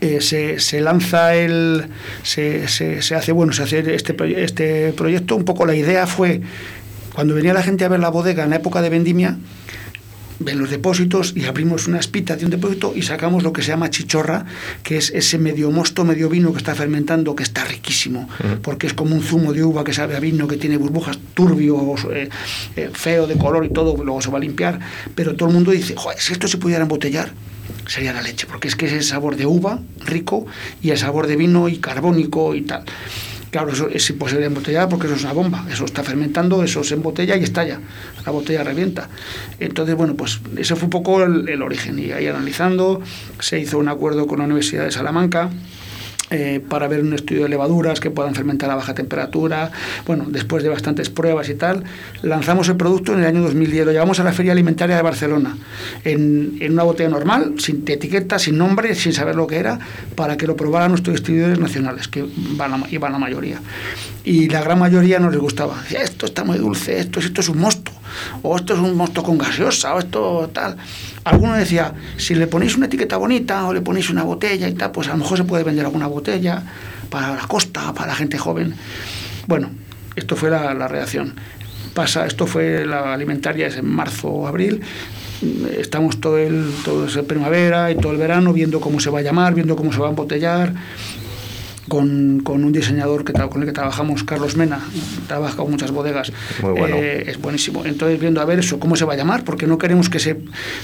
eh, 0.00 0.20
se, 0.20 0.80
lanza 0.80 1.34
el. 1.34 1.86
Se, 2.22 2.68
se, 2.68 3.14
hace, 3.14 3.32
bueno, 3.32 3.52
se 3.52 3.62
hace 3.62 3.94
este, 3.94 4.14
este 4.42 4.92
proyecto. 4.92 5.36
Un 5.36 5.44
poco 5.44 5.66
la 5.66 5.74
idea 5.74 6.06
fue, 6.06 6.42
cuando 7.14 7.34
venía 7.34 7.54
la 7.54 7.62
gente 7.62 7.84
a 7.84 7.88
ver 7.88 8.00
la 8.00 8.10
bodega 8.10 8.44
en 8.44 8.50
la 8.50 8.56
época 8.56 8.82
de 8.82 8.90
vendimia, 8.90 9.36
ven 10.38 10.58
los 10.58 10.70
depósitos 10.70 11.32
y 11.36 11.44
abrimos 11.44 11.86
una 11.86 11.98
espita 11.98 12.36
de 12.36 12.44
un 12.44 12.50
depósito 12.50 12.92
y 12.94 13.02
sacamos 13.02 13.42
lo 13.42 13.52
que 13.52 13.62
se 13.62 13.68
llama 13.68 13.90
chichorra, 13.90 14.44
que 14.82 14.98
es 14.98 15.10
ese 15.10 15.38
medio 15.38 15.70
mosto, 15.70 16.04
medio 16.04 16.28
vino 16.28 16.52
que 16.52 16.58
está 16.58 16.74
fermentando, 16.74 17.34
que 17.34 17.42
está 17.42 17.64
riquísimo, 17.64 18.28
porque 18.62 18.86
es 18.86 18.94
como 18.94 19.14
un 19.14 19.22
zumo 19.22 19.52
de 19.52 19.64
uva 19.64 19.84
que 19.84 19.92
sabe 19.92 20.16
a 20.16 20.20
vino, 20.20 20.46
que 20.46 20.56
tiene 20.56 20.76
burbujas, 20.76 21.18
turbio, 21.34 21.94
eh, 22.12 22.28
eh, 22.76 22.90
feo 22.92 23.26
de 23.26 23.36
color 23.36 23.64
y 23.64 23.70
todo, 23.70 23.96
luego 24.02 24.20
se 24.20 24.30
va 24.30 24.38
a 24.38 24.40
limpiar, 24.40 24.80
pero 25.14 25.34
todo 25.34 25.48
el 25.48 25.54
mundo 25.54 25.70
dice, 25.70 25.94
joder, 25.96 26.20
si 26.20 26.32
esto 26.32 26.48
se 26.48 26.58
pudiera 26.58 26.82
embotellar, 26.82 27.30
sería 27.86 28.12
la 28.12 28.22
leche, 28.22 28.46
porque 28.46 28.68
es 28.68 28.76
que 28.76 28.86
es 28.86 28.92
el 28.92 29.04
sabor 29.04 29.36
de 29.36 29.46
uva 29.46 29.80
rico 30.04 30.46
y 30.82 30.90
el 30.90 30.98
sabor 30.98 31.26
de 31.26 31.36
vino 31.36 31.68
y 31.68 31.78
carbónico 31.78 32.54
y 32.54 32.62
tal. 32.62 32.84
Claro, 33.56 33.72
eso 33.72 33.88
es 33.88 34.10
imposible 34.10 34.44
embotellar 34.44 34.86
porque 34.86 35.06
eso 35.06 35.16
es 35.16 35.24
una 35.24 35.32
bomba, 35.32 35.64
eso 35.70 35.86
está 35.86 36.02
fermentando, 36.02 36.62
eso 36.62 36.84
se 36.84 36.92
embotella 36.92 37.36
y 37.36 37.42
estalla, 37.42 37.80
la 38.26 38.30
botella 38.30 38.62
revienta. 38.62 39.08
Entonces, 39.58 39.94
bueno, 39.94 40.14
pues 40.14 40.40
ese 40.58 40.76
fue 40.76 40.84
un 40.84 40.90
poco 40.90 41.22
el, 41.22 41.48
el 41.48 41.62
origen. 41.62 41.98
Y 41.98 42.12
ahí 42.12 42.26
analizando, 42.26 43.00
se 43.40 43.58
hizo 43.58 43.78
un 43.78 43.88
acuerdo 43.88 44.26
con 44.26 44.40
la 44.40 44.44
Universidad 44.44 44.84
de 44.84 44.90
Salamanca, 44.90 45.48
eh, 46.30 46.60
para 46.68 46.88
ver 46.88 47.02
un 47.02 47.12
estudio 47.12 47.44
de 47.44 47.48
levaduras 47.48 48.00
que 48.00 48.10
puedan 48.10 48.34
fermentar 48.34 48.68
a 48.70 48.74
baja 48.74 48.94
temperatura. 48.94 49.70
Bueno, 50.06 50.26
después 50.28 50.62
de 50.64 50.68
bastantes 50.68 51.08
pruebas 51.08 51.48
y 51.48 51.54
tal, 51.54 51.84
lanzamos 52.22 52.68
el 52.68 52.76
producto 52.76 53.12
en 53.12 53.20
el 53.20 53.26
año 53.26 53.42
2010. 53.42 53.86
Lo 53.86 53.92
llevamos 53.92 54.18
a 54.18 54.24
la 54.24 54.32
Feria 54.32 54.52
Alimentaria 54.52 54.96
de 54.96 55.02
Barcelona 55.02 55.56
en, 56.04 56.58
una 56.68 56.82
botella 56.82 57.10
normal, 57.10 57.54
sin 57.58 57.84
etiqueta, 57.86 58.38
sin 58.38 58.58
nombre, 58.58 58.94
sin 58.94 59.12
saber 59.12 59.36
lo 59.36 59.46
que 59.46 59.56
era, 59.56 59.78
para 60.16 60.36
que 60.36 60.46
lo 60.46 60.56
probaran 60.56 60.90
nuestros 60.90 61.14
distribuidores 61.14 61.58
nacionales, 61.58 62.08
que 62.08 62.24
van 62.56 62.84
iban 62.90 63.12
la 63.12 63.18
mayoría. 63.18 63.60
Y 64.24 64.48
la 64.48 64.60
gran 64.62 64.78
mayoría 64.80 65.20
no 65.20 65.30
les 65.30 65.40
gustaba. 65.40 65.84
esto 65.90 66.26
está 66.26 66.42
muy 66.42 66.58
dulce, 66.58 66.98
esto, 66.98 67.20
esto 67.20 67.40
es 67.40 67.48
un 67.48 67.58
mosto, 67.58 67.92
o 68.42 68.56
esto 68.56 68.74
es 68.74 68.80
un 68.80 68.96
mosto 68.96 69.22
con 69.22 69.38
gaseosa, 69.38 69.94
o 69.94 69.98
esto 69.98 70.50
tal. 70.52 70.76
Alguno 71.24 71.54
decía, 71.54 71.92
si 72.16 72.34
le 72.34 72.46
ponéis 72.46 72.76
una 72.76 72.86
etiqueta 72.86 73.16
bonita 73.16 73.66
o 73.66 73.72
le 73.72 73.80
ponéis 73.80 74.10
una 74.10 74.22
botella 74.22 74.68
y 74.68 74.74
tal, 74.74 74.92
pues 74.92 75.08
a 75.08 75.12
lo 75.12 75.18
mejor 75.18 75.38
se 75.38 75.44
puede 75.44 75.64
vender 75.64 75.84
alguna 75.84 76.06
botella 76.06 76.62
para 77.10 77.34
la 77.34 77.46
costa, 77.46 77.92
para 77.94 78.08
la 78.08 78.14
gente 78.14 78.38
joven. 78.38 78.74
Bueno, 79.46 79.70
esto 80.14 80.36
fue 80.36 80.50
la, 80.50 80.88
reacción. 80.88 81.34
Pasa, 81.94 82.26
esto 82.26 82.46
fue 82.46 82.84
la 82.86 83.12
alimentaria, 83.12 83.66
es 83.66 83.76
en 83.76 83.88
marzo 83.88 84.28
o 84.28 84.46
abril. 84.46 84.82
Estamos 85.78 86.20
todo 86.20 86.38
el, 86.38 86.70
todo 86.84 87.06
primavera 87.24 87.90
y 87.90 87.96
todo 87.96 88.12
el 88.12 88.18
verano 88.18 88.52
viendo 88.52 88.80
cómo 88.80 89.00
se 89.00 89.10
va 89.10 89.18
a 89.18 89.22
llamar, 89.22 89.54
viendo 89.54 89.76
cómo 89.76 89.92
se 89.92 89.98
va 89.98 90.06
a 90.06 90.10
embotellar, 90.10 90.72
con, 91.88 92.40
con, 92.40 92.64
un 92.64 92.72
diseñador 92.72 93.24
que 93.24 93.32
con 93.32 93.62
el 93.62 93.66
que 93.66 93.72
trabajamos, 93.72 94.24
Carlos 94.24 94.56
Mena, 94.56 94.80
trabaja 95.26 95.56
con 95.56 95.70
muchas 95.70 95.90
bodegas, 95.90 96.32
eh, 96.62 97.24
es 97.26 97.40
buenísimo. 97.40 97.84
Entonces 97.84 98.18
viendo 98.18 98.40
a 98.40 98.44
ver 98.44 98.58
eso, 98.58 98.78
cómo 98.78 98.96
se 98.96 99.04
va 99.04 99.14
a 99.14 99.16
llamar, 99.16 99.44
porque 99.44 99.66
no 99.66 99.78
queremos 99.78 100.08
que 100.08 100.18
se, 100.18 100.36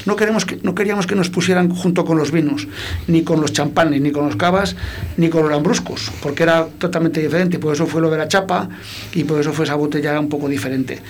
no 0.07 0.16
queremos 0.16 0.44
que, 0.44 0.59
no 0.62 0.74
queríamos 0.74 1.07
que 1.07 1.14
nos 1.14 1.30
pusieran 1.30 1.70
junto 1.70 2.05
con 2.05 2.18
los 2.18 2.30
vinos, 2.30 2.68
ni 3.07 3.22
con 3.22 3.40
los 3.40 3.53
champanes, 3.53 4.00
ni 4.00 4.12
con 4.12 4.26
los 4.26 4.36
cavas, 4.36 4.76
ni 5.16 5.28
con 5.28 5.42
los 5.42 5.50
lambruscos, 5.50 6.11
porque 6.22 6.42
era 6.44 6.66
totalmente 6.78 7.20
diferente. 7.20 7.59
Por 7.59 7.74
eso 7.74 7.86
fue 7.86 8.00
lo 8.00 8.11
de 8.11 8.18
la 8.18 8.28
chapa 8.28 8.68
y 9.14 9.24
por 9.24 9.40
eso 9.40 9.53
fue 9.53 9.64
esa 9.64 9.74
botella 9.74 10.18
un 10.18 10.28
poco 10.28 10.48
diferente. 10.48 11.00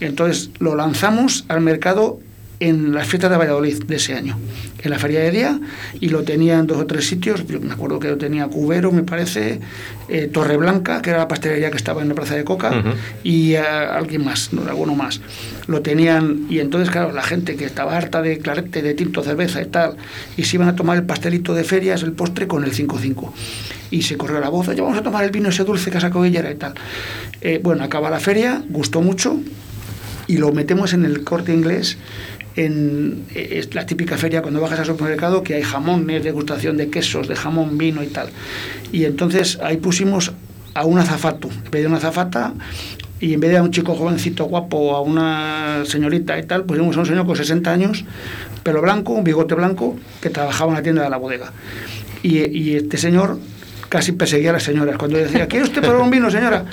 Entonces 0.00 0.50
lo 0.58 0.74
lanzamos 0.74 1.44
al 1.48 1.60
mercado 1.60 2.20
en 2.60 2.92
las 2.92 3.06
fiestas 3.06 3.30
de 3.30 3.36
Valladolid 3.36 3.84
de 3.84 3.96
ese 3.96 4.14
año, 4.14 4.36
en 4.82 4.90
la 4.90 4.98
feria 4.98 5.20
de 5.20 5.30
día, 5.30 5.60
y 6.00 6.08
lo 6.08 6.24
tenía 6.24 6.58
en 6.58 6.66
dos 6.66 6.78
o 6.78 6.86
tres 6.86 7.06
sitios. 7.06 7.46
Yo 7.46 7.60
me 7.60 7.72
acuerdo 7.72 8.00
que 8.00 8.08
lo 8.08 8.18
tenía 8.18 8.48
Cubero, 8.48 8.90
me 8.90 9.04
parece, 9.04 9.60
eh, 10.08 10.26
Torreblanca, 10.26 11.00
que 11.00 11.10
era 11.10 11.20
la 11.20 11.28
pastelería 11.28 11.70
que 11.70 11.76
estaba 11.76 12.02
en 12.02 12.08
la 12.08 12.14
Plaza 12.14 12.34
de 12.34 12.44
Coca, 12.44 12.82
y 13.22 13.52
eh, 13.52 13.58
alguien 13.58 14.24
más, 14.24 14.52
no, 14.52 14.62
alguno 14.62 14.94
más. 14.94 15.20
Lo 15.66 15.82
tenían, 15.82 16.46
y 16.50 16.58
entonces, 16.58 16.90
claro, 16.90 17.12
la 17.12 17.22
gente 17.22 17.56
que 17.56 17.64
estaba 17.64 17.96
harta 17.96 18.22
de 18.22 18.38
clarete, 18.38 18.82
de 18.82 18.94
tinto, 18.94 19.22
cerveza 19.22 19.62
y 19.62 19.66
tal, 19.66 19.96
y 20.36 20.44
se 20.44 20.56
iban 20.56 20.68
a 20.68 20.74
tomar 20.74 20.96
el 20.96 21.04
pastelito 21.04 21.54
de 21.54 21.62
ferias, 21.62 22.02
el 22.02 22.12
postre, 22.12 22.48
con 22.48 22.64
el 22.64 22.72
5-5. 22.72 23.32
Y 23.90 24.02
se 24.02 24.16
corrió 24.16 24.40
la 24.40 24.48
voz, 24.48 24.66
ya 24.66 24.82
vamos 24.82 24.98
a 24.98 25.02
tomar 25.02 25.24
el 25.24 25.30
vino 25.30 25.48
ese 25.48 25.64
dulce 25.64 25.90
que 25.90 26.00
sacó 26.00 26.24
ella 26.24 26.48
y 26.50 26.54
tal. 26.56 26.74
Eh, 27.40 27.60
bueno, 27.62 27.84
acaba 27.84 28.10
la 28.10 28.20
feria, 28.20 28.62
gustó 28.68 29.00
mucho, 29.00 29.38
y 30.28 30.36
lo 30.36 30.52
metemos 30.52 30.92
en 30.92 31.04
el 31.04 31.24
corte 31.24 31.52
inglés 31.52 31.96
en 32.58 33.24
es 33.34 33.72
la 33.74 33.86
típica 33.86 34.18
feria 34.18 34.42
cuando 34.42 34.60
bajas 34.60 34.80
al 34.80 34.86
supermercado 34.86 35.42
que 35.42 35.54
hay 35.54 35.62
jamones, 35.62 36.24
degustación 36.24 36.76
de 36.76 36.90
quesos, 36.90 37.28
de 37.28 37.36
jamón, 37.36 37.78
vino 37.78 38.02
y 38.02 38.08
tal. 38.08 38.30
Y 38.90 39.04
entonces 39.04 39.58
ahí 39.62 39.76
pusimos 39.76 40.32
a 40.74 40.84
un 40.84 40.98
azafato, 40.98 41.48
en 41.48 41.70
vez 41.70 41.82
de 41.82 41.86
una 41.86 41.98
azafata 41.98 42.54
y 43.20 43.34
en 43.34 43.40
vez 43.40 43.50
de 43.50 43.58
a 43.58 43.62
un 43.62 43.70
chico 43.70 43.94
jovencito 43.94 44.44
guapo 44.44 44.96
a 44.96 45.00
una 45.00 45.84
señorita 45.84 46.38
y 46.38 46.44
tal, 46.44 46.64
pusimos 46.64 46.96
a 46.96 47.00
un 47.00 47.06
señor 47.06 47.26
con 47.26 47.36
60 47.36 47.70
años, 47.70 48.04
pelo 48.64 48.82
blanco, 48.82 49.12
un 49.12 49.24
bigote 49.24 49.54
blanco, 49.54 49.96
que 50.20 50.30
trabajaba 50.30 50.70
en 50.72 50.76
la 50.76 50.82
tienda 50.82 51.02
de 51.02 51.10
la 51.10 51.16
bodega. 51.16 51.52
Y, 52.22 52.38
y 52.50 52.76
este 52.76 52.98
señor 52.98 53.38
casi 53.88 54.12
perseguía 54.12 54.50
a 54.50 54.54
las 54.54 54.64
señoras. 54.64 54.96
Cuando 54.98 55.18
decía, 55.18 55.46
¿quiere 55.46 55.64
usted 55.64 55.80
probar 55.80 56.02
un 56.02 56.10
vino, 56.10 56.28
señora? 56.30 56.64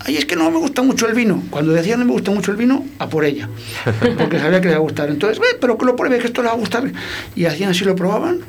Ay, 0.00 0.16
es 0.16 0.24
que 0.24 0.36
no 0.36 0.50
me 0.50 0.58
gusta 0.58 0.82
mucho 0.82 1.06
el 1.06 1.14
vino. 1.14 1.42
Cuando 1.50 1.72
decía 1.72 1.96
no 1.96 2.04
me 2.04 2.12
gusta 2.12 2.30
mucho 2.30 2.50
el 2.50 2.56
vino, 2.56 2.84
a 2.98 3.08
por 3.08 3.24
ella, 3.24 3.48
porque 4.18 4.38
sabía 4.38 4.60
que 4.60 4.66
le 4.66 4.72
iba 4.72 4.78
a 4.78 4.82
gustar. 4.82 5.08
Entonces, 5.08 5.38
ve, 5.38 5.46
pero 5.60 5.76
que 5.78 5.86
lo 5.86 5.96
pruebe, 5.96 6.18
que 6.18 6.26
esto 6.26 6.42
le 6.42 6.48
va 6.48 6.54
a 6.54 6.58
gustar. 6.58 6.90
Y 7.34 7.44
hacían 7.44 7.70
así, 7.70 7.84
lo 7.84 7.94
probaban, 7.94 8.40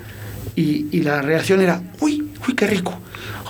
y, 0.56 0.88
y 0.92 1.02
la 1.02 1.22
reacción 1.22 1.62
era, 1.62 1.82
uy, 2.00 2.30
uy, 2.48 2.56
qué 2.56 2.68
rico. 2.68 3.00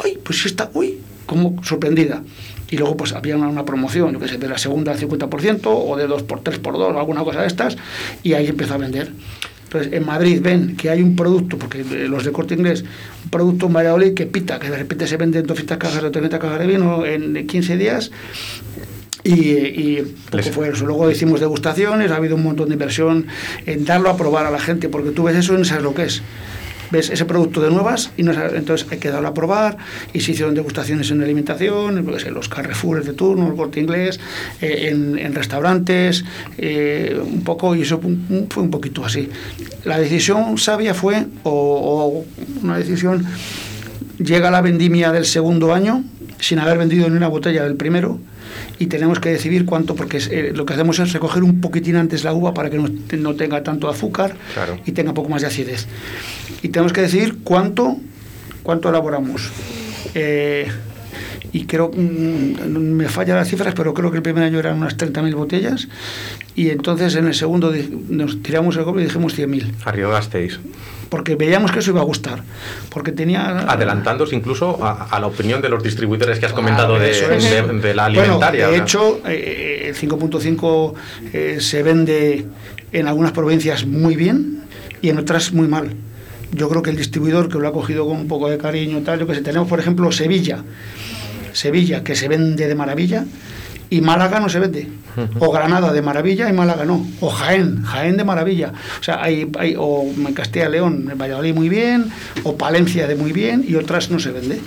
Ay, 0.04 0.18
pues 0.24 0.42
sí 0.42 0.48
está, 0.48 0.70
uy, 0.74 1.00
como 1.26 1.64
sorprendida. 1.64 2.24
Y 2.70 2.78
luego 2.78 2.96
pues 2.96 3.12
había 3.12 3.36
una, 3.36 3.50
una 3.50 3.66
promoción, 3.66 4.14
yo 4.14 4.20
que 4.20 4.30
sé, 4.30 4.38
de 4.38 4.48
la 4.48 4.58
segunda 4.58 4.94
al 4.94 5.00
50% 5.00 5.62
o 5.66 5.98
de 5.98 6.08
2 6.08 6.24
por 6.24 6.40
3 6.40 6.60
por 6.60 6.78
2 6.78 6.96
o 6.96 7.00
alguna 7.00 7.24
cosa 7.24 7.42
de 7.42 7.48
estas, 7.48 7.78
y 8.24 8.34
ahí 8.34 8.48
empezó 8.48 8.76
a 8.76 8.78
vender. 8.78 9.12
Entonces, 9.72 9.94
en 9.94 10.06
Madrid 10.06 10.42
ven 10.44 10.76
que 10.76 10.90
hay 10.90 11.02
un 11.02 11.16
producto, 11.16 11.58
porque 11.58 11.86
los 11.86 12.26
de 12.26 12.34
corte 12.34 12.56
inglés, 12.56 12.84
un 13.24 13.30
producto 13.30 13.68
en 13.68 13.74
Valladolid 13.74 14.14
que 14.14 14.26
pita, 14.26 14.60
que 14.60 14.70
de 14.70 14.76
repente 14.76 15.08
se 15.08 15.16
venden 15.16 15.48
200 15.48 15.78
cajas 15.78 16.04
o 16.04 16.12
30 16.12 16.40
cajas 16.40 16.60
de 16.60 16.68
vino 16.68 17.06
en 17.06 17.48
15 17.48 17.78
días. 17.78 18.12
Y, 19.24 19.32
y 19.32 20.16
poco 20.30 20.44
fue 20.52 20.70
eso. 20.72 20.86
Luego 20.86 21.10
hicimos 21.10 21.40
degustaciones, 21.40 22.12
ha 22.12 22.18
habido 22.18 22.36
un 22.36 22.44
montón 22.44 22.68
de 22.68 22.74
inversión 22.74 23.28
en 23.66 23.86
darlo 23.86 24.10
a 24.10 24.18
probar 24.18 24.46
a 24.46 24.52
la 24.52 24.60
gente, 24.60 24.90
porque 24.90 25.12
tú 25.12 25.24
ves 25.24 25.38
eso 25.38 25.54
y 25.54 25.60
no 25.60 25.64
sabes 25.64 25.84
lo 25.84 25.94
que 25.94 26.04
es 26.04 26.22
ves 26.92 27.10
ese 27.10 27.26
producto 27.26 27.62
de 27.62 27.70
nuevas 27.70 28.12
y 28.18 28.24
no, 28.24 28.32
entonces 28.32 28.88
hay 28.92 28.98
que 28.98 29.10
a 29.10 29.34
probar 29.34 29.78
y 30.14 30.22
se 30.22 30.32
hicieron 30.32 30.56
degustaciones 30.56 31.12
en 31.12 31.22
alimentación, 31.22 31.98
en 31.98 32.34
los 32.34 32.50
Carrefour 32.50 33.04
de 33.04 33.14
turno, 33.14 33.48
el 33.48 33.56
corte 33.56 33.80
inglés, 33.80 34.20
eh, 34.62 34.90
en, 34.92 35.34
restaurantes, 35.34 36.24
eh, 36.58 37.20
un 37.24 37.44
poco, 37.44 37.76
y 37.76 37.82
eso 37.82 38.00
fue 38.00 38.64
un 38.64 38.72
poquito 38.72 39.06
así. 39.06 39.30
La 39.86 39.98
decisión 39.98 40.58
sabia 40.58 40.94
fue, 40.94 41.26
o, 41.44 42.26
una 42.62 42.78
decisión, 42.78 43.26
llega 44.18 44.52
la 44.52 44.62
vendimia 44.62 45.12
del 45.12 45.26
segundo 45.26 45.74
año, 45.74 46.04
sin 46.40 46.60
haber 46.60 46.78
vendido 46.78 47.10
ni 47.10 47.18
una 47.18 47.28
botella 47.28 47.64
del 47.64 47.76
primero, 47.76 48.20
y 48.80 48.88
tenemos 48.88 49.20
que 49.20 49.30
decidir 49.30 49.66
cuánto, 49.66 49.96
porque 49.96 50.18
eh, 50.18 50.52
lo 50.56 50.66
que 50.66 50.74
hacemos 50.74 51.00
es 51.00 51.14
recoger 51.14 51.44
un 51.44 51.62
poquitín 51.62 51.96
antes 51.96 52.24
la 52.24 52.34
uva 52.34 52.54
para 52.54 52.70
que 52.70 52.78
no, 53.18 53.36
tenga 53.36 53.64
tanto 53.64 53.90
azúcar 53.90 54.36
y 54.86 54.92
tenga 54.92 55.14
poco 55.14 55.30
más 55.30 55.42
de 55.42 55.48
acidez. 55.48 55.88
Y 56.62 56.70
tenemos 56.70 56.94
que 56.94 57.02
decidir 57.02 57.40
cuánto, 57.44 57.98
cuánto 58.64 58.90
elaboramos. 58.90 59.50
Eh, 60.14 60.68
y 61.54 61.66
creo, 61.66 61.92
mm, 61.94 62.70
me 62.70 63.10
fallan 63.10 63.38
las 63.38 63.50
cifras, 63.50 63.74
pero 63.76 63.94
creo 63.94 64.12
que 64.12 64.18
el 64.18 64.24
primer 64.24 64.44
año 64.44 64.60
eran 64.60 64.78
unas 64.78 64.98
30.000 64.98 65.36
botellas 65.36 65.88
y 66.56 66.70
entonces 66.70 67.16
en 67.16 67.28
el 67.28 67.36
segundo 67.36 67.74
nos 68.10 68.42
tiramos 68.42 68.78
el 68.78 68.84
golpe 68.84 69.02
y 69.02 69.06
dijimos 69.06 69.38
100.000. 69.38 69.74
Arriesgasteis. 69.86 70.60
Porque 71.10 71.36
veíamos 71.36 71.74
que 71.74 71.80
eso 71.80 71.92
iba 71.92 72.00
a 72.00 72.06
gustar. 72.06 72.42
Porque 72.90 73.12
tenía. 73.12 73.70
Adelantándose 73.70 74.34
incluso 74.34 74.80
a, 74.82 75.20
la 75.20 75.28
opinión 75.28 75.62
de 75.62 75.68
los 75.68 75.84
distribuidores 75.84 76.40
que 76.40 76.46
has 76.46 76.54
comentado 76.54 76.98
de, 76.98 77.94
la 77.94 78.06
alimentaria. 78.06 78.70
de 78.70 78.78
hecho, 78.78 79.20
eh, 79.28 79.90
el 79.90 79.96
5.5 79.96 80.94
eh, 81.34 81.58
se 81.60 81.84
vende 81.84 82.46
en 82.94 83.08
algunas 83.08 83.34
provincias 83.34 83.86
muy 83.86 84.16
bien 84.16 84.62
y 85.02 85.10
en 85.10 85.18
otras 85.18 85.52
muy 85.52 85.68
mal. 85.68 85.96
Yo 86.54 86.70
creo 86.70 86.82
que 86.82 86.92
el 86.92 86.98
distribuidor 86.98 87.50
que 87.50 87.58
lo 87.58 87.68
ha 87.68 87.74
cogido 87.74 88.06
con 88.06 88.18
un 88.18 88.28
poco 88.30 88.50
de 88.50 88.58
cariño 88.58 89.02
tal, 89.04 89.20
yo 89.20 89.28
que 89.28 89.36
sé, 89.36 89.42
tenemos 89.42 89.68
por 89.68 89.80
ejemplo 89.80 90.12
Sevilla 90.12 90.64
Sevilla, 91.54 92.04
que 92.04 92.16
se 92.16 92.28
vende 92.28 92.68
de 92.68 92.76
maravilla, 92.76 93.26
y 93.90 94.02
Málaga 94.02 94.40
no 94.40 94.50
se 94.50 94.60
vende. 94.60 94.88
O 95.40 95.52
Granada 95.52 95.92
de 95.92 96.02
maravilla 96.02 96.50
y 96.50 96.54
Málaga 96.54 96.86
no. 96.86 97.06
O 97.20 97.30
Jaén, 97.30 97.84
Jaén 97.84 98.16
de 98.16 98.24
maravilla. 98.24 98.72
O 99.00 99.04
sea, 99.04 99.22
hay, 99.22 99.52
hay 99.60 99.76
o 99.78 100.06
Castilla 100.34 100.70
y 100.70 100.72
León, 100.72 101.12
Valladolid 101.20 101.54
muy 101.54 101.68
bien, 101.68 102.10
o 102.44 102.58
Palencia 102.58 103.08
de 103.08 103.16
muy 103.16 103.34
bien, 103.34 103.66
y 103.68 103.76
otras 103.76 104.10
no 104.10 104.20
se 104.20 104.32
vende. 104.32 104.62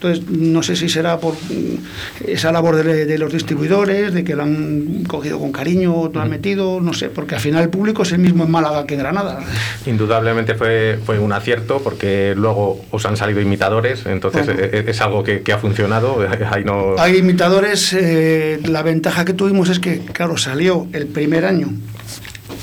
Entonces, 0.00 0.30
no 0.30 0.62
sé 0.62 0.76
si 0.76 0.88
será 0.88 1.18
por 1.18 1.34
mm, 1.34 2.28
esa 2.28 2.52
labor 2.52 2.84
de, 2.84 3.18
los 3.18 3.32
distribuidores, 3.32 4.14
de 4.14 4.22
que 4.22 4.36
lo 4.36 4.44
han 4.44 5.02
cogido 5.08 5.40
con 5.40 5.50
cariño, 5.50 6.08
lo 6.14 6.20
han 6.20 6.30
metido, 6.30 6.80
no 6.80 6.92
sé, 6.92 7.08
porque 7.08 7.34
al 7.34 7.40
final 7.40 7.64
el 7.64 7.68
público 7.68 8.04
es 8.04 8.12
el 8.12 8.20
mismo 8.20 8.44
en 8.44 8.50
Málaga 8.50 8.86
que 8.86 8.94
en 8.94 9.00
Granada. 9.00 9.40
Indudablemente 9.86 10.54
fue, 10.54 11.00
fue 11.04 11.18
un 11.18 11.32
acierto, 11.32 11.80
porque 11.82 12.34
luego 12.36 12.80
os 12.92 13.06
han 13.06 13.16
salido 13.16 13.40
imitadores, 13.40 14.06
entonces 14.06 14.46
e, 14.48 14.84
e, 14.86 14.90
es, 14.90 15.00
algo 15.00 15.24
que, 15.24 15.42
ha 15.52 15.58
funcionado. 15.58 16.18
no... 16.64 16.94
Hay 16.96 17.16
imitadores, 17.16 17.92
eh, 17.92 18.60
la 18.64 18.82
ventaja 18.82 19.24
que 19.24 19.32
tuvimos 19.32 19.68
es 19.68 19.80
que, 19.80 19.98
claro, 19.98 20.36
salió 20.36 20.86
el 20.92 21.08
primer 21.08 21.44
año 21.44 21.70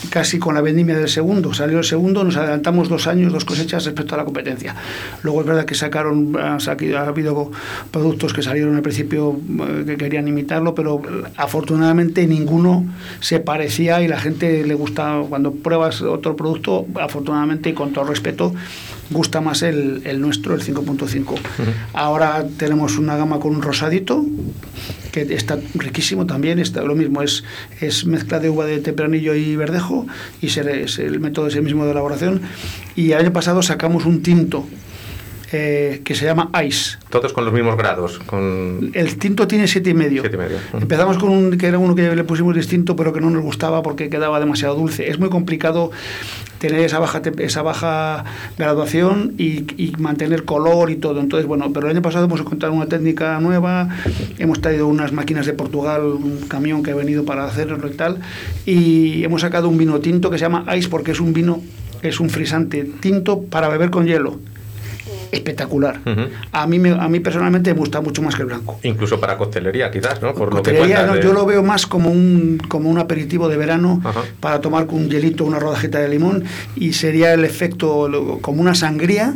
casi 0.09 0.39
con 0.39 0.55
la 0.55 0.61
vendimia 0.61 0.97
del 0.97 1.09
segundo. 1.09 1.53
Salió 1.53 1.79
el 1.79 1.83
segundo, 1.83 2.23
nos 2.23 2.37
adelantamos 2.37 2.89
dos 2.89 3.07
años, 3.07 3.31
dos 3.31 3.45
cosechas 3.45 3.85
respecto 3.85 4.15
a 4.15 4.17
la 4.17 4.25
competencia. 4.25 4.75
Luego 5.23 5.41
es 5.41 5.47
verdad 5.47 5.65
que 5.65 5.75
sacaron, 5.75 6.35
ha, 6.37 6.57
habido 7.07 7.51
productos 7.91 8.33
que 8.33 8.41
salieron 8.41 8.75
al 8.75 8.81
principio 8.81 9.37
eh, 9.59 9.83
que 9.85 9.97
querían 9.97 10.27
imitarlo, 10.27 10.75
pero 10.75 11.01
afortunadamente 11.35 12.27
ninguno 12.27 12.85
se 13.19 13.39
parecía 13.39 14.01
y 14.01 14.07
la 14.07 14.19
gente 14.19 14.65
le 14.65 14.73
gusta, 14.73 15.21
cuando 15.29 15.51
pruebas 15.51 16.01
otro 16.01 16.35
producto, 16.35 16.85
afortunadamente 16.95 17.69
y 17.69 17.73
con 17.73 17.93
todo 17.93 18.05
respeto, 18.05 18.53
gusta 19.11 19.41
más 19.41 19.61
el, 19.61 20.01
el 20.05 20.21
nuestro, 20.21 20.55
el 20.55 20.61
5.5. 20.61 21.35
Ahora 21.93 22.45
tenemos 22.57 22.97
una 22.97 23.15
gama 23.15 23.39
con 23.39 23.55
un 23.55 23.61
rosadito, 23.61 24.25
que 25.11 25.21
está 25.33 25.57
riquísimo 25.75 26.25
también, 26.25 26.59
está, 26.59 26.81
lo 26.81 26.95
mismo, 26.95 27.21
es, 27.21 27.43
es 27.79 28.05
mezcla 28.05 28.39
de 28.39 28.49
uva 28.49 28.65
de 28.65 28.79
tempranillo 28.79 29.33
y 29.35 29.55
verdejo, 29.55 30.05
y 30.41 30.47
es 30.47 30.57
el 30.99 31.19
método 31.19 31.47
es 31.47 31.55
el 31.55 31.63
mismo 31.63 31.85
de 31.85 31.91
elaboración. 31.91 32.41
Y 32.95 33.11
el 33.11 33.19
año 33.19 33.33
pasado 33.33 33.61
sacamos 33.61 34.05
un 34.05 34.21
tinto 34.21 34.65
eh, 35.57 36.01
que 36.03 36.15
se 36.15 36.25
llama 36.25 36.49
ICE. 36.65 36.97
Todos 37.09 37.31
con 37.31 37.45
los 37.45 37.53
mismos 37.53 37.77
grados. 37.77 38.19
Con... 38.25 38.91
El 38.93 39.17
tinto 39.17 39.47
tiene 39.47 39.67
siete 39.67 39.91
y 39.91 39.93
medio. 39.93 40.21
Empezamos 40.73 41.17
con 41.17 41.29
un 41.29 41.57
que 41.57 41.67
era 41.67 41.79
uno 41.79 41.95
que 41.95 42.13
le 42.13 42.23
pusimos 42.25 42.53
distinto, 42.53 42.97
pero 42.97 43.13
que 43.13 43.21
no 43.21 43.29
nos 43.29 43.41
gustaba 43.41 43.81
porque 43.81 44.09
quedaba 44.09 44.41
demasiado 44.41 44.75
dulce. 44.75 45.09
Es 45.09 45.17
muy 45.17 45.29
complicado 45.29 45.91
tener 46.59 46.81
esa 46.81 46.99
baja 46.99 47.21
esa 47.37 47.61
baja 47.61 48.25
graduación 48.57 49.33
y, 49.37 49.93
mantener 49.97 50.43
color 50.43 50.91
y 50.91 50.97
todo. 50.97 51.21
Entonces, 51.21 51.47
bueno, 51.47 51.71
pero 51.73 51.87
el 51.87 51.93
año 51.93 52.01
pasado 52.01 52.25
hemos 52.25 52.41
encontrado 52.41 52.73
una 52.73 52.87
técnica 52.87 53.39
nueva, 53.39 53.87
hemos 54.37 54.59
traído 54.59 54.87
unas 54.87 55.13
máquinas 55.13 55.45
de 55.45 55.53
Portugal, 55.53 56.01
un 56.01 56.47
camión 56.49 56.83
que 56.83 56.91
ha 56.91 56.95
venido 56.95 57.23
para 57.23 57.45
hacerlo 57.45 57.79
y 57.87 57.95
tal, 57.95 58.19
y 58.65 59.23
hemos 59.23 59.39
sacado 59.39 59.69
un 59.69 59.77
vino 59.77 59.99
tinto 60.01 60.29
que 60.29 60.37
se 60.37 60.43
llama 60.43 60.65
Ice 60.75 60.89
porque 60.89 61.11
es 61.11 61.21
un 61.21 61.31
vino, 61.31 61.61
es 62.01 62.19
un 62.19 62.29
frisante 62.29 62.83
tinto 62.99 63.43
para 63.43 63.69
beber 63.69 63.89
con 63.89 64.05
hielo 64.05 64.37
espectacular. 65.31 65.99
a, 66.51 66.67
mí 66.67 66.81
a 66.89 67.07
mí 67.07 67.19
personalmente 67.19 67.73
me 67.73 67.79
gusta 67.79 68.01
mucho 68.01 68.21
más 68.21 68.35
que 68.35 68.41
el 68.41 68.47
blanco. 68.47 68.79
Incluso 68.83 69.19
para 69.19 69.37
coctelería, 69.37 69.91
quizás, 69.91 70.21
¿no? 70.21 70.33
Por 70.33 70.53
lo 70.53 70.61
que 70.61 70.73
Yo 71.21 71.33
lo 71.33 71.45
veo 71.45 71.63
más 71.63 71.85
como 71.85 72.09
un, 72.09 72.61
como 72.67 72.89
un 72.89 72.97
aperitivo 72.97 73.47
de 73.49 73.57
verano 73.57 74.01
para 74.39 74.61
tomar 74.61 74.87
con 74.87 74.99
un 74.99 75.09
hielito, 75.09 75.45
una 75.45 75.59
rodajita 75.59 75.99
de 75.99 76.09
limón 76.09 76.43
y 76.75 76.93
sería 76.93 77.33
el 77.33 77.45
efecto 77.45 78.39
como 78.41 78.61
una 78.61 78.75
sangría 78.75 79.35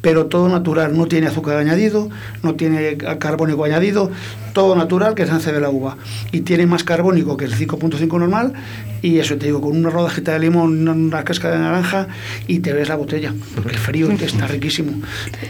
pero 0.00 0.26
todo 0.26 0.48
natural, 0.48 0.96
no 0.96 1.06
tiene 1.06 1.26
azúcar 1.26 1.56
añadido, 1.56 2.08
no 2.42 2.54
tiene 2.54 2.96
carbónico 2.96 3.64
añadido, 3.64 4.10
todo 4.52 4.76
natural 4.76 5.14
que 5.14 5.26
se 5.26 5.32
hace 5.32 5.52
de 5.52 5.60
la 5.60 5.70
uva. 5.70 5.96
Y 6.32 6.42
tiene 6.42 6.66
más 6.66 6.84
carbónico 6.84 7.36
que 7.36 7.44
el 7.44 7.54
5.5 7.54 8.18
normal, 8.18 8.52
y 9.02 9.18
eso 9.18 9.36
te 9.36 9.46
digo, 9.46 9.60
con 9.60 9.76
una 9.76 9.90
rodajita 9.90 10.32
de 10.32 10.40
limón, 10.40 10.88
una 10.88 11.24
casca 11.24 11.50
de 11.50 11.58
naranja, 11.58 12.08
y 12.46 12.60
te 12.60 12.72
ves 12.72 12.88
la 12.88 12.96
botella, 12.96 13.34
porque 13.54 13.72
el 13.72 13.78
frío 13.78 14.10
está 14.10 14.46
riquísimo. 14.46 14.92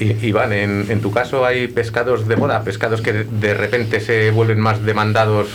Y, 0.01 0.27
Iván, 0.27 0.53
en, 0.53 0.87
en 0.89 1.01
tu 1.01 1.11
caso 1.11 1.45
hay 1.45 1.69
pescados 1.69 2.29
de 2.29 2.37
moda, 2.37 2.63
pescados 2.63 3.01
que 3.01 3.13
de 3.13 3.55
repente 3.55 4.01
se 4.01 4.31
vuelven 4.31 4.61
más 4.61 4.85
demandados. 4.85 5.49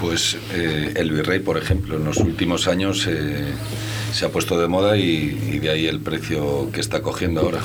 Pues 0.00 0.36
eh, 0.52 0.92
el 0.96 1.12
virrey, 1.12 1.38
por 1.38 1.56
ejemplo, 1.56 1.96
en 1.96 2.04
los 2.04 2.18
últimos 2.18 2.68
años 2.68 3.06
eh, 3.08 3.52
se 4.14 4.24
ha 4.24 4.28
puesto 4.28 4.60
de 4.60 4.68
moda 4.68 4.96
y, 4.96 5.58
de 5.58 5.70
ahí 5.70 5.88
el 5.88 5.98
precio 5.98 6.70
que 6.72 6.80
está 6.80 7.02
cogiendo 7.02 7.40
ahora. 7.40 7.58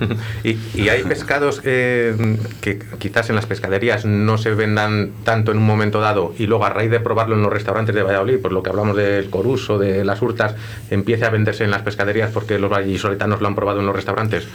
¿Y, 0.44 0.88
hay 0.88 1.04
pescados 1.04 1.60
eh, 1.64 2.36
que 2.60 2.80
quizás 2.98 3.30
en 3.30 3.36
las 3.36 3.46
pescaderías 3.46 4.04
no 4.04 4.36
se 4.36 4.50
vendan 4.50 5.12
tanto 5.22 5.52
en 5.52 5.58
un 5.58 5.66
momento 5.66 6.00
dado 6.00 6.34
y 6.36 6.46
luego 6.46 6.64
a 6.64 6.70
raíz 6.70 6.90
de 6.90 6.98
probarlo 6.98 7.36
en 7.36 7.42
los 7.42 7.52
restaurantes 7.52 7.94
de 7.94 8.02
Valladolid, 8.02 8.40
por 8.40 8.52
lo 8.52 8.62
que 8.62 8.70
hablamos 8.70 8.96
del 8.96 9.30
coruso, 9.30 9.78
de 9.78 10.04
las 10.04 10.20
hurtas, 10.20 10.56
empiece 10.90 11.26
a 11.26 11.30
venderse 11.30 11.62
en 11.62 11.70
las 11.70 11.82
pescaderías 11.82 12.32
porque 12.32 12.58
los 12.58 12.70
vallisoletanos 12.70 13.40
lo 13.40 13.46
han 13.46 13.54
probado 13.54 13.78
en 13.78 13.86
los 13.86 13.94
restaurantes? 13.94 14.48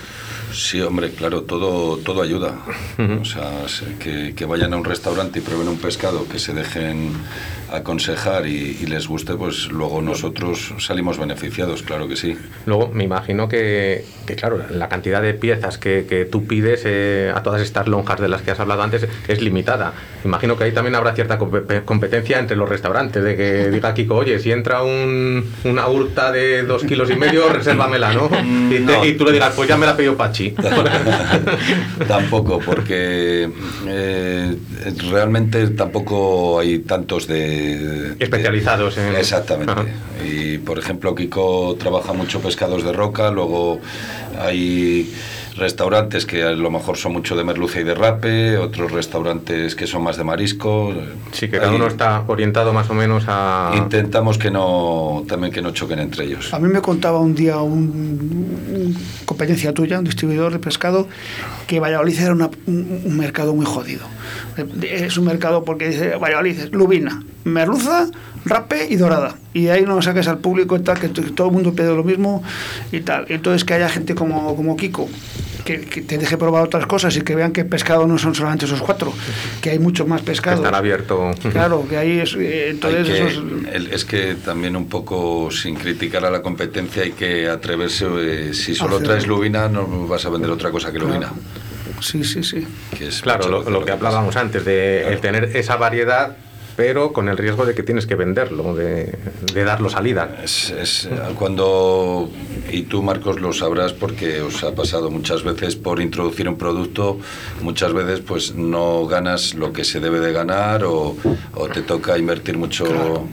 Sí, 0.51 0.81
hombre, 0.81 1.11
claro, 1.11 1.43
todo, 1.43 1.97
todo 1.97 2.21
ayuda. 2.21 2.55
O 3.21 3.25
sea, 3.25 3.51
que, 3.99 4.33
que, 4.35 4.45
vayan 4.45 4.73
a 4.73 4.77
un 4.77 4.83
restaurante 4.83 5.39
y 5.39 5.41
prueben 5.41 5.67
un 5.67 5.77
pescado, 5.77 6.27
que 6.27 6.39
se 6.39 6.53
dejen 6.53 7.13
aconsejar 7.71 8.47
y, 8.47 8.85
les 8.87 9.07
guste, 9.07 9.35
pues 9.35 9.67
luego 9.67 10.01
nosotros 10.01 10.73
salimos 10.79 11.19
beneficiados, 11.19 11.83
claro 11.83 12.07
que 12.07 12.15
sí. 12.15 12.37
Luego, 12.65 12.89
me 12.91 13.03
imagino 13.03 13.47
que, 13.47 14.03
que 14.25 14.35
claro, 14.35 14.63
la 14.69 14.89
cantidad 14.89 15.21
de 15.21 15.33
piezas 15.33 15.77
que, 15.77 16.05
que 16.07 16.25
tú 16.25 16.47
pides 16.47 16.81
eh, 16.85 17.31
a 17.33 17.43
todas 17.43 17.61
estas 17.61 17.87
lonjas 17.87 18.19
de 18.19 18.29
las 18.29 18.41
que 18.41 18.51
has 18.51 18.59
hablado 18.59 18.81
antes 18.81 19.07
es 19.27 19.41
limitada. 19.41 19.93
Imagino 20.25 20.57
que 20.57 20.65
ahí 20.65 20.71
también 20.71 20.95
habrá 20.95 21.13
cierta 21.13 21.37
competencia 21.37 22.39
entre 22.39 22.57
los 22.57 22.67
restaurantes, 22.67 23.23
de 23.23 23.35
que 23.35 23.69
diga 23.69 23.93
Kiko, 23.93 24.15
oye, 24.15 24.39
si 24.39 24.51
entra 24.51 24.81
un, 24.81 25.45
una 25.63 25.87
hurta 25.87 26.31
de 26.31 26.63
dos 26.63 26.83
kilos 26.83 27.09
y 27.11 27.15
medio, 27.15 27.49
resérvamela, 27.53 28.13
¿no? 28.13 28.29
Y, 29.03 29.13
tú 29.13 29.25
le 29.25 29.33
digas, 29.33 29.53
pues 29.55 29.69
ya 29.69 29.77
me 29.77 29.85
la 29.85 29.95
pidió 29.95 30.17
Pachi. 30.17 30.38
tampoco, 32.07 32.59
porque 32.59 33.49
eh, 33.87 34.55
realmente 35.11 35.67
tampoco 35.69 36.59
hay 36.59 36.79
tantos 36.79 37.27
de... 37.27 38.15
Especializados 38.19 38.97
en... 38.97 39.15
Exactamente. 39.15 39.93
Y, 40.25 40.57
por 40.59 40.79
ejemplo, 40.79 41.15
Kiko 41.15 41.75
trabaja 41.79 42.13
mucho 42.13 42.41
pescados 42.41 42.83
de 42.83 42.93
roca, 42.93 43.31
luego 43.31 43.79
hay 44.39 45.13
restaurantes 45.59 46.25
que 46.25 46.43
a 46.43 46.51
lo 46.51 46.71
mejor 46.71 46.97
son 46.97 47.13
mucho 47.13 47.35
de 47.35 47.43
merluza 47.43 47.79
y 47.79 47.83
de 47.83 47.93
rape, 47.93 48.57
otros 48.57 48.91
restaurantes 48.91 49.75
que 49.75 49.85
son 49.87 50.03
más 50.03 50.17
de 50.17 50.23
marisco. 50.23 50.93
Sí, 51.31 51.49
que 51.49 51.59
cada 51.59 51.71
uno 51.71 51.87
está 51.87 52.23
orientado 52.27 52.73
más 52.73 52.89
o 52.89 52.93
menos 52.93 53.25
a... 53.27 53.73
Intentamos 53.75 54.37
que 54.37 54.51
no, 54.51 55.23
también 55.27 55.53
que 55.53 55.61
no 55.61 55.71
choquen 55.71 55.99
entre 55.99 56.25
ellos. 56.25 56.53
A 56.53 56.59
mí 56.59 56.67
me 56.67 56.81
contaba 56.81 57.19
un 57.19 57.35
día 57.35 57.57
un, 57.57 58.97
competencia 59.25 59.73
tuya, 59.73 59.99
un 59.99 60.05
distribuidor 60.05 60.53
de 60.53 60.59
pescado, 60.59 61.07
que 61.67 61.79
Valladolid 61.79 62.19
era 62.19 62.33
un, 62.33 63.17
mercado 63.17 63.53
muy 63.53 63.65
jodido. 63.65 64.05
Es 64.81 65.17
un 65.17 65.25
mercado 65.25 65.63
porque 65.63 65.89
dice 65.89 66.15
Valladolid 66.15 66.59
es 66.59 66.71
lubina, 66.71 67.23
merluza, 67.43 68.07
rape 68.45 68.87
y 68.89 68.95
dorada. 68.95 69.35
Y 69.53 69.67
ahí 69.67 69.83
no 69.83 70.01
saques 70.01 70.27
al 70.27 70.39
público 70.39 70.75
y 70.75 70.81
tal, 70.81 70.99
que 70.99 71.09
todo 71.09 71.47
el 71.47 71.53
mundo 71.53 71.73
pide 71.73 71.93
lo 71.95 72.03
mismo 72.03 72.43
y 72.91 73.01
tal. 73.01 73.25
Entonces 73.29 73.63
que 73.63 73.73
haya 73.73 73.89
gente 73.89 74.15
como, 74.15 74.55
como 74.55 74.77
Kiko, 74.77 75.07
que, 75.65 75.77
te 75.77 76.17
deje 76.17 76.37
probar 76.37 76.63
otras 76.63 76.85
cosas 76.85 77.15
y 77.17 77.21
que 77.21 77.35
vean 77.35 77.51
que 77.51 77.65
pescado 77.65 78.07
no 78.07 78.17
son 78.17 78.35
solamente 78.35 78.65
esos 78.65 78.81
cuatro, 78.81 79.13
que 79.61 79.71
hay 79.71 79.79
mucho 79.79 80.05
más 80.05 80.21
pescado. 80.21 80.57
Estar 80.57 80.75
abierto. 80.75 81.31
Claro, 81.51 81.85
que 81.87 81.97
ahí 81.97 82.19
es. 82.19 82.35
Eh, 82.35 82.69
entonces 82.69 83.39
es 83.91 84.05
que 84.05 84.35
también 84.35 84.75
un 84.75 84.87
poco 84.87 85.51
sin 85.51 85.75
criticar 85.75 86.25
a 86.25 86.31
la 86.31 86.41
competencia 86.41 87.03
hay 87.03 87.11
que 87.11 87.47
atreverse. 87.47 88.07
Eh, 88.19 88.53
si 88.53 88.75
solo 88.75 88.99
traes 88.99 89.27
lubina, 89.27 89.67
no 89.67 90.07
vas 90.07 90.25
a 90.25 90.29
vender 90.29 90.49
otra 90.49 90.71
cosa 90.71 90.91
que 90.91 90.99
lubina. 90.99 91.31
Sí, 92.01 92.23
sí, 92.23 92.43
sí. 92.43 92.65
Que 92.97 93.07
es 93.07 93.21
Claro, 93.21 93.61
lo, 93.61 93.85
que 93.85 93.91
hablábamos 93.91 94.35
antes, 94.35 94.63
de 94.63 95.07
el 95.07 95.19
tener 95.19 95.55
esa 95.55 95.75
variedad, 95.75 96.37
pero 96.79 97.11
con 97.11 97.27
el 97.27 97.37
riesgo 97.37 97.65
de 97.65 97.75
que 97.75 97.83
tienes 97.83 98.07
que 98.07 98.15
venderlo, 98.15 98.73
de, 98.73 99.13
de 99.53 99.63
darlo 99.65 99.89
salida. 99.89 100.39
Es, 100.41 100.69
es, 100.69 101.05
eh, 101.07 101.09
cuando, 101.37 102.29
y 102.71 102.83
tú 102.83 103.03
Marcos 103.03 103.41
lo 103.41 103.51
sabrás 103.51 103.91
porque 103.91 104.39
os 104.39 104.63
ha 104.63 104.73
pasado 104.73 105.11
muchas 105.11 105.43
veces 105.43 105.75
por 105.75 105.99
introducir 105.99 106.47
un 106.47 106.57
producto, 106.57 107.19
muchas 107.61 107.91
veces 107.91 108.21
pues 108.21 108.55
no 108.55 109.05
ganas 109.07 109.55
lo 109.55 109.73
que 109.73 109.83
se 109.83 109.99
debe 109.99 110.21
de 110.21 110.31
ganar 110.31 110.85
o, 110.85 111.17
o 111.53 111.67
te 111.67 111.81
toca 111.81 112.17
invertir 112.17 112.57
mucho, 112.57 113.27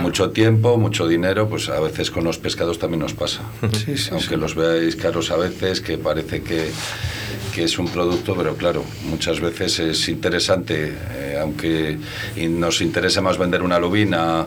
mucho 0.00 0.30
tiempo, 0.30 0.76
mucho 0.76 1.06
dinero, 1.06 1.48
pues 1.48 1.68
a 1.68 1.78
veces 1.78 2.10
con 2.10 2.24
los 2.24 2.38
pescados 2.38 2.80
también 2.80 2.98
nos 3.02 3.14
pasa. 3.14 3.42
Sí, 3.74 3.96
sí, 3.96 4.08
Aunque 4.10 4.34
sí. 4.34 4.36
los 4.36 4.56
veáis 4.56 4.96
caros 4.96 5.30
a 5.30 5.36
veces, 5.36 5.80
que 5.80 5.98
parece 5.98 6.42
que, 6.42 6.72
que 7.58 7.64
es 7.64 7.76
un 7.76 7.88
producto, 7.88 8.36
pero 8.36 8.54
claro, 8.54 8.84
muchas 9.10 9.40
veces 9.40 9.80
es 9.80 10.08
interesante, 10.08 10.94
eh, 11.10 11.38
aunque 11.40 11.98
nos 12.48 12.80
interesa 12.80 13.20
más 13.20 13.36
vender 13.36 13.62
una 13.62 13.80
lubina 13.80 14.46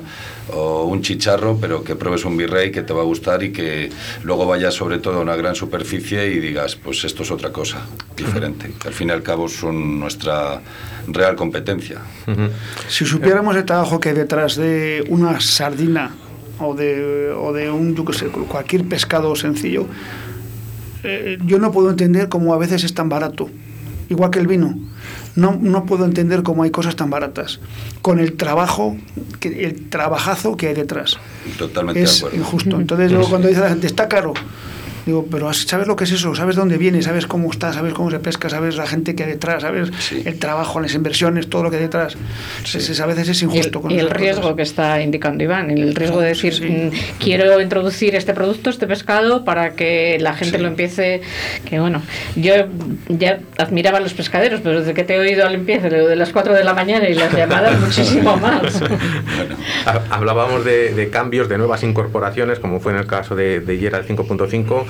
o 0.54 0.86
un 0.86 1.02
chicharro, 1.02 1.58
pero 1.60 1.84
que 1.84 1.98
pruebes 1.98 2.24
un 2.24 2.38
virrey 2.38 2.72
que 2.72 2.84
te 2.84 2.94
va 2.94 3.02
a 3.02 3.04
gustar 3.04 3.44
y 3.44 3.52
que 3.52 3.90
luego 4.24 4.46
vayas 4.46 4.76
sobre 4.76 5.00
todo 5.00 5.18
a 5.18 5.22
una 5.24 5.36
gran 5.36 5.56
superficie 5.56 6.32
y 6.32 6.40
digas, 6.40 6.78
pues 6.78 7.04
esto 7.04 7.24
es 7.24 7.32
otra 7.32 7.52
cosa, 7.52 7.86
diferente. 8.16 8.72
que 8.80 8.88
al 8.88 8.94
fin 8.94 9.10
y 9.10 9.12
al 9.12 9.24
cabo 9.24 9.50
son 9.50 10.00
nuestra 10.00 10.62
real 11.08 11.36
competencia. 11.36 12.00
Si 12.88 13.04
supiéramos 13.04 13.58
el 13.58 13.66
trabajo 13.66 14.00
que 14.00 14.08
hay 14.08 14.16
detrás 14.16 14.56
de 14.56 15.04
una 15.10 15.42
sardina 15.42 16.16
o 16.60 16.74
de, 16.74 17.30
o 17.32 17.52
de 17.52 17.70
un, 17.70 17.94
yo 17.94 18.06
qué 18.06 18.14
sé, 18.14 18.28
cualquier 18.28 18.86
pescado 18.86 19.36
sencillo, 19.36 19.86
eh, 21.04 21.38
yo 21.46 21.60
no 21.60 21.72
puedo 21.72 21.90
entender 21.90 22.30
cómo 22.30 22.54
a 22.54 22.58
veces 22.58 22.84
es 22.84 22.94
tan 22.94 23.10
barato. 23.10 23.50
Igual 24.10 24.30
que 24.30 24.40
el 24.40 24.48
vino. 24.48 24.78
No, 25.36 25.58
no 25.62 25.86
puedo 25.86 26.04
entender 26.04 26.44
cómo 26.44 26.64
hay 26.64 26.72
cosas 26.72 26.96
tan 26.98 27.10
baratas. 27.10 27.60
Con 28.02 28.20
el 28.20 28.34
trabajo, 28.34 28.98
que, 29.40 29.64
el 29.64 29.88
trabajazo 29.90 30.58
que 30.58 30.68
hay 30.68 30.74
detrás. 30.74 31.18
Totalmente 31.58 32.00
de 32.00 32.06
Es 32.06 32.20
acuerdo. 32.20 32.38
injusto. 32.38 32.80
Entonces, 32.82 33.12
luego 33.12 33.30
cuando 33.30 33.48
dice 33.48 33.62
la 33.62 33.70
gente, 33.70 33.88
está 33.88 34.10
caro. 34.10 34.34
Digo, 35.06 35.26
pero 35.32 35.52
¿sabes 35.54 35.88
lo 35.88 35.96
que 35.96 36.04
es 36.04 36.12
eso? 36.12 36.36
¿Sabes 36.36 36.56
dónde 36.56 36.78
viene? 36.78 37.02
¿Sabes 37.02 37.26
cómo 37.28 37.50
está? 37.52 37.74
¿Sabes 37.74 37.94
cómo 37.94 38.12
se 38.12 38.20
pesca? 38.20 38.50
¿Sabes 38.50 38.76
la 38.78 38.86
gente 38.86 39.16
que 39.16 39.24
hay 39.24 39.30
detrás? 39.32 39.62
¿Sabes 39.64 39.90
Sí. 40.00 40.22
el 40.26 40.38
trabajo, 40.40 40.80
las 40.80 40.94
inversiones, 40.94 41.50
todo 41.50 41.64
lo 41.64 41.70
que 41.72 41.78
hay 41.78 41.84
detrás? 41.84 42.16
Es- 42.64 42.76
es- 42.90 43.00
a 43.00 43.06
veces 43.06 43.30
es 43.30 43.42
Y 43.42 43.46
el, 43.46 43.52
injusto. 43.52 43.82
con 43.82 43.92
y 43.92 44.00
el 44.00 44.10
riesgo 44.10 44.42
cosas. 44.42 44.56
que 44.58 44.62
está 44.64 45.02
indicando 45.02 45.44
Iván, 45.44 45.72
el 45.72 45.96
riesgo 45.96 46.22
de 46.22 46.28
decir, 46.30 46.54
Sí. 46.54 46.66
mm, 46.66 46.90
quiero 47.20 47.60
introducir 47.62 48.16
este 48.16 48.34
producto, 48.34 48.70
este 48.70 48.86
pescado, 48.88 49.44
para 49.44 49.72
que 49.74 50.18
la 50.20 50.34
gente 50.36 50.58
lo 50.60 50.68
empiece. 50.68 51.22
Que 51.66 51.80
bueno, 51.80 52.02
yo 52.36 52.54
ya 53.10 53.40
admiraba 53.58 53.98
a 53.98 54.02
los 54.02 54.14
pescaderos, 54.14 54.62
pero 54.62 54.80
desde 54.80 54.94
que 54.94 55.04
te 55.04 55.16
he 55.16 55.20
oído 55.20 55.46
al 55.48 55.56
empiece, 55.56 55.90
de 55.90 56.16
las 56.16 56.30
4 56.32 56.54
de 56.54 56.64
la 56.64 56.74
mañana 56.74 57.10
y 57.10 57.14
las 57.16 57.34
llamadas, 57.34 57.80
muchísimo 57.82 58.38
más. 58.38 58.80
Bueno, 58.80 58.98
Hablábamos 60.10 60.64
de, 60.66 60.94
de 60.94 61.10
cambios, 61.10 61.50
de 61.50 61.58
nuevas 61.58 61.84
incorporaciones, 61.84 62.60
como 62.60 62.80
fue 62.80 62.92
en 62.94 63.00
el 63.00 63.08
caso 63.08 63.36
de, 63.36 63.60
de 63.62 63.78
Yera 63.78 63.98
el 63.98 64.06
5.5. 64.06 64.86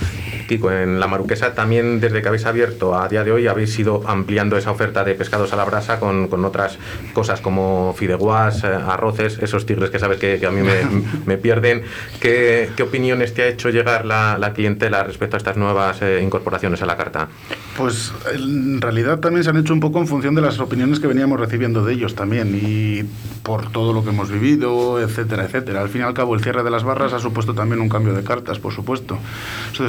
Kiko, 0.47 0.71
en 0.71 0.99
la 0.99 1.07
Maruquesa 1.07 1.53
también 1.53 1.99
desde 1.99 2.21
que 2.21 2.27
habéis 2.27 2.45
abierto 2.45 2.95
a 2.95 3.07
día 3.07 3.23
de 3.23 3.31
hoy 3.31 3.47
habéis 3.47 3.77
ido 3.79 4.03
ampliando 4.05 4.57
esa 4.57 4.71
oferta 4.71 5.03
de 5.03 5.15
pescados 5.15 5.53
a 5.53 5.55
la 5.55 5.63
brasa 5.63 5.99
con, 5.99 6.27
con 6.27 6.43
otras 6.43 6.77
cosas 7.13 7.39
como 7.41 7.95
fideguas, 7.97 8.63
eh, 8.63 8.67
arroces, 8.67 9.39
esos 9.41 9.65
tigres 9.65 9.89
que 9.89 9.99
sabes 9.99 10.19
que, 10.19 10.39
que 10.39 10.45
a 10.45 10.51
mí 10.51 10.61
me, 10.61 11.05
me 11.25 11.37
pierden. 11.37 11.83
¿Qué, 12.19 12.69
qué 12.75 12.83
opiniones 12.83 13.33
te 13.33 13.43
ha 13.43 13.47
hecho 13.47 13.69
llegar 13.69 14.05
la, 14.05 14.37
la 14.37 14.53
clientela 14.53 15.03
respecto 15.03 15.35
a 15.35 15.39
estas 15.39 15.57
nuevas 15.57 16.01
eh, 16.01 16.21
incorporaciones 16.21 16.81
a 16.81 16.85
la 16.85 16.97
carta? 16.97 17.29
Pues 17.77 18.11
en 18.33 18.81
realidad 18.81 19.19
también 19.19 19.43
se 19.43 19.49
han 19.49 19.57
hecho 19.57 19.73
un 19.73 19.79
poco 19.79 19.99
en 19.99 20.07
función 20.07 20.35
de 20.35 20.41
las 20.41 20.59
opiniones 20.59 20.99
que 20.99 21.07
veníamos 21.07 21.39
recibiendo 21.39 21.85
de 21.85 21.93
ellos 21.93 22.15
también 22.15 22.59
y 22.61 23.03
por 23.43 23.71
todo 23.71 23.93
lo 23.93 24.03
que 24.03 24.09
hemos 24.09 24.29
vivido, 24.29 25.01
etcétera, 25.01 25.45
etcétera. 25.45 25.81
Al 25.81 25.89
fin 25.89 26.01
y 26.01 26.03
al 26.03 26.13
cabo 26.13 26.35
el 26.35 26.41
cierre 26.41 26.63
de 26.63 26.69
las 26.69 26.83
barras 26.83 27.13
ha 27.13 27.19
supuesto 27.19 27.53
también 27.53 27.81
un 27.81 27.89
cambio 27.89 28.13
de 28.13 28.23
cartas, 28.23 28.59
por 28.59 28.73
supuesto. 28.73 29.17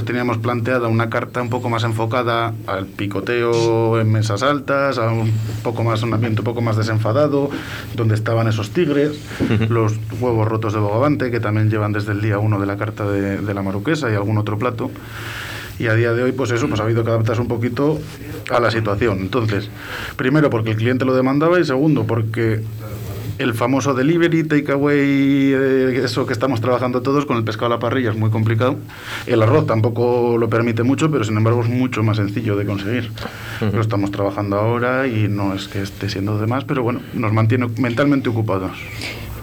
Nosotros 0.03 0.17
teníamos 0.17 0.39
planteada 0.39 0.89
una 0.89 1.09
carta 1.09 1.41
un 1.43 1.49
poco 1.49 1.71
más 1.71 1.85
enfocada 1.85 2.53
al 2.67 2.87
picoteo 2.87 4.01
en 4.01 4.11
mesas 4.11 4.43
altas, 4.43 4.99
a 4.99 5.13
un 5.13 5.31
poco 5.63 5.85
más 5.85 6.03
un 6.03 6.13
ambiente 6.13 6.41
un 6.41 6.45
poco 6.45 6.61
más 6.61 6.77
desenfadado, 6.77 7.51
donde 7.95 8.17
estaban 8.17 8.49
esos 8.49 8.71
tigres, 8.71 9.13
los 9.69 9.95
huevos 10.21 10.49
rotos 10.49 10.73
de 10.73 10.81
bogavante 10.81 11.31
que 11.31 11.39
también 11.39 11.71
llevan 11.71 11.93
desde 11.93 12.11
el 12.11 12.21
día 12.21 12.41
uno 12.41 12.59
de 12.59 12.67
la 12.67 12.77
carta 12.77 13.09
de, 13.09 13.37
de 13.39 13.55
la 13.55 13.63
maruquesa 13.63 14.11
y 14.11 14.15
algún 14.15 14.39
otro 14.39 14.59
plato. 14.59 14.91
Y 15.79 15.87
a 15.87 15.95
día 15.95 16.13
de 16.13 16.25
hoy, 16.25 16.33
pues 16.33 16.51
eso, 16.51 16.67
pues 16.67 16.81
ha 16.81 16.83
habido 16.83 17.05
que 17.05 17.11
adaptarse 17.11 17.41
un 17.41 17.49
poquito 17.49 18.01
a 18.51 18.59
la 18.59 18.73
situación. 18.73 19.21
Entonces, 19.21 19.71
primero 20.17 20.51
porque 20.51 20.73
el 20.73 20.77
cliente 20.79 21.05
lo 21.05 21.15
demandaba 21.15 21.61
y 21.61 21.65
segundo 21.65 22.09
porque 22.09 22.61
el 23.39 23.55
famoso 23.55 23.95
delivery, 23.95 24.45
takeaway, 24.45 24.99
eh, 24.99 26.03
eso 26.05 26.27
que 26.27 26.33
estamos 26.33 26.61
trabajando 26.61 27.03
todos 27.03 27.27
con 27.27 27.37
el 27.37 27.45
pescado 27.45 27.67
a 27.67 27.71
la 27.71 27.79
parrilla 27.79 28.11
es 28.11 28.17
muy 28.17 28.31
complicado. 28.31 28.77
El 29.27 29.43
arroz 29.43 29.67
tampoco 29.67 30.37
lo 30.39 30.49
permite 30.49 30.83
mucho, 30.83 31.11
pero 31.11 31.25
sin 31.25 31.37
embargo 31.37 31.63
es 31.63 31.69
mucho 31.69 32.03
más 32.03 32.17
sencillo 32.17 32.57
de 32.57 32.67
conseguir. 32.67 33.11
Lo 33.61 33.81
estamos 33.81 34.11
trabajando 34.11 34.57
ahora 34.57 35.07
y 35.07 35.29
no 35.29 35.55
es 35.55 35.69
que 35.69 35.83
esté 35.83 36.09
siendo 36.09 36.39
de 36.39 36.47
más, 36.47 36.65
pero 36.65 36.83
bueno, 36.83 37.01
nos 37.15 37.33
mantiene 37.33 37.69
mentalmente 37.79 38.29
ocupados. 38.29 38.73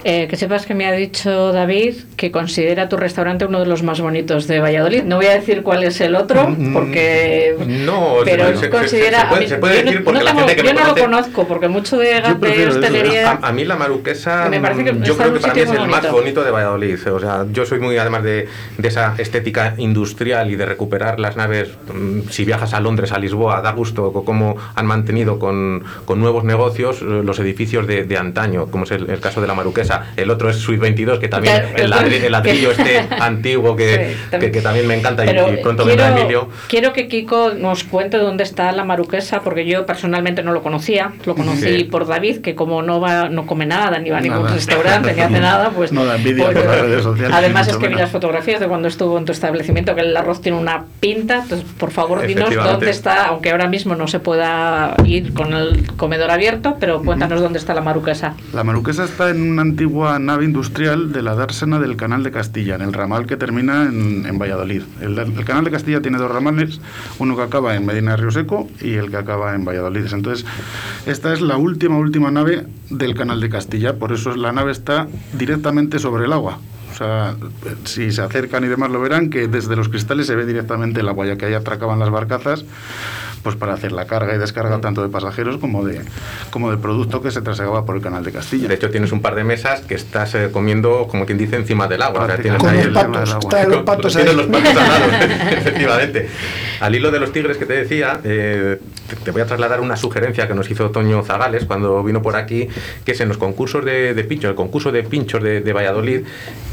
Eh, 0.02 0.28
que 0.28 0.36
sepas 0.36 0.64
que 0.64 0.74
me 0.74 0.86
ha 0.86 0.92
dicho 0.92 1.52
David 1.52 1.94
que 2.16 2.30
considera 2.30 2.88
tu 2.88 2.96
restaurante 2.96 3.44
uno 3.44 3.60
de 3.60 3.66
los 3.66 3.82
más 3.82 4.00
bonitos 4.00 4.46
de 4.46 4.58
Valladolid. 4.58 5.02
No 5.02 5.16
voy 5.16 5.26
a 5.26 5.34
decir 5.34 5.62
cuál 5.62 5.82
es 5.82 6.00
el 6.00 6.14
otro, 6.14 6.56
porque. 6.72 7.54
No, 7.66 8.16
pero 8.24 8.48
se- 8.48 8.56
se- 8.56 8.70
considera. 8.70 9.20
se 9.20 9.26
puede- 9.26 9.40
mí- 9.42 9.48
se 9.48 9.84
decir 9.84 10.04
porque 10.04 10.18
no 10.20 10.24
la 10.24 10.34
gente 10.34 10.56
que 10.56 10.62
yo 10.66 10.72
no 10.74 10.86
lo 10.86 10.94
conozco, 10.94 11.46
porque 11.46 11.68
mucho 11.68 11.98
de, 11.98 12.20
de 12.20 12.66
hostelería. 12.68 13.30
A, 13.42 13.48
a 13.48 13.52
mí 13.52 13.64
la 13.64 13.76
Maruquesa, 13.76 14.48
Me 14.48 14.60
parece 14.60 14.84
que 14.84 14.92
mm, 14.94 15.02
yo 15.02 15.16
creo 15.16 15.34
que 15.34 15.40
para 15.40 15.54
mí 15.54 15.60
es 15.60 15.70
el 15.70 15.78
muy 15.80 15.88
más 15.88 16.00
bonito. 16.02 16.12
bonito 16.16 16.44
de 16.44 16.50
Valladolid. 16.50 17.08
O 17.12 17.20
sea, 17.20 17.44
yo 17.52 17.66
soy 17.66 17.80
muy 17.80 17.98
además 17.98 18.22
de, 18.22 18.48
de 18.78 18.88
esa 18.88 19.14
estética 19.18 19.74
industrial 19.76 20.50
y 20.50 20.56
de 20.56 20.64
recuperar 20.66 21.20
las 21.20 21.36
naves. 21.36 21.68
mm, 21.92 22.28
Si 22.30 22.44
viajas 22.44 22.72
a 22.74 22.80
Londres, 22.80 23.12
a 23.12 23.18
Lisboa, 23.18 23.60
da 23.60 23.72
gusto 23.72 24.12
cómo 24.24 24.56
han 24.74 24.86
mantenido 24.86 25.38
con, 25.38 25.84
con 26.06 26.20
nuevos 26.20 26.44
negocios 26.44 27.02
eh, 27.02 27.04
los 27.24 27.38
edificios 27.38 27.86
de, 27.86 28.04
de 28.04 28.16
antaño, 28.16 28.66
como 28.70 28.84
es 28.84 28.92
el, 28.92 29.10
el 29.10 29.20
caso 29.20 29.40
de 29.40 29.46
la 29.46 29.54
El 30.16 30.30
otro 30.30 30.50
es 30.50 30.56
Suite 30.56 30.80
22, 30.80 31.18
que 31.18 31.28
también 31.28 31.54
Claro, 31.60 31.76
el, 31.76 31.90
ladri- 31.92 32.20
que- 32.20 32.26
el 32.26 32.32
ladrillo 32.32 32.70
este 32.72 32.98
antiguo 33.20 33.76
que, 33.76 34.16
Sí, 34.30 34.36
que, 34.38 34.50
que 34.50 34.60
también 34.62 34.86
me 34.86 34.94
encanta 34.96 35.24
y- 35.24 35.28
Pero 35.28 35.52
y, 35.52 35.56
pronto 35.58 35.84
quiero, 35.84 36.02
vendrá 36.02 36.20
Emilio. 36.20 36.48
quiero 36.68 36.92
que 36.92 37.08
Kiko 37.08 37.52
nos 37.54 37.84
cuente 37.84 38.16
dónde 38.18 38.44
está 38.44 38.70
la 38.72 38.84
maruquesa, 38.84 39.40
porque 39.40 39.64
yo 39.66 39.86
personalmente 39.86 40.42
no 40.42 40.52
lo 40.52 40.62
conocía. 40.62 41.12
Lo 41.24 41.34
conocí 41.34 41.60
Sí. 41.78 41.84
por 41.84 42.06
David, 42.06 42.38
que 42.40 42.54
como 42.54 42.82
no 42.82 43.00
va, 43.00 43.28
no 43.28 43.46
come 43.46 43.66
nada, 43.66 43.98
ni 43.98 44.10
va 44.10 44.18
a 44.18 44.20
ningún 44.20 44.48
restaurante, 44.48 45.12
ni 45.14 45.20
hace 45.20 45.40
nada, 45.40 45.70
pues. 45.70 45.92
No 46.00 46.04
da 46.04 46.16
envidia 46.16 46.44
pues, 46.46 46.56
por 46.58 46.66
las 46.66 46.80
redes 46.80 47.02
sociales, 47.02 47.36
Además 47.36 47.68
es 47.68 47.76
que 47.76 47.88
vi 47.88 47.94
las 47.94 48.10
fotografías 48.10 48.60
de 48.60 48.68
cuando 48.68 48.88
estuvo 48.88 49.18
en 49.18 49.24
tu 49.24 49.32
establecimiento, 49.32 49.94
que 49.94 50.02
el 50.02 50.16
arroz 50.16 50.40
tiene 50.40 50.58
una 50.58 50.84
pinta. 51.00 51.40
Entonces, 51.42 51.66
por 51.78 51.90
favor, 51.90 52.26
dinos 52.26 52.54
dónde 52.54 52.90
está, 52.90 53.26
aunque 53.26 53.50
ahora 53.50 53.66
mismo 53.68 53.94
no 53.94 54.06
se 54.08 54.20
pueda 54.20 54.94
ir 55.04 55.32
con 55.34 55.52
el 55.54 55.86
comedor 55.96 56.30
abierto, 56.30 56.76
pero 56.80 57.02
cuéntanos 57.02 57.40
dónde 57.40 57.58
está 57.58 57.74
la 57.74 57.80
maruquesa. 57.80 58.34
La 58.54 58.64
Maruquesa 58.64 59.04
está 59.04 59.30
en 59.30 59.50
una 59.50 59.62
antigua 59.80 60.18
nave 60.18 60.44
industrial 60.44 61.10
de 61.10 61.22
la 61.22 61.34
dársena 61.34 61.78
del 61.78 61.96
Canal 61.96 62.22
de 62.22 62.30
Castilla, 62.30 62.74
en 62.74 62.82
el 62.82 62.92
ramal 62.92 63.24
que 63.24 63.38
termina 63.38 63.84
en, 63.84 64.26
en 64.26 64.38
Valladolid. 64.38 64.82
El, 65.00 65.18
el 65.18 65.44
Canal 65.46 65.64
de 65.64 65.70
Castilla 65.70 66.02
tiene 66.02 66.18
dos 66.18 66.30
ramales, 66.30 66.82
uno 67.18 67.34
que 67.34 67.40
acaba 67.40 67.74
en 67.74 67.86
Medina 67.86 68.10
de 68.10 68.18
Río 68.18 68.30
Seco 68.30 68.68
y 68.82 68.96
el 68.96 69.08
que 69.10 69.16
acaba 69.16 69.54
en 69.54 69.64
Valladolid. 69.64 70.04
Entonces, 70.12 70.44
esta 71.06 71.32
es 71.32 71.40
la 71.40 71.56
última, 71.56 71.96
última 71.96 72.30
nave 72.30 72.66
del 72.90 73.14
Canal 73.14 73.40
de 73.40 73.48
Castilla, 73.48 73.94
por 73.94 74.12
eso 74.12 74.36
la 74.36 74.52
nave 74.52 74.70
está 74.70 75.08
directamente 75.32 75.98
sobre 75.98 76.26
el 76.26 76.34
agua. 76.34 76.58
O 76.92 76.94
sea, 76.94 77.36
si 77.84 78.12
se 78.12 78.20
acercan 78.20 78.62
y 78.64 78.68
demás 78.68 78.90
lo 78.90 79.00
verán, 79.00 79.30
que 79.30 79.48
desde 79.48 79.76
los 79.76 79.88
cristales 79.88 80.26
se 80.26 80.36
ve 80.36 80.44
directamente 80.44 81.00
el 81.00 81.08
agua, 81.08 81.24
ya 81.24 81.38
que 81.38 81.46
ahí 81.46 81.54
atracaban 81.54 81.98
las 81.98 82.10
barcazas, 82.10 82.66
pues 83.42 83.56
para 83.56 83.72
hacer 83.74 83.92
la 83.92 84.06
carga 84.06 84.34
y 84.34 84.38
descarga 84.38 84.80
tanto 84.80 85.02
de 85.02 85.08
pasajeros 85.08 85.56
como 85.58 85.84
de, 85.84 86.00
como 86.50 86.70
de 86.70 86.76
producto 86.76 87.22
que 87.22 87.30
se 87.30 87.40
trasladaba 87.40 87.84
por 87.86 87.96
el 87.96 88.02
Canal 88.02 88.22
de 88.24 88.32
Castilla. 88.32 88.68
De 88.68 88.74
hecho, 88.74 88.90
tienes 88.90 89.12
un 89.12 89.22
par 89.22 89.34
de 89.34 89.44
mesas 89.44 89.80
que 89.80 89.94
estás 89.94 90.34
eh, 90.34 90.50
comiendo, 90.52 91.06
como 91.08 91.24
quien 91.26 91.38
dice, 91.38 91.56
encima 91.56 91.88
del 91.88 92.02
agua. 92.02 92.24
O 92.24 92.26
sea, 92.26 92.36
tienes 92.36 92.62
ahí 92.64 92.76
los 92.78 92.86
el- 92.86 92.92
patos, 92.92 93.30
agua. 93.34 93.64
los 93.64 93.82
patos 93.82 94.16
ahí. 94.16 94.24
Tienes 94.24 94.46
los 94.46 94.46
patos 94.54 94.76
al 94.76 94.88
lado, 94.88 95.04
efectivamente. 95.52 96.28
Al 96.80 96.94
hilo 96.94 97.10
de 97.10 97.20
los 97.20 97.32
tigres 97.32 97.56
que 97.56 97.66
te 97.66 97.74
decía, 97.74 98.20
eh, 98.24 98.78
te- 99.08 99.16
te 99.16 99.30
voy 99.30 99.42
a 99.42 99.46
trasladar 99.46 99.80
una 99.80 99.96
sugerencia 99.96 100.46
que 100.46 100.54
nos 100.54 100.70
hizo 100.70 100.90
Toño 100.90 101.22
Zagales 101.22 101.64
cuando 101.64 102.02
vino 102.02 102.22
por 102.22 102.36
aquí, 102.36 102.68
que 103.04 103.12
es 103.12 103.20
en 103.20 103.28
los 103.28 103.38
concursos 103.38 103.84
de, 103.84 104.14
de 104.14 104.24
pinchos, 104.24 104.50
el 104.50 104.56
concurso 104.56 104.92
de 104.92 105.02
pinchos 105.02 105.42
de, 105.42 105.60
de 105.60 105.72
Valladolid, 105.72 106.24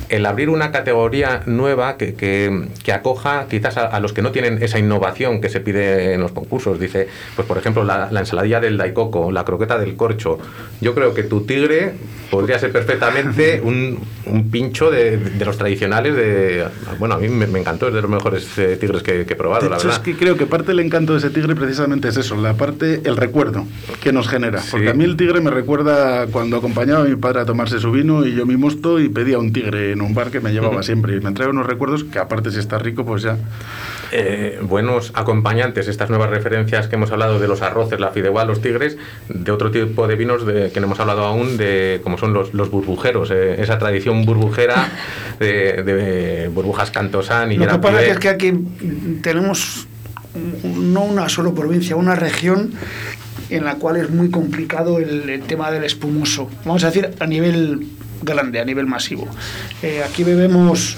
el 0.09 0.25
abrir 0.25 0.49
una 0.49 0.71
categoría 0.71 1.41
nueva 1.45 1.97
que, 1.97 2.13
que, 2.13 2.67
que 2.83 2.93
acoja 2.93 3.47
quizás 3.49 3.77
a, 3.77 3.87
a, 3.87 3.99
los 3.99 4.13
que 4.13 4.21
no 4.21 4.31
tienen 4.31 4.61
esa 4.61 4.79
innovación 4.79 5.41
que 5.41 5.49
se 5.49 5.59
pide 5.59 6.13
en 6.13 6.21
los 6.21 6.31
concursos. 6.31 6.79
Dice, 6.79 7.07
pues 7.35 7.47
por 7.47 7.57
ejemplo, 7.57 7.83
la, 7.83 8.09
la 8.11 8.21
ensaladilla 8.21 8.59
del 8.59 8.77
daicoco, 8.77 9.31
la 9.31 9.43
croqueta 9.45 9.77
del 9.77 9.95
corcho. 9.95 10.39
Yo 10.81 10.93
creo 10.93 11.13
que 11.13 11.23
tu 11.23 11.41
tigre 11.41 11.93
podría 12.29 12.59
ser 12.59 12.71
perfectamente 12.71 13.61
un, 13.63 13.99
un 14.25 14.49
pincho 14.49 14.89
de, 14.91 15.17
de, 15.17 15.45
los 15.45 15.57
tradicionales 15.57 16.15
de... 16.15 16.65
Bueno, 16.99 17.15
a 17.15 17.17
mí 17.17 17.27
me, 17.29 17.47
me 17.47 17.59
encantó, 17.59 17.87
es 17.87 17.93
de 17.93 18.01
los 18.01 18.11
mejores 18.11 18.57
eh, 18.57 18.77
tigres 18.79 19.03
que, 19.03 19.25
que, 19.25 19.33
he 19.33 19.35
probado, 19.35 19.63
de 19.63 19.69
la 19.69 19.77
hecho, 19.77 19.87
verdad. 19.87 20.01
Es 20.07 20.13
que 20.13 20.17
creo 20.17 20.37
que 20.37 20.45
parte 20.45 20.67
del 20.67 20.79
encanto 20.79 21.13
de 21.13 21.19
ese 21.19 21.29
tigre 21.29 21.55
precisamente 21.55 22.07
es 22.09 22.17
eso, 22.17 22.35
la 22.35 22.53
parte, 22.53 23.01
el 23.03 23.17
recuerdo 23.17 23.65
que 24.01 24.11
nos 24.11 24.27
genera. 24.27 24.61
Sí. 24.61 24.69
Porque 24.71 24.89
a 24.89 24.93
mí 24.93 25.03
el 25.03 25.17
tigre 25.17 25.41
me 25.41 25.51
recuerda 25.51 26.27
cuando 26.27 26.57
acompañaba 26.57 27.01
a 27.01 27.05
mi 27.05 27.15
padre 27.15 27.41
a 27.41 27.45
tomarse 27.45 27.79
su 27.79 27.91
vino 27.91 28.25
y 28.25 28.35
yo 28.35 28.45
mi 28.45 28.57
mosto 28.57 28.99
y 28.99 29.09
pedía 29.09 29.39
un 29.39 29.51
tigre 29.53 29.95
en 29.97 30.01
un 30.03 30.13
bar 30.13 30.29
que 30.31 30.39
me 30.39 30.51
llevaba 30.51 30.83
siempre 30.83 31.15
y 31.15 31.19
me 31.19 31.31
trae 31.31 31.49
unos 31.49 31.65
recuerdos 31.65 32.03
que 32.03 32.19
aparte 32.19 32.51
si 32.51 32.59
está 32.59 32.77
rico 32.77 33.05
pues 33.05 33.23
ya... 33.23 33.37
Eh, 34.11 34.59
buenos 34.61 35.11
acompañantes, 35.15 35.87
estas 35.87 36.09
nuevas 36.09 36.29
referencias 36.29 36.87
que 36.87 36.95
hemos 36.95 37.11
hablado 37.11 37.39
de 37.39 37.47
los 37.47 37.61
arroces, 37.61 37.99
la 37.99 38.11
fideuá, 38.11 38.45
los 38.45 38.61
tigres, 38.61 38.97
de 39.27 39.51
otro 39.51 39.69
tipo 39.69 40.07
de 40.07 40.15
vinos 40.15 40.45
de, 40.45 40.71
que 40.71 40.79
no 40.79 40.85
hemos 40.85 40.99
hablado 40.99 41.25
aún, 41.25 41.57
de 41.57 41.99
como 42.03 42.17
son 42.17 42.33
los, 42.33 42.53
los 42.53 42.71
burbujeros, 42.71 43.31
eh, 43.31 43.61
esa 43.61 43.77
tradición 43.77 44.25
burbujera 44.25 44.89
de, 45.39 45.83
de 45.83 46.47
burbujas 46.47 46.91
cantosán 46.91 47.51
y 47.51 47.57
Lo 47.57 47.67
que 47.67 47.79
pasa 47.79 48.05
es 48.05 48.19
que 48.19 48.29
aquí 48.29 48.53
tenemos 49.21 49.87
no 50.63 51.03
una 51.03 51.27
solo 51.27 51.53
provincia, 51.53 51.95
una 51.95 52.15
región 52.15 52.71
en 53.49 53.65
la 53.65 53.75
cual 53.75 53.97
es 53.97 54.09
muy 54.09 54.29
complicado 54.29 54.99
el, 54.99 55.29
el 55.29 55.41
tema 55.41 55.71
del 55.71 55.83
espumoso. 55.83 56.49
Vamos 56.65 56.83
a 56.83 56.87
decir 56.87 57.11
a 57.19 57.25
nivel 57.25 57.87
grande, 58.21 58.59
a 58.59 58.65
nivel 58.65 58.87
masivo. 58.87 59.27
Eh, 59.81 60.03
aquí 60.03 60.23
bebemos 60.23 60.97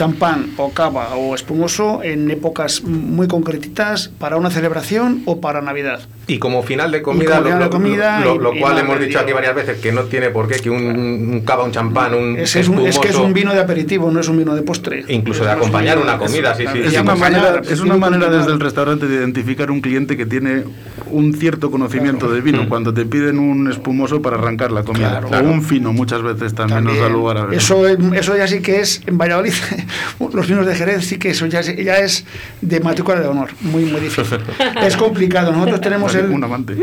champán 0.00 0.54
o 0.56 0.72
cava 0.72 1.12
o 1.14 1.34
espumoso 1.34 2.00
en 2.02 2.30
épocas 2.30 2.82
muy 2.82 3.28
concretitas 3.28 4.08
para 4.08 4.38
una 4.38 4.48
celebración 4.48 5.22
o 5.26 5.42
para 5.42 5.60
Navidad. 5.60 6.00
Y 6.26 6.38
como 6.38 6.62
final 6.62 6.90
de 6.90 7.02
comida, 7.02 7.42
de 7.42 7.68
comida 7.68 8.20
lo, 8.20 8.38
lo, 8.38 8.54
lo, 8.54 8.60
cual 8.60 8.78
hemos 8.78 8.98
dicho 8.98 9.18
aquí 9.18 9.32
varias 9.32 9.54
veces 9.54 9.78
que 9.78 9.92
no 9.92 10.04
tiene 10.04 10.30
por 10.30 10.48
qué 10.48 10.60
que 10.60 10.70
un, 10.70 10.86
un 10.86 11.40
cava, 11.40 11.64
un 11.64 11.72
champán, 11.72 12.14
un 12.14 12.38
es, 12.38 12.56
es, 12.56 12.68
un, 12.68 12.86
es, 12.86 12.98
que 12.98 13.08
es 13.08 13.16
un 13.16 13.34
vino 13.34 13.52
de 13.52 13.60
aperitivo, 13.60 14.10
no 14.10 14.20
es 14.20 14.28
un 14.28 14.38
vino 14.38 14.54
de 14.54 14.62
postre. 14.62 15.04
Incluso 15.08 15.44
de 15.44 15.50
acompañar 15.50 15.98
una 15.98 16.16
comida, 16.16 16.54
sí, 16.54 16.64
sí. 16.72 16.78
Es, 16.78 16.98
una 16.98 17.14
manera, 17.14 17.60
es 17.68 17.80
una 17.80 17.96
manera 17.96 18.30
desde 18.30 18.52
el 18.52 18.60
restaurante 18.60 19.06
de 19.06 19.16
identificar 19.16 19.70
un 19.70 19.82
cliente 19.82 20.16
que 20.16 20.24
tiene 20.24 20.64
un 21.10 21.34
cierto 21.34 21.70
conocimiento 21.70 22.26
claro. 22.26 22.34
de 22.34 22.40
vino, 22.40 22.64
mm. 22.64 22.68
cuando 22.68 22.94
te 22.94 23.04
piden 23.04 23.38
un 23.38 23.70
espumoso 23.70 24.22
para 24.22 24.36
arrancar 24.36 24.72
la 24.72 24.82
comida, 24.82 25.10
claro, 25.10 25.26
o 25.26 25.30
claro. 25.30 25.48
un 25.48 25.62
fino 25.62 25.92
muchas 25.92 26.22
veces 26.22 26.54
también, 26.54 26.84
también, 26.84 27.00
nos 27.00 27.08
da 27.08 27.12
lugar 27.12 27.38
a 27.38 27.46
ver. 27.46 27.58
Eso, 27.58 27.86
eso 27.86 28.36
ya 28.36 28.46
sí 28.46 28.60
que 28.60 28.80
es, 28.80 29.02
en 29.06 29.18
Valladolid, 29.18 29.52
los 30.32 30.48
vinos 30.48 30.66
de 30.66 30.74
Jerez 30.74 31.06
sí 31.06 31.18
que 31.18 31.30
eso 31.30 31.46
ya, 31.46 31.60
ya 31.60 31.98
es 31.98 32.24
de 32.60 32.80
matrícula 32.80 33.20
de 33.20 33.26
honor, 33.26 33.50
muy, 33.60 33.84
muy 33.84 34.00
difícil. 34.00 34.38
es 34.82 34.96
complicado, 34.96 35.52
nosotros 35.52 35.80
tenemos 35.80 36.14
el... 36.14 36.30
Un 36.30 36.44
amante. 36.44 36.76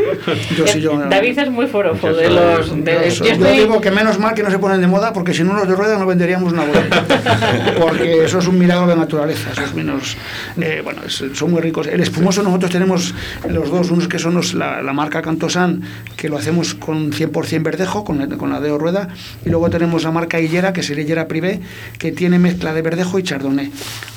Yo, 0.56 0.66
sí, 0.66 0.80
yo, 0.80 0.98
David 0.98 1.38
es 1.38 1.50
muy 1.50 1.66
forofo 1.66 2.12
de 2.12 2.30
los... 2.30 2.84
De, 2.84 3.10
yo, 3.10 3.24
yo, 3.24 3.32
estoy... 3.32 3.58
digo 3.58 3.80
que 3.80 3.90
menos 3.90 4.18
mal 4.18 4.34
que 4.34 4.42
no 4.42 4.50
se 4.50 4.58
ponen 4.58 4.80
de 4.80 4.86
moda, 4.86 5.12
porque 5.12 5.34
si 5.34 5.44
no 5.44 5.54
los 5.54 5.68
de 5.68 5.74
rueda 5.74 5.98
no 5.98 6.06
venderíamos 6.06 6.52
una 6.52 6.64
bodega. 6.64 7.04
porque 7.80 8.24
eso 8.24 8.38
es 8.38 8.46
un 8.46 8.58
milagro 8.58 8.86
de 8.86 8.96
naturaleza, 8.96 9.52
esos 9.52 9.74
vinos, 9.74 10.16
eh, 10.60 10.80
bueno, 10.82 11.02
son 11.08 11.50
muy 11.50 11.60
ricos. 11.60 11.86
El 11.86 12.00
espumoso 12.00 12.42
nosotros 12.42 12.70
tenemos 12.70 13.14
los 13.48 13.70
dos, 13.70 13.90
unos 13.90 14.08
que 14.08 14.17
son 14.18 14.34
los, 14.34 14.54
la, 14.54 14.82
marca 14.92 15.22
Cantosan, 15.22 15.82
que 16.16 16.28
lo 16.28 16.36
hacemos 16.36 16.74
con 16.74 17.12
100% 17.12 17.62
verdejo, 17.62 18.04
con, 18.04 18.18
la 18.18 18.60
de 18.60 18.76
rueda, 18.76 19.08
y 19.44 19.50
luego 19.50 19.70
tenemos 19.70 20.04
la 20.04 20.10
marca 20.10 20.40
Hillera, 20.40 20.72
que 20.72 20.80
el 20.80 20.98
Hillera 20.98 21.28
Privé, 21.28 21.60
que 21.98 22.12
tiene 22.12 22.38
mezcla 22.38 22.72
de 22.72 22.82
verdejo 22.82 23.18
y 23.18 23.22
chardonnay. 23.22 23.70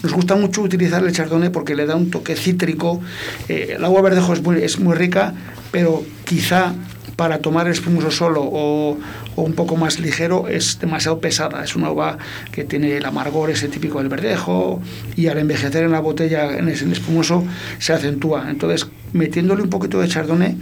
Nos 0.04 0.14
gusta 0.14 0.36
mucho 0.36 0.62
utilizar 0.62 1.04
el 1.04 1.12
chardonnay 1.12 1.50
porque 1.50 1.76
le 1.76 1.86
da 1.86 1.96
un 1.96 2.10
toque 2.10 2.36
cítrico. 2.36 3.02
Eh, 3.50 3.76
el 3.78 3.86
agua 3.86 4.02
verdejo 4.02 4.34
es 4.34 4.42
muy, 4.42 4.62
es 4.62 4.80
muy 4.80 4.96
rica, 4.96 5.34
pero 5.72 6.04
quizá 6.26 6.74
para 7.16 7.40
tomar 7.40 7.68
el 7.68 7.74
espumoso 7.74 8.12
solo 8.12 8.42
o, 8.42 8.98
o, 9.36 9.42
un 9.42 9.54
poco 9.54 9.76
más 9.76 10.00
ligero 10.00 10.48
es 10.48 10.80
demasiado 10.80 11.20
pesada. 11.20 11.64
Es 11.64 11.76
una 11.76 11.92
uva 11.92 12.18
que 12.52 12.64
tiene 12.64 12.98
el 12.98 13.06
amargor 13.06 13.50
ese 13.50 13.68
típico 13.68 14.00
del 14.00 14.10
verdejo 14.10 14.82
y 15.16 15.28
al 15.28 15.38
envejecer 15.38 15.84
en 15.84 15.92
la 15.92 16.00
botella, 16.00 16.58
en 16.58 16.68
el 16.68 16.92
espumoso, 16.92 17.44
se 17.80 17.94
acentúa. 17.94 18.50
Entonces, 18.50 18.88
metiéndole 19.14 19.64
un 19.64 19.70
poquito 19.70 20.00
de 20.00 20.08
chardonnay, 20.08 20.58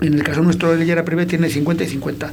en 0.00 0.14
el 0.14 0.22
caso 0.22 0.40
nuestro, 0.40 0.72
el 0.72 0.84
Llera 0.86 1.04
Privé 1.04 1.26
tiene 1.26 1.50
50 1.50 1.84
y 1.84 1.86
50. 1.88 2.32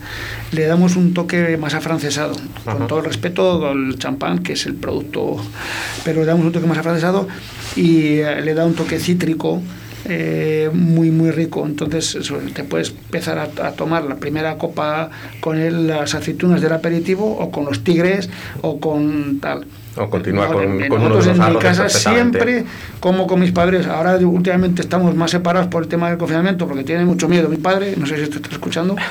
Le 0.51 0.65
damos 0.65 0.95
un 0.95 1.13
toque 1.13 1.57
más 1.57 1.73
afrancesado, 1.73 2.35
Ajá. 2.65 2.77
con 2.77 2.87
todo 2.87 2.99
el 2.99 3.05
respeto 3.05 3.67
al 3.67 3.97
champán, 3.97 4.39
que 4.39 4.53
es 4.53 4.65
el 4.65 4.75
producto, 4.75 5.37
pero 6.05 6.21
le 6.21 6.27
damos 6.27 6.45
un 6.45 6.51
toque 6.53 6.67
más 6.67 6.77
afrancesado 6.77 7.27
y 7.75 8.19
eh, 8.19 8.41
le 8.41 8.53
da 8.53 8.65
un 8.65 8.73
toque 8.73 8.99
cítrico 8.99 9.61
eh, 10.07 10.69
muy 10.73 11.11
muy 11.11 11.31
rico. 11.31 11.65
Entonces 11.65 12.17
te 12.53 12.63
puedes 12.63 12.89
empezar 12.89 13.39
a, 13.39 13.67
a, 13.67 13.71
tomar 13.71 14.03
la 14.03 14.15
primera 14.15 14.57
copa 14.57 15.09
con 15.39 15.59
el, 15.59 15.87
las 15.87 16.15
aceitunas 16.15 16.61
del 16.61 16.73
aperitivo 16.73 17.37
o 17.37 17.51
con 17.51 17.65
los 17.65 17.83
tigres 17.83 18.29
o 18.61 18.79
con 18.79 19.39
tal. 19.39 19.65
O 19.99 20.09
continuar 20.09 20.51
con, 20.51 20.79
con 20.87 21.01
uno 21.01 21.09
de 21.09 21.15
los 21.15 21.27
en 21.27 21.53
mi 21.53 21.59
casa 21.59 21.89
siempre 21.89 22.65
como 22.99 23.25
con 23.25 23.39
mis 23.39 23.51
padres. 23.51 23.87
Ahora 23.87 24.15
últimamente 24.17 24.81
estamos 24.81 25.15
más 25.15 25.31
separados 25.31 25.67
por 25.69 25.83
el 25.83 25.89
tema 25.89 26.09
del 26.09 26.17
confinamiento 26.17 26.67
porque 26.67 26.83
tiene 26.83 27.03
mucho 27.03 27.27
miedo 27.27 27.49
mi 27.49 27.57
padre. 27.57 27.95
No 27.97 28.05
sé 28.05 28.23
si 28.23 28.29
te 28.29 28.37
está 28.37 28.49
escuchando. 28.51 28.95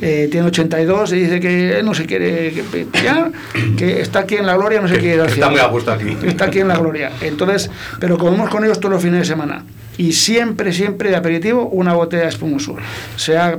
Eh, 0.00 0.28
tiene 0.30 0.48
82 0.48 1.12
y 1.12 1.20
dice 1.20 1.40
que 1.40 1.80
no 1.84 1.94
se 1.94 2.04
quiere 2.04 2.52
que, 2.52 2.86
ya, 3.02 3.30
que 3.76 4.00
está 4.00 4.20
aquí 4.20 4.34
en 4.34 4.44
la 4.44 4.56
gloria 4.56 4.80
no 4.80 4.88
se 4.88 4.98
quiere 4.98 5.14
ir 5.14 5.20
al 5.20 5.30
cielo. 5.30 5.46
está 5.46 5.50
muy 5.50 5.60
a 5.60 5.68
gusto 5.68 5.92
aquí. 5.92 6.16
Está 6.26 6.46
aquí 6.46 6.58
en 6.58 6.68
la 6.68 6.76
gloria. 6.76 7.12
Entonces 7.20 7.70
pero 8.00 8.18
comemos 8.18 8.50
con 8.50 8.64
ellos 8.64 8.80
todos 8.80 8.94
los 8.94 9.02
fines 9.02 9.20
de 9.20 9.24
semana 9.24 9.64
y 9.96 10.12
siempre, 10.12 10.72
siempre 10.72 11.10
de 11.10 11.16
aperitivo 11.16 11.68
una 11.68 11.94
botella 11.94 12.24
de 12.24 12.28
espumoso, 12.28 12.76
sea 13.16 13.58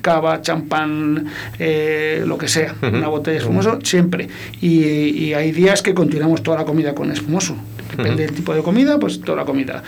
cava, 0.00 0.40
champán, 0.42 1.26
eh, 1.58 2.22
lo 2.26 2.36
que 2.36 2.48
sea, 2.48 2.74
uh 2.80 2.86
-huh. 2.86 2.98
una 2.98 3.08
botella 3.08 3.34
de 3.34 3.38
espumoso, 3.38 3.78
siempre. 3.82 4.28
Y, 4.60 4.84
y, 4.84 5.34
hay 5.34 5.52
días 5.52 5.82
que 5.82 5.94
continuamos 5.94 6.42
toda 6.42 6.58
la 6.58 6.64
comida 6.64 6.94
con 6.94 7.10
espumoso, 7.10 7.56
depende 7.90 8.10
uh 8.10 8.14
-huh. 8.14 8.16
del 8.16 8.32
tipo 8.32 8.54
de 8.54 8.62
comida, 8.62 8.98
pues 8.98 9.20
toda 9.20 9.38
la 9.38 9.44
comida. 9.44 9.82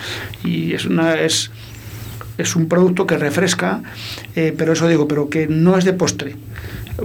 Y 0.44 0.72
es 0.74 0.86
una... 0.86 1.20
Es, 1.20 1.50
es 2.36 2.56
un 2.56 2.66
producto 2.66 3.06
que 3.06 3.16
refresca, 3.16 3.80
eh, 4.34 4.52
pero 4.58 4.72
eso 4.72 4.88
digo, 4.88 5.06
pero 5.06 5.28
que 5.28 5.46
no 5.46 5.78
es 5.78 5.84
de 5.84 5.92
postre 5.92 6.34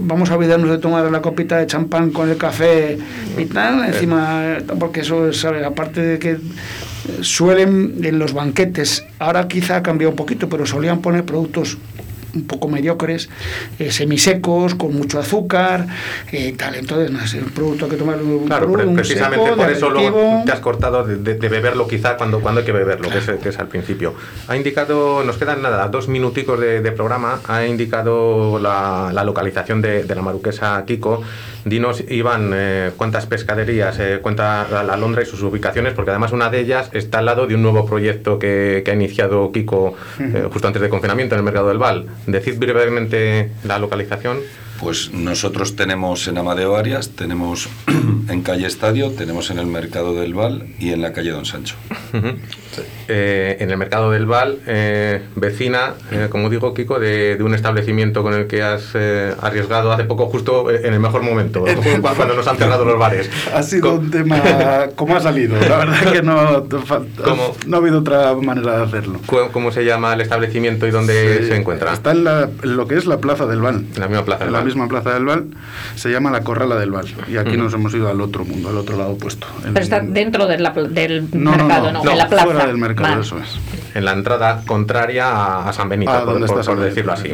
vamos 0.02 0.30
a 0.30 0.36
olvidarnos 0.36 0.70
de 0.70 0.78
tomar 0.78 1.10
la 1.12 1.22
copita 1.22 1.58
de 1.58 1.68
champán 1.68 2.12
con 2.12 2.30
el 2.30 2.38
café 2.38 2.98
y 3.38 3.46
tal, 3.46 3.86
encima, 3.86 4.58
porque 4.80 5.02
eso, 5.02 5.34
¿sabes? 5.34 5.64
Aparte 5.66 6.02
de 6.02 6.20
que 6.20 6.38
suelen 7.22 7.96
en 8.04 8.20
los 8.20 8.34
banquetes, 8.34 9.06
ahora 9.20 9.48
quizá 9.48 9.78
ha 9.78 9.84
cambiado 9.84 10.12
un 10.12 10.16
poquito, 10.16 10.50
pero 10.50 10.66
solían 10.66 11.02
poner 11.02 11.24
productos 11.26 11.78
un 12.36 12.46
poco 12.46 12.68
mediocres, 12.68 13.30
eh, 13.80 13.92
semisecos, 13.92 14.76
con 14.76 14.94
mucho 14.94 15.20
azúcar, 15.20 15.88
eh, 16.32 16.54
tal. 16.58 16.76
Entonces, 16.76 17.12
no 17.12 17.22
es 17.24 17.34
un 17.34 17.50
producto 17.50 17.90
que 17.90 17.96
tomar 17.96 18.22
un, 18.22 18.46
claro, 18.46 18.68
un, 18.68 18.82
un 18.82 18.96
precisamente 18.96 19.46
seco, 19.46 19.58
por 19.58 19.70
eso 19.70 19.90
luego 19.90 20.44
te 20.46 20.52
has 20.52 20.60
cortado 20.60 21.04
de, 21.04 21.18
de, 21.18 21.36
de, 21.36 21.50
beberlo 21.50 21.88
quizá 21.88 22.18
cuando, 22.18 22.40
cuando 22.40 22.60
hay 22.60 22.66
que 22.66 22.72
beberlo, 22.72 23.10
claro. 23.10 23.26
que, 23.26 23.32
es, 23.32 23.40
que, 23.40 23.50
es, 23.50 23.60
al 23.60 23.68
principio. 23.68 24.14
Ha 24.48 24.56
indicado, 24.56 25.24
nos 25.24 25.38
quedan 25.38 25.62
nada, 25.62 25.88
dos 25.88 26.08
minuticos 26.08 26.60
de, 26.60 26.82
de 26.82 26.92
programa, 26.92 27.42
ha 27.48 27.66
indicado 27.66 28.60
la, 28.60 29.12
la 29.14 29.24
localización 29.24 29.82
de, 29.82 30.06
la 30.08 30.22
maruquesa 30.22 30.84
Kiko. 30.86 31.24
Dinos, 31.66 32.04
Iván, 32.10 32.52
eh, 32.54 32.92
cuántas 32.96 33.26
pescaderías, 33.26 34.00
eh, 34.00 34.20
cuenta 34.22 34.68
la, 34.70 34.84
la, 34.84 34.98
Londra 34.98 35.22
y 35.22 35.26
sus 35.26 35.42
ubicaciones, 35.42 35.94
porque 35.94 36.12
además 36.12 36.32
una 36.32 36.50
de 36.50 36.60
ellas 36.60 36.90
está 36.94 37.20
al 37.20 37.26
lado 37.26 37.48
de 37.48 37.56
un 37.56 37.62
nuevo 37.62 37.86
proyecto 37.86 38.40
que, 38.40 38.82
que 38.86 38.92
ha 38.92 38.94
iniciado 38.94 39.52
Kiko 39.52 39.96
eh, 40.20 40.48
justo 40.52 40.68
antes 40.68 40.82
del 40.82 40.90
confinamiento 40.90 41.36
en 41.36 41.40
el 41.40 41.46
mercado 41.46 41.68
del 41.68 41.78
Val. 41.78 42.06
Decid 42.28 42.58
brevemente 42.58 43.52
la 43.64 43.80
localización. 43.80 44.38
Pues 44.80 45.12
nosotros 45.14 45.76
tenemos 45.76 46.28
en 46.30 46.38
Amadeo 46.38 46.78
Arias, 46.78 47.10
tenemos 47.10 47.68
en 48.30 48.42
calle 48.44 48.66
Estadio, 48.66 49.12
tenemos 49.12 49.52
en 49.52 49.60
el 49.60 49.66
Mercado 49.66 50.16
del 50.16 50.34
Val 50.34 50.68
y 50.80 50.92
en 50.92 51.02
la 51.02 51.12
calle 51.12 51.32
Don 51.32 51.46
Sancho. 51.46 51.76
Uh 52.14 52.18
-huh. 52.18 52.36
sí. 52.76 52.82
eh, 53.10 53.58
en 53.60 53.70
el 53.72 53.78
Mercado 53.78 54.12
del 54.12 54.26
Val, 54.26 54.60
eh, 54.68 55.22
vecina, 55.36 55.96
eh, 56.12 56.28
como 56.30 56.50
digo, 56.50 56.74
Kiko, 56.74 56.98
de, 57.00 57.36
de, 57.36 57.44
un 57.44 57.54
establecimiento 57.54 58.24
con 58.24 58.34
el 58.34 58.48
que 58.48 58.64
has 58.64 58.92
eh, 58.94 59.34
arriesgado 59.42 59.92
hace 59.92 60.06
poco, 60.06 60.28
justo 60.28 60.72
en 60.72 60.94
el 60.94 61.00
mejor 61.00 61.24
momento, 61.24 61.66
cuando 62.02 62.36
nos 62.36 62.48
han 62.48 62.58
cerrado 62.58 62.86
los 62.86 62.98
bares. 62.98 63.30
Ha 63.54 63.64
sido 63.64 63.96
un 63.96 64.12
tema, 64.12 64.42
¿cómo 64.96 65.16
ha 65.16 65.20
salido? 65.20 65.60
La 65.60 65.78
verdad 65.78 66.14
que 66.14 66.22
no, 66.22 66.68
¿Cómo? 67.24 67.56
no 67.66 67.78
ha 67.78 67.80
habido 67.80 68.00
otra 68.00 68.34
manera 68.36 68.78
de 68.78 68.84
hacerlo. 68.84 69.20
¿Cómo 69.52 69.72
se 69.72 69.84
llama 69.84 70.14
el 70.14 70.22
establecimiento 70.22 70.88
y 70.88 70.92
dónde 70.92 71.40
sí, 71.42 71.48
se 71.48 71.56
encuentra? 71.56 71.94
Está 71.94 72.12
en, 72.12 72.24
la, 72.24 72.50
en, 72.64 72.78
lo 72.78 72.88
que 72.88 72.96
es 72.96 73.06
la 73.06 73.18
Plaza 73.18 73.46
del 73.48 73.62
Val. 73.62 73.86
En 73.96 74.00
la 74.00 74.08
misma 74.08 74.24
Plaza 74.24 74.46
del 74.46 74.54
Val 74.54 74.69
misma 74.70 74.88
Plaza 74.88 75.14
del 75.14 75.26
Val, 75.26 75.46
se 75.96 76.10
llama 76.10 76.32
la 76.32 76.42
Corrala 76.42 76.76
del 76.76 76.92
Val. 76.92 77.08
Y 77.28 77.38
aquí 77.38 77.58
mm. 77.58 77.60
nos 77.60 77.74
hemos 77.74 77.94
ido 77.94 78.10
al 78.10 78.22
otro 78.22 78.46
mundo, 78.46 78.70
al 78.70 78.78
otro 78.78 78.98
lado 78.98 79.12
opuesto. 79.12 79.48
Pero 79.62 79.80
está 79.80 80.00
dentro 80.00 80.48
de 80.48 80.60
la, 80.60 80.72
del 80.72 81.28
no, 81.34 81.52
mercado, 81.52 81.92
no, 81.92 82.04
no, 82.04 82.12
en 82.12 82.18
la 82.18 82.28
plaza. 82.28 82.46
Fuera 82.46 82.68
del 82.68 82.78
mercado, 82.78 83.10
vale. 83.10 83.22
eso 83.22 83.38
es. 83.40 83.60
En 83.96 84.06
la 84.06 84.14
entrada 84.14 84.64
contraria 84.66 85.30
a, 85.30 85.70
a 85.70 85.74
San 85.74 85.90
Benito, 85.90 86.12
ah, 86.12 86.24
por, 86.26 86.46
por, 86.46 86.66
por 86.66 86.80
decirlo 86.80 87.14
así. 87.14 87.34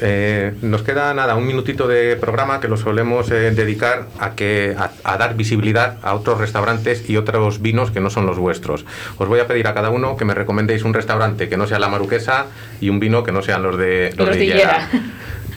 Eh, 0.00 0.52
nos 0.62 0.82
queda 0.82 1.14
nada, 1.14 1.36
un 1.36 1.46
minutito 1.46 1.88
de 1.88 2.16
programa 2.16 2.60
que 2.60 2.68
lo 2.68 2.76
solemos 2.76 3.30
eh, 3.30 3.50
dedicar 3.52 4.06
a, 4.18 4.34
que, 4.34 4.76
a, 4.76 5.16
dar 5.16 5.36
visibilidad 5.36 5.96
a 6.02 6.14
otros 6.14 6.38
restaurantes 6.38 7.08
y 7.08 7.16
otros 7.16 7.62
vinos 7.62 7.90
que 7.90 8.00
no 8.00 8.10
son 8.10 8.26
los 8.26 8.38
vuestros. 8.38 8.84
Os 9.16 9.28
voy 9.28 9.40
a 9.40 9.46
pedir 9.46 9.66
a 9.66 9.74
cada 9.74 9.90
uno 9.90 10.16
que 10.16 10.24
me 10.24 10.34
recomendéis 10.34 10.84
un 10.84 10.92
restaurante 10.92 11.48
que 11.48 11.56
no 11.56 11.66
sea 11.66 11.78
la 11.78 11.88
maruquesa 11.88 12.46
y 12.80 12.90
un 12.90 13.00
vino 13.00 13.22
que 13.22 13.32
no 13.32 13.42
sean 13.42 13.62
los 13.62 13.78
de 13.78 14.12
los, 14.16 14.30
de 14.30 14.44
Higuera. 14.44 14.88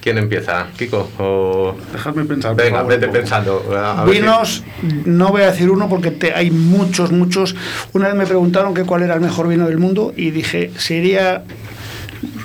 ¿Quién 0.02 0.18
empieza? 0.18 0.68
¿Kiko? 0.78 1.10
O... 1.20 1.76
Dejadme 1.92 2.26
pensar. 2.26 2.56
Venga, 2.56 2.84
vete 2.84 3.08
pensando. 3.08 3.64
Vinos, 4.10 4.64
no 5.06 5.30
voy 5.30 5.42
a 5.42 5.52
decir 5.52 5.70
uno 5.70 5.90
porque 5.90 6.34
hay 6.34 6.52
muchos, 6.52 7.12
muchos. 7.12 7.56
Una 7.94 8.08
vez 8.08 8.16
me 8.16 8.26
preguntaron 8.26 8.74
que 8.74 8.84
cuál 8.84 9.04
era 9.04 9.16
el 9.16 9.22
mejor 9.22 9.48
vino 9.48 9.68
del 9.68 9.78
mundo 9.78 10.14
y 10.16 10.32
dije, 10.32 10.72
sería 10.78 11.44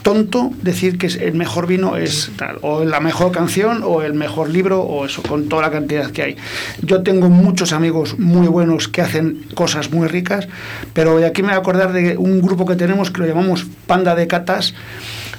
tonto 0.02 0.50
decir 0.62 0.98
que 0.98 1.06
el 1.06 1.34
mejor 1.34 1.66
vino 1.66 1.96
es 1.96 2.30
tal, 2.36 2.58
o 2.60 2.84
la 2.84 3.00
mejor 3.00 3.32
canción, 3.32 3.82
o 3.84 4.02
el 4.02 4.12
mejor 4.14 4.50
libro, 4.50 4.82
o 4.82 5.06
eso, 5.06 5.22
con 5.22 5.48
toda 5.48 5.62
la 5.62 5.70
cantidad 5.70 6.10
que 6.10 6.22
hay. 6.22 6.36
Yo 6.82 7.02
tengo 7.02 7.30
muchos 7.30 7.72
amigos 7.72 8.18
muy 8.18 8.46
buenos 8.46 8.86
que 8.86 9.00
hacen 9.00 9.46
cosas 9.54 9.90
muy 9.90 10.06
ricas, 10.06 10.46
pero 10.92 11.16
de 11.16 11.26
aquí 11.26 11.42
me 11.42 11.48
voy 11.48 11.56
a 11.56 11.60
acordar 11.60 11.92
de 11.92 12.16
un 12.18 12.42
grupo 12.42 12.66
que 12.66 12.76
tenemos 12.76 13.10
que 13.10 13.20
lo 13.20 13.26
llamamos 13.26 13.66
Panda 13.86 14.14
de 14.14 14.26
Catas. 14.26 14.74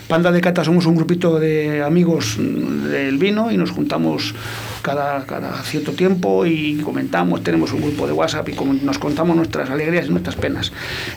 Panda 0.07 0.31
de 0.31 0.39
Catas 0.39 0.67
somos 0.67 0.85
un 0.85 0.95
grupito 0.95 1.39
de 1.39 1.81
amigos 1.81 2.37
del 2.37 3.17
vino 3.17 3.51
y 3.51 3.57
nos 3.57 3.71
juntamos 3.71 4.35
cada, 4.83 5.63
cierto 5.63 5.93
tiempo 5.93 6.45
y 6.45 6.77
comentamos, 6.77 7.43
tenemos 7.43 7.73
un 7.73 7.81
grupo 7.81 8.05
de 8.05 8.13
WhatsApp 8.13 8.47
y 8.49 8.53
nos 8.83 8.99
contamos 8.99 9.35
nuestras 9.35 9.71
alegrías 9.71 10.05
y 10.05 10.09
nuestras 10.09 10.35
penas. 10.35 10.71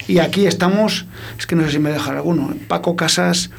Y 0.07 0.21
aquí 0.21 0.47
estamos, 0.47 1.05
es 1.39 1.47
que 1.47 1.55
no 1.55 1.65
sé 1.65 1.73
si 1.73 1.79
me 1.79 1.91
deja 1.91 2.13
alguno, 2.13 2.55
Paco 2.67 2.97
Casas 2.97 3.51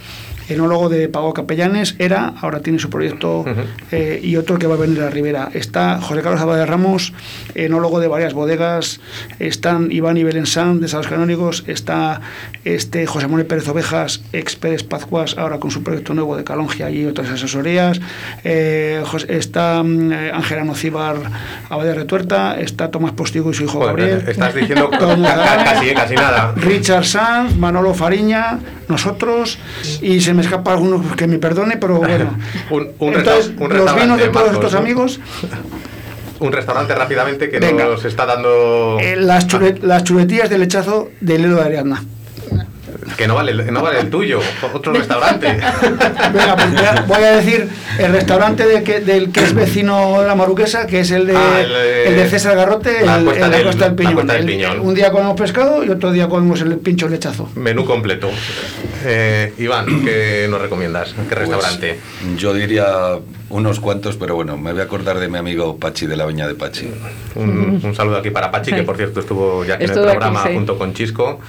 enólogo 0.50 0.90
de 0.90 1.08
Pago 1.08 1.34
Capellanes, 1.34 1.96
era, 2.00 2.34
ahora 2.42 2.60
tiene 2.60 2.80
su 2.80 2.90
proyecto 2.90 3.46
eh, 3.92 4.20
y 4.22 4.36
otro 4.36 4.58
que 4.58 4.68
va 4.68 4.76
a 4.76 4.78
venir 4.78 5.02
a 5.02 5.10
Rivera. 5.10 5.50
Está 5.54 6.02
José 6.02 6.22
Carlos 6.22 6.42
Abad 6.42 6.58
de 6.58 6.66
Ramos, 6.66 7.14
enólogo 7.56 8.00
de 8.00 8.08
varias 8.08 8.34
bodegas, 8.34 9.00
están 9.40 9.92
Iván 9.92 10.18
y 10.18 10.24
Belén 10.24 10.46
San 10.46 10.82
de 10.82 10.88
Salos 10.88 11.08
Canónigos, 11.08 11.64
está 11.68 12.22
este 12.66 13.06
José 13.06 13.28
Manuel 13.28 13.46
Pérez 13.46 13.68
Ovejas, 13.68 14.22
ex 14.34 14.56
Pérez 14.56 14.84
Pazcuas, 14.84 15.38
ahora 15.38 15.60
con 15.60 15.72
su 15.72 15.84
proyecto 15.84 16.14
nuevo 16.14 16.36
de 16.36 16.44
Calongia 16.44 16.90
y 16.90 17.06
otras 17.06 17.30
asesorías, 17.30 18.02
eh, 18.44 19.04
está 19.28 19.84
eh, 19.86 20.32
Ángela 20.34 20.64
Nocibar 20.64 21.18
Abad 21.70 21.86
de 21.86 21.94
Retuerta, 21.94 22.60
está 22.60 22.92
Tomás 22.92 23.12
Postigo 23.12 23.52
y 23.52 23.54
su 23.54 23.64
hijo 23.64 23.80
Gabriel. 23.80 24.24
Estás 24.28 24.56
diciendo 24.56 24.90
casi, 25.00 25.94
casi 25.94 26.16
nada. 26.16 26.54
Richard 26.56 27.06
Sanz, 27.06 27.56
Manolo 27.56 27.94
Fariña, 27.94 28.60
nosotros 28.88 29.60
y 30.02 30.20
se 30.22 30.34
me 30.34 30.39
escapa 30.42 30.74
alguno 30.74 31.04
que 31.16 31.28
me 31.28 31.38
perdone, 31.38 31.78
pero 31.78 31.98
bueno. 31.98 32.38
un, 32.70 32.94
Entonces, 33.00 33.54
los 33.58 33.96
vinos 33.96 34.20
de 34.20 34.30
todos 34.30 34.54
estos 34.54 34.74
amigos. 34.74 35.20
Un 36.40 36.54
restaurante 36.54 36.96
rápidamente 36.96 37.50
que 37.50 37.60
nos 37.60 38.06
está 38.06 38.26
dando. 38.26 38.98
Eh, 39.02 39.18
las, 39.18 39.46
las 39.82 40.06
chuletillas 40.06 40.50
de 40.50 40.58
lechazo 40.58 41.10
de 41.20 41.38
Lelo 41.38 41.58
de 41.58 41.64
Ariadna. 41.64 42.02
Que 43.18 43.28
no 43.28 43.36
vale, 43.36 43.54
no 43.54 43.82
vale 43.82 44.00
el 44.00 44.10
tuyo, 44.10 44.40
otro 44.74 44.94
restaurante. 44.94 45.48
Venga, 46.34 46.56
pues 46.56 47.08
voy 47.08 47.24
a 47.24 47.36
decir 47.36 47.68
el 47.98 48.12
restaurante 48.12 48.66
de 48.66 48.84
que, 48.84 49.00
del 49.02 49.32
que 49.32 49.42
es 49.42 49.54
vecino 49.54 50.22
de 50.22 50.28
la 50.28 50.36
Maruquesa, 50.36 50.88
que 50.88 51.02
es 51.02 51.12
el 51.12 51.28
de, 51.28 51.36
ah, 51.36 51.62
el, 51.62 52.16
de 52.16 52.30
César 52.30 52.56
Garrote, 52.56 53.06
la 53.06 53.18
el, 53.18 53.26
Costa, 53.26 53.50
del, 53.50 53.64
Costa 53.64 54.34
del 54.34 54.46
Piñón. 54.46 54.80
un 54.80 54.96
día 54.96 55.12
comemos 55.12 55.40
pescado 55.40 55.84
y 55.84 55.90
otro 55.90 56.12
día 56.12 56.28
comemos 56.30 56.62
el 56.62 56.78
pincho 56.78 57.08
lechazo. 57.08 57.50
Menú 57.56 57.86
completo. 57.86 58.30
Eh, 59.06 59.54
Iván, 59.58 60.04
¿qué 60.04 60.48
nos 60.50 60.62
recomiendas? 60.62 61.14
¿Qué 61.14 61.36
pues, 61.36 61.40
restaurante? 61.40 62.00
yo 62.38 62.54
diría 62.54 63.18
unos 63.50 63.80
cuantos, 63.80 64.16
pero 64.18 64.36
bueno, 64.36 64.58
me 64.58 64.72
voy 64.72 64.82
a 64.82 64.84
acordar 64.84 65.20
de 65.20 65.28
mi 65.28 65.38
amigo 65.38 65.78
Pachi 65.78 66.06
de 66.06 66.16
la 66.16 66.26
Viña 66.26 66.48
de 66.48 66.56
Pachi. 66.56 66.90
Un, 67.36 67.94
saludo 67.96 68.18
aquí 68.18 68.30
para 68.30 68.52
Pachi, 68.52 68.72
que 68.72 68.84
por 68.84 68.98
cierto 68.98 69.20
estuvo 69.20 69.66
ya 69.66 69.76
aquí 69.76 69.86
en 69.86 69.92
el 69.92 70.02
programa 70.02 70.42
junto 70.42 70.78
con 70.78 70.94
Chisco. 70.94 71.40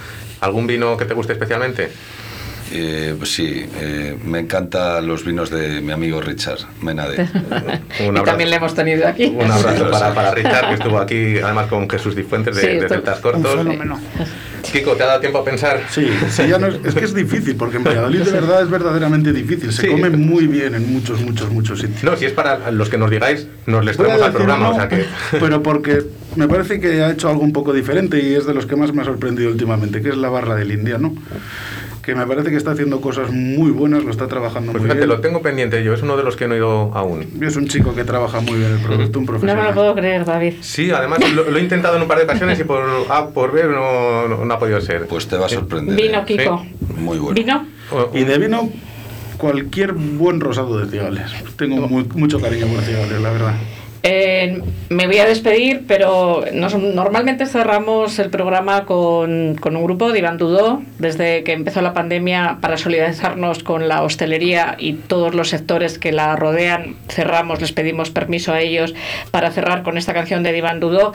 ¿Algún 0.41 0.67
vino 0.67 0.97
que 0.97 1.05
te 1.05 1.13
guste 1.13 1.33
especialmente? 1.33 1.91
Eh, 2.73 3.15
pues 3.17 3.33
sí, 3.33 3.65
eh, 3.79 4.17
me 4.23 4.39
encantan 4.39 5.05
los 5.05 5.25
vinos 5.25 5.49
de 5.49 5.81
mi 5.81 5.91
amigo 5.91 6.21
Richard 6.21 6.59
Menade. 6.81 7.27
y 7.99 8.23
también 8.23 8.49
le 8.49 8.55
hemos 8.55 8.73
tenido 8.73 9.07
aquí. 9.07 9.25
Un 9.25 9.51
abrazo 9.51 9.91
para, 9.91 10.31
Richard, 10.31 10.69
que 10.69 10.73
estuvo 10.75 10.99
aquí 10.99 11.39
además 11.39 11.67
con 11.67 11.89
Jesús 11.89 12.15
Difuentes 12.15 12.55
de, 12.55 12.79
de 12.79 12.87
Celtas 12.87 13.19
Cortos. 13.19 13.65
Kiko, 14.61 14.95
¿te 14.95 15.03
ha 15.03 15.07
dado 15.07 15.19
tiempo 15.19 15.39
a 15.39 15.45
pensar? 15.45 15.81
Sí, 15.89 16.07
ya 16.47 16.57
no 16.57 16.67
es, 16.67 16.93
que 16.93 17.05
es 17.05 17.13
difícil, 17.13 17.55
porque 17.55 17.77
en 17.77 17.83
Valladolid 17.83 18.21
de 18.21 18.31
verdad 18.41 18.61
es 18.61 18.69
verdaderamente 18.69 19.33
difícil. 19.33 19.71
Se 19.71 19.87
come 19.87 20.09
muy 20.09 20.47
bien 20.47 20.75
en 20.75 20.91
muchos, 20.93 21.21
muchos, 21.21 21.51
muchos 21.51 21.79
sitios. 21.79 22.03
No, 22.03 22.15
si 22.15 22.25
es 22.25 22.33
para 22.33 22.71
los 22.71 22.89
que 22.89 22.97
nos 22.97 23.09
digáis, 23.09 23.47
nos 23.65 23.83
les 23.83 23.97
traemos 23.97 24.21
al 24.21 24.33
programa. 24.33 24.69
o 24.69 24.75
sea 24.75 24.87
que... 24.87 25.05
Pero 25.31 25.63
porque 25.63 26.03
me 26.35 26.47
parece 26.47 26.79
que 26.79 27.01
ha 27.03 27.11
hecho 27.11 27.29
algo 27.29 27.41
un 27.41 27.53
poco 27.53 27.73
diferente 27.73 28.19
y 28.19 28.33
es 28.33 28.45
de 28.45 28.53
los 28.53 28.65
que 28.65 28.75
más 28.75 28.93
me 28.93 29.01
ha 29.01 29.05
sorprendido 29.05 29.49
últimamente, 29.51 30.01
que 30.01 30.09
es 30.09 30.17
la 30.17 30.29
barra 30.29 30.55
del 30.55 30.71
India, 30.71 30.97
¿no? 30.97 31.13
Que 32.01 32.15
me 32.15 32.25
parece 32.25 32.49
que 32.49 32.57
está 32.57 32.71
haciendo 32.71 32.99
cosas 32.99 33.31
muy 33.31 33.71
buenas, 33.71 34.03
lo 34.03 34.11
está 34.11 34.27
trabajando 34.27 34.71
pues 34.71 34.81
muy 34.81 34.89
fíjate, 34.89 35.07
lo 35.07 35.21
tengo 35.21 35.41
pendiente 35.41 35.83
yo, 35.83 35.93
es 35.93 36.01
uno 36.01 36.17
de 36.17 36.23
los 36.23 36.35
que 36.35 36.47
no 36.47 36.55
he 36.55 36.57
ido 36.57 36.91
aún. 36.93 37.27
Es 37.41 37.55
un 37.55 37.67
chico 37.67 37.93
que 37.93 38.03
trabaja 38.03 38.39
muy 38.41 38.57
bien 38.57 38.71
el 38.71 38.79
producto, 38.79 39.19
un 39.19 39.25
profesional. 39.25 39.57
No 39.57 39.61
me 39.63 39.69
lo 39.69 39.75
puedo 39.75 39.95
creer, 39.95 40.25
David. 40.25 40.55
Sí, 40.61 40.91
además 40.91 41.19
lo, 41.33 41.55
he 41.55 41.61
intentado 41.61 41.95
en 41.95 42.01
un 42.01 42.07
par 42.07 42.17
de 42.17 42.23
ocasiones 42.25 42.59
y 42.59 42.63
por 42.63 42.81
A 43.09 43.29
por 43.29 43.51
B 43.51 43.63
no, 43.63 44.27
no, 44.27 44.53
ha 44.53 44.59
podido 44.59 44.81
ser. 44.81 45.07
Pues 45.07 45.27
te 45.27 45.37
va 45.37 45.45
a 45.45 45.49
sorprender. 45.49 45.95
Vino, 45.95 46.19
¿eh? 46.19 46.23
Kiko. 46.25 46.65
Muy 46.97 47.19
bueno. 47.19 47.35
¿Vino? 47.35 47.65
Y 48.13 48.23
de 48.23 48.37
vino, 48.37 48.69
cualquier 49.37 49.93
buen 49.93 50.39
rosado 50.39 50.79
de 50.79 50.89
cigales. 50.89 51.31
Tengo 51.55 51.87
mucho 51.87 52.39
cariño 52.39 52.67
por 52.67 52.81
cigales, 52.81 53.21
la 53.21 53.31
verdad. 53.31 53.53
Eh, 54.03 54.61
me 54.89 55.05
voy 55.05 55.19
a 55.19 55.25
despedir, 55.25 55.83
pero 55.87 56.43
normalmente 56.51 57.45
cerramos 57.45 58.17
el 58.17 58.31
programa 58.31 58.85
con, 58.85 59.55
con, 59.59 59.75
un 59.75 59.83
grupo 59.83 60.11
de 60.11 60.19
Iván 60.19 60.37
Dudó, 60.37 60.81
desde 60.97 61.43
que 61.43 61.53
empezó 61.53 61.81
la 61.81 61.93
pandemia, 61.93 62.57
para 62.61 62.77
solidarizarnos 62.77 63.63
con 63.63 63.87
la 63.87 64.01
hostelería 64.01 64.75
y 64.79 64.93
todos 64.93 65.35
los 65.35 65.49
sectores 65.49 65.99
que 65.99 66.11
la 66.11 66.35
rodean. 66.35 66.95
Cerramos, 67.09 67.61
les 67.61 67.73
pedimos 67.73 68.09
permiso 68.09 68.53
a 68.53 68.59
ellos 68.59 68.95
para 69.29 69.51
cerrar 69.51 69.83
con 69.83 69.97
esta 69.99 70.13
canción 70.13 70.41
de 70.41 70.57
Iván 70.57 70.79
Dudó, 70.79 71.13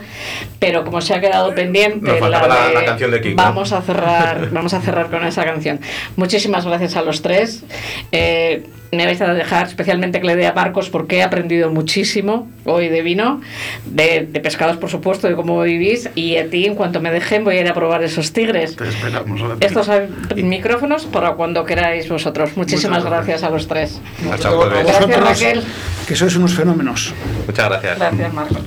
pero 0.59 0.85
como 0.85 1.01
se 1.01 1.13
ha 1.13 1.19
quedado 1.19 1.53
pendiente, 1.53 2.19
la, 2.21 2.83
canción 2.85 3.11
de 3.11 3.33
vamos 3.35 3.73
a 3.73 3.81
cerrar, 3.81 4.49
vamos 4.51 4.73
a 4.73 4.79
cerrar 4.79 5.09
con 5.09 5.25
esa 5.25 5.43
canción. 5.43 5.81
Muchísimas 6.15 6.65
gracias 6.65 6.95
a 6.95 7.01
los 7.01 7.21
tres. 7.21 7.65
Eh, 8.13 8.63
me 8.91 9.05
vais 9.05 9.19
a 9.21 9.33
dejar 9.33 9.67
especialmente 9.67 10.21
que 10.21 10.27
le 10.27 10.35
dé 10.35 10.47
a 10.47 10.53
Marcos 10.53 10.89
porque 10.89 11.17
he 11.17 11.23
aprendido 11.23 11.69
muchísimo 11.69 12.49
hoy 12.65 12.76
y 12.81 12.89
de 12.89 13.01
vino, 13.01 13.41
de, 13.85 14.27
de 14.29 14.39
pescados 14.39 14.77
por 14.77 14.89
supuesto, 14.89 15.27
de 15.27 15.35
cómo 15.35 15.61
vivís, 15.61 16.09
y 16.15 16.37
a 16.37 16.49
ti 16.49 16.65
en 16.65 16.75
cuanto 16.75 16.99
me 16.99 17.11
dejen 17.11 17.43
voy 17.43 17.57
a 17.57 17.61
ir 17.61 17.67
a 17.67 17.73
probar 17.73 18.03
esos 18.03 18.31
tigres. 18.33 18.75
Te 18.75 18.87
esperamos. 18.87 19.41
A 19.41 19.57
Estos 19.59 19.89
y... 20.35 20.43
micrófonos 20.43 21.05
para 21.05 21.33
cuando 21.33 21.63
queráis 21.65 22.09
vosotros. 22.09 22.55
Muchísimas 22.55 23.03
gracias. 23.03 23.41
gracias. 23.41 23.43
a 23.43 23.49
los 23.49 23.67
tres. 23.67 24.01
Muchas 24.23 24.53
gracias, 24.53 24.99
gracias 24.99 25.19
Raquel. 25.21 25.63
Que 26.07 26.15
sois 26.15 26.35
unos 26.35 26.53
fenómenos. 26.53 27.13
Muchas 27.45 27.69
gracias. 27.69 27.99
Gracias, 27.99 28.33
Marcos. 28.33 28.61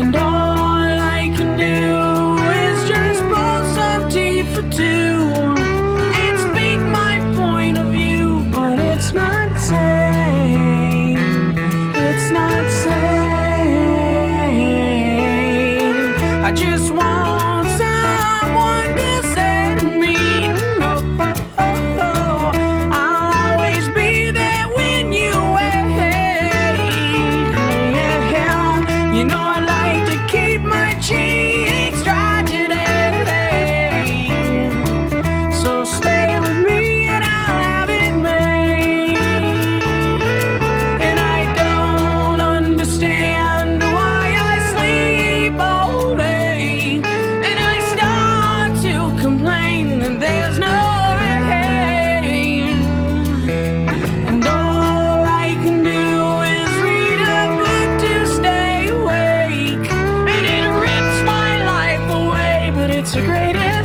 And 0.00 0.14
all 0.14 0.22
I 0.22 1.32
can 1.36 1.56
do 1.56 2.36
is 2.64 2.88
just 2.88 3.20
pour 3.24 3.64
some 3.74 4.08
tea 4.08 4.42
for 4.54 4.62
two. 4.70 5.37
waiting. 63.38 63.77